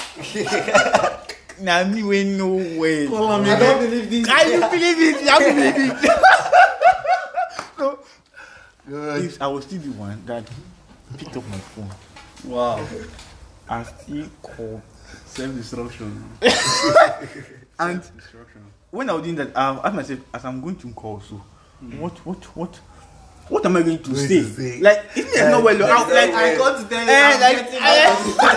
Na 1.63 1.83
me 1.83 2.03
wey 2.03 2.23
nowhere. 2.23 3.07
I 3.09 3.59
don't 3.59 3.79
believe 3.79 4.09
this. 4.09 4.25
Can 4.27 4.51
you 4.51 4.59
believe 4.69 4.99
it? 5.01 5.17
You 5.25 5.39
believe 5.39 6.03
it. 6.03 6.19
so, 7.77 7.99
God. 8.89 9.21
if 9.21 9.41
I 9.41 9.47
was 9.47 9.65
still 9.65 9.81
the 9.81 9.91
one 9.91 10.21
that 10.27 10.43
picked 11.17 11.35
up 11.35 11.47
my 11.49 11.57
phone 11.57 11.89
Wow. 12.45 12.85
and 13.69 13.87
still 13.87 14.27
called. 14.43 14.81
Self 15.37 15.53
destruction. 15.55 16.23
And 17.79 18.01
Destruction. 18.01 18.63
when 18.89 19.07
I 19.07 19.13
was 19.13 19.21
doing 19.21 19.35
that, 19.35 19.55
I 19.55 19.69
asked 19.83 19.95
myself, 19.95 20.19
as 20.33 20.43
I'm 20.45 20.61
going 20.61 20.77
to 20.77 20.91
call, 20.93 21.21
so 21.21 21.35
what, 21.99 22.13
what, 22.25 22.43
what, 22.57 22.75
what 23.49 23.63
am 23.67 23.77
I 23.77 23.83
going 23.83 24.01
to, 24.01 24.15
say? 24.15 24.41
say. 24.41 24.81
Like, 24.81 25.05
if 25.15 25.31
there's 25.31 25.51
no 25.51 25.61
way, 25.63 25.77
Like, 25.77 25.91
I'm 25.91 26.09
like, 26.09 26.33
I 26.33 26.57
got 26.57 26.81
to 26.81 26.89
tell 26.89 27.05
you. 27.05 27.11
Eh, 27.11 27.31
I'm 27.35 27.39
like, 27.39 27.57
getting 27.57 27.79
eh, 27.79 28.15
my 28.35 28.47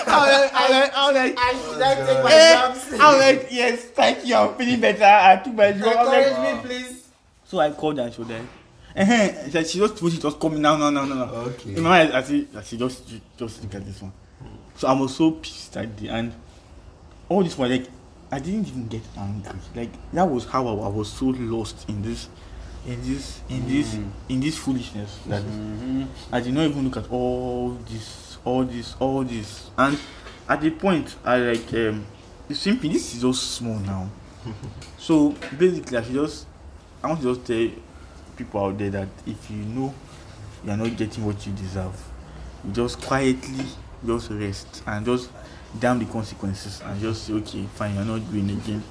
I'm 0.06 0.30
like, 0.32 0.50
I'm 0.54 0.70
like, 0.70 0.92
I'm 0.96 1.14
like, 1.14 1.38
I 1.38 1.52
should 1.52 1.82
I 1.82 1.94
take 2.06 2.24
my 2.24 2.32
eh, 2.32 2.72
exams? 2.72 3.00
I'm 3.02 3.18
like, 3.18 3.48
yes, 3.50 3.84
thank 3.84 4.24
you, 4.26 4.34
I'm 4.34 4.54
feeling 4.54 4.80
better. 4.80 5.04
I 5.04 5.36
took 5.44 5.52
my 5.54 5.72
drug. 5.72 5.96
I'm 5.96 6.06
like, 6.06 6.26
Encourage 6.26 6.54
me, 6.54 6.68
please. 6.68 7.08
So 7.44 7.58
I 7.58 7.70
called 7.72 7.98
and 7.98 8.14
she 8.14 8.20
was 8.22 8.30
like, 8.30 8.40
eh, 8.96 9.44
she, 9.44 9.50
said 9.50 9.66
she 9.66 9.78
just 9.78 9.98
told 9.98 10.10
she 10.10 10.20
was 10.20 10.34
coming 10.36 10.62
now, 10.62 10.78
no, 10.78 10.88
no, 10.88 11.04
no, 11.04 11.14
no. 11.16 11.24
Okay. 11.50 11.74
In 11.74 11.82
my 11.82 12.02
mind, 12.04 12.14
I 12.14 12.22
see, 12.22 12.48
I 12.56 12.62
see, 12.62 12.78
just, 12.78 13.06
just 13.36 13.62
look 13.62 13.74
at 13.74 13.84
this 13.84 14.00
one. 14.00 14.12
So 14.80 14.88
I 14.88 14.92
was 14.94 15.14
so 15.14 15.32
pissed 15.32 15.76
at 15.76 15.94
the 15.98 16.08
end. 16.08 16.32
all 17.28 17.44
this 17.44 17.58
was 17.58 17.70
like, 17.70 17.86
I 18.32 18.38
didn't 18.38 18.66
even 18.66 18.88
get 18.88 19.02
angry. 19.14 19.60
Like 19.74 19.90
that 20.14 20.24
was 20.24 20.46
how 20.46 20.66
I, 20.68 20.86
I 20.86 20.88
was 20.88 21.12
so 21.12 21.26
lost 21.26 21.86
in 21.86 22.00
this, 22.00 22.30
in 22.86 22.98
this, 23.02 23.42
in 23.50 23.68
this, 23.68 23.98
in 24.30 24.40
this 24.40 24.56
foolishness 24.56 25.18
that 25.26 25.42
I 26.32 26.40
did 26.40 26.54
not 26.54 26.64
even 26.64 26.84
look 26.84 26.96
at 26.96 27.10
all 27.10 27.78
this, 27.90 28.38
all 28.42 28.64
this, 28.64 28.96
all 28.98 29.22
this, 29.22 29.68
and 29.76 29.98
at 30.48 30.62
the 30.62 30.70
point 30.70 31.14
I 31.26 31.36
like 31.36 31.74
um, 31.74 32.06
simply 32.50 32.88
this 32.88 33.14
is 33.14 33.20
just 33.20 33.50
small 33.56 33.78
now. 33.80 34.08
so 34.96 35.34
basically, 35.58 35.98
I 35.98 36.02
should 36.04 36.14
just 36.14 36.46
I 37.04 37.08
want 37.08 37.20
to 37.20 37.34
just 37.34 37.46
tell 37.46 37.68
people 38.34 38.64
out 38.64 38.78
there 38.78 38.88
that 38.88 39.08
if 39.26 39.50
you 39.50 39.58
know 39.58 39.94
you 40.64 40.70
are 40.70 40.76
not 40.78 40.96
getting 40.96 41.26
what 41.26 41.46
you 41.46 41.52
deserve, 41.52 42.02
you 42.64 42.72
just 42.72 42.98
quietly 43.02 43.66
just 44.06 44.30
rest 44.30 44.82
and 44.86 45.04
just 45.06 45.30
damn 45.78 45.98
the 45.98 46.04
consequences 46.06 46.80
and 46.84 47.00
just 47.00 47.24
say 47.24 47.32
okay 47.32 47.64
fine 47.74 47.94
you're 47.94 48.04
not 48.04 48.30
doing 48.30 48.50
again 48.50 48.82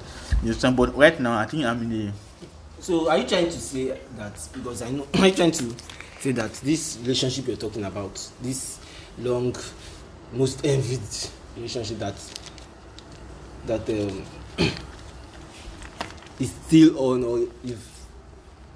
you 0.43 0.49
understand 0.49 0.75
but 0.77 0.95
right 0.95 1.19
now 1.19 1.37
i 1.37 1.45
think 1.45 1.65
i'm 1.65 1.81
in 1.83 2.07
a 2.07 2.13
So 2.81 3.09
are 3.09 3.17
you 3.17 3.27
trying 3.27 3.45
to 3.47 3.59
say 3.59 3.97
that 4.15 4.47
because 4.53 4.81
I 4.81 4.89
know 4.91 5.05
are 5.19 5.27
you 5.27 5.33
trying 5.35 5.51
to 5.51 5.75
say 6.19 6.31
that 6.31 6.53
this 6.55 6.97
relationship 7.01 7.47
you're 7.47 7.57
talking 7.57 7.83
about, 7.83 8.15
this 8.41 8.79
long, 9.17 9.55
most 10.31 10.65
envied 10.65 11.01
relationship 11.57 11.99
that 11.99 12.15
that 13.65 13.89
um, 13.89 14.23
is 16.39 16.51
still 16.51 16.97
on 16.99 17.23
or 17.23 17.39
you've 17.63 17.87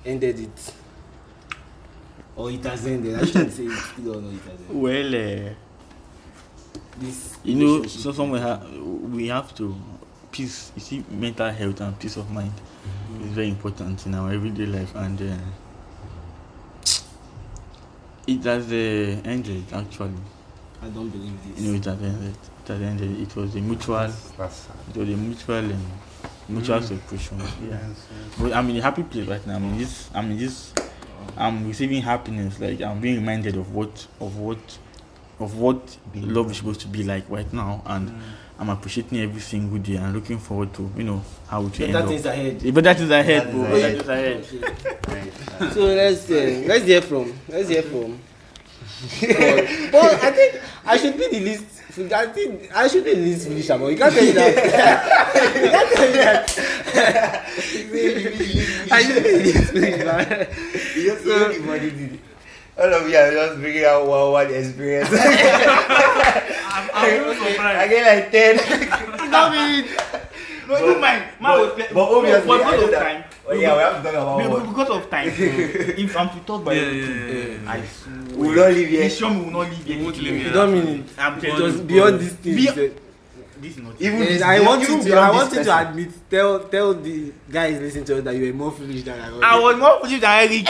ended 0.06 0.40
it 0.40 0.74
or 2.36 2.52
it 2.52 2.64
has 2.66 2.86
ended. 2.86 3.16
i 3.16 3.24
trying 3.26 3.50
say 3.50 3.64
it's 3.64 3.86
still 3.86 4.18
on 4.18 4.26
or 4.26 4.30
it 4.30 4.42
has 4.42 4.60
ended? 4.60 4.76
well 4.76 5.16
uh, 5.16 5.54
This 6.98 7.38
you 7.44 7.56
know 7.56 7.76
relationship. 7.78 8.02
so 8.02 8.12
somewhere 8.12 8.42
ha- 8.42 8.62
we 9.12 9.28
have 9.28 9.54
to 9.56 9.76
peace 10.32 10.72
you 10.76 10.82
see 10.82 11.04
mental 11.10 11.50
health 11.52 11.82
and 11.82 11.98
peace 12.00 12.18
of 12.18 12.30
mind 12.32 12.54
is 13.22 13.32
very 13.32 13.50
important 13.50 14.06
in 14.06 14.16
our 14.16 14.32
everyday 14.32 14.66
life 14.66 14.94
and 14.96 15.22
uh, 15.22 15.36
it 18.28 18.44
has 18.44 18.72
uh, 18.72 19.22
ended 19.26 19.64
actually 19.74 20.14
I 20.82 20.88
don't 20.90 21.10
believe 21.10 21.38
this. 21.48 21.62
you 21.64 21.72
know 21.72 21.78
it 21.78 21.86
has 21.86 22.02
ended 22.02 22.36
it 22.64 22.68
has 22.68 22.82
ended 22.82 23.20
it 23.22 23.36
was 23.36 23.56
a 23.56 23.60
mutual 23.62 23.96
That's 23.98 24.56
sad. 24.56 24.76
it 24.90 24.98
was 24.98 25.10
a 25.10 25.18
mutual 25.18 25.58
um, 25.58 25.86
mutual 26.50 26.82
separation 26.82 27.40
yeah 27.70 27.80
But 28.40 28.54
I'm 28.54 28.70
in 28.70 28.78
a 28.78 28.82
happy 28.82 29.04
place 29.04 29.28
right 29.28 29.46
now. 29.48 29.56
I'm 29.56 29.64
in 29.66 29.78
this. 29.78 30.10
I'm 30.14 30.32
in 30.32 30.38
this. 30.38 30.74
I'm 31.38 31.66
receiving 31.68 32.02
happiness. 32.02 32.60
Like 32.60 32.82
I'm 32.82 33.00
being 33.00 33.16
reminded 33.16 33.56
of 33.56 33.74
what, 33.74 34.08
of 34.20 34.38
what, 34.38 34.60
of 35.44 35.58
what 35.58 35.98
love 36.16 36.50
is 36.52 36.58
supposed 36.58 36.82
to 36.82 36.88
be 36.88 37.04
like 37.04 37.24
right 37.30 37.52
now, 37.54 37.82
and 37.86 38.12
I'm 38.60 38.70
appreciating 38.70 39.20
every 39.20 39.42
single 39.42 39.78
day 39.80 39.96
and 39.96 40.14
looking 40.14 40.38
forward 40.40 40.74
to 40.76 40.90
you 40.98 41.04
know 41.04 41.22
how 41.48 41.62
it 41.66 41.78
will 41.78 41.84
end 41.86 41.94
Better 41.94 41.98
up. 42.06 42.10
things 42.10 42.26
ahead. 42.26 42.74
But 42.74 42.84
that 42.86 43.00
is 43.02 43.10
ahead, 43.10 43.48
That 43.48 43.52
bro. 43.52 43.64
is 43.76 43.98
That 44.06 44.18
ahead. 44.18 44.46
ahead. 45.08 45.74
So 45.74 45.86
let's 45.86 46.30
uh, 46.32 46.64
let's 46.68 46.86
hear 46.86 47.02
from 47.02 47.34
let's 47.50 47.70
hear 47.70 47.84
from. 47.84 48.20
but, 49.22 49.92
but 49.92 50.24
I 50.24 50.32
think 50.32 50.62
I 50.86 50.98
should 50.98 51.18
be 51.18 51.28
the 51.30 51.40
least. 51.40 51.66
I 52.12 52.26
think 52.28 52.72
I 52.76 52.88
should 52.88 53.04
be 53.06 53.14
the 53.14 53.22
least 53.22 53.48
foolish 53.48 53.70
about. 53.70 53.88
You 53.92 53.98
can't 53.98 54.14
tell 54.14 54.24
me 54.26 54.32
that. 54.32 54.56
you 55.56 55.70
can't 55.70 55.90
tell 55.94 56.08
me 56.08 56.14
that. 56.18 57.44
I 58.92 59.04
should 59.04 59.24
be 59.24 59.32
the 59.32 59.44
least 59.44 59.72
foolish. 59.72 59.98
man. 60.06 60.48
You 60.96 61.04
just 61.12 61.24
so, 61.24 61.46
everybody 61.46 61.90
did 61.92 62.14
it. 62.14 62.20
All 62.76 62.92
of 62.94 63.08
you 63.10 63.16
are 63.18 63.32
just 63.32 63.60
bringing 63.60 63.86
out 63.86 64.06
one 64.08 64.32
one 64.32 64.50
experience. 64.54 65.10
I 65.14 65.16
get 67.90 68.06
like 68.06 68.32
ten. 68.32 68.58
Stop 68.60 69.54
it. 69.56 69.86
No, 70.68 70.78
you 70.80 70.98
mind. 71.00 71.24
Man 71.40 71.42
but- 71.42 71.60
was 71.60 71.72
play- 71.74 71.88
but 71.94 72.10
obviously, 72.10 72.48
but 72.48 72.54
I 72.54 72.58
because 72.64 72.80
know 72.80 72.86
of 72.86 72.92
that- 72.92 73.04
time. 73.04 73.24
Oh 73.46 73.54
yeah, 73.54 73.74
we 73.76 73.82
have 73.84 73.98
to 73.98 74.04
talk 74.04 74.14
about 74.14 74.50
what. 74.50 74.64
Because 74.70 74.90
of 74.90 75.10
time. 75.10 75.28
if 75.36 76.16
I'm 76.18 76.30
to 76.30 76.40
talk 76.46 76.64
by 76.64 76.74
Yeah, 76.74 76.90
yeah, 76.90 77.06
yeah, 77.06 77.36
yeah. 77.36 77.72
I 77.72 77.82
swear. 77.86 78.18
We 78.38 78.48
will 78.48 78.56
not 78.56 78.72
leave 78.74 78.88
here. 78.90 79.04
This 79.04 79.18
show 79.18 79.28
will 79.30 79.52
not 79.52 79.70
leave 79.70 79.84
here. 79.84 79.98
We 79.98 80.04
won't 80.04 80.18
leave 80.18 80.34
You 80.34 80.40
here. 80.40 80.54
don't 80.54 80.72
mean 80.74 80.88
it. 80.88 81.06
I'm 81.20 81.40
you. 81.44 81.82
beyond 81.84 82.20
this 82.22 82.34
thing. 82.34 82.56
Be- 82.56 82.62
you. 82.64 82.96
This 83.62 83.72
is 83.78 83.84
not. 83.84 83.94
Even 84.02 84.20
Yes, 84.20 84.28
this- 84.30 84.42
I 84.42 84.60
want 84.62 84.82
you 84.88 85.04
to. 85.04 85.14
I 85.16 85.30
want 85.32 85.54
you 85.54 85.64
to 85.64 85.72
admit. 85.82 86.10
Tell 86.30 86.60
tell 86.72 86.94
the 86.96 87.32
guys 87.52 87.80
listening 87.80 88.06
to 88.06 88.18
us 88.18 88.24
that 88.24 88.36
you 88.36 88.46
were 88.48 88.54
more 88.58 88.72
foolish 88.72 89.04
than 89.04 89.20
I 89.20 89.30
was. 89.32 89.42
I 89.44 89.60
was 89.60 89.76
more 89.78 90.00
foolish 90.02 90.20
than 90.22 90.32
Eric. 90.32 90.66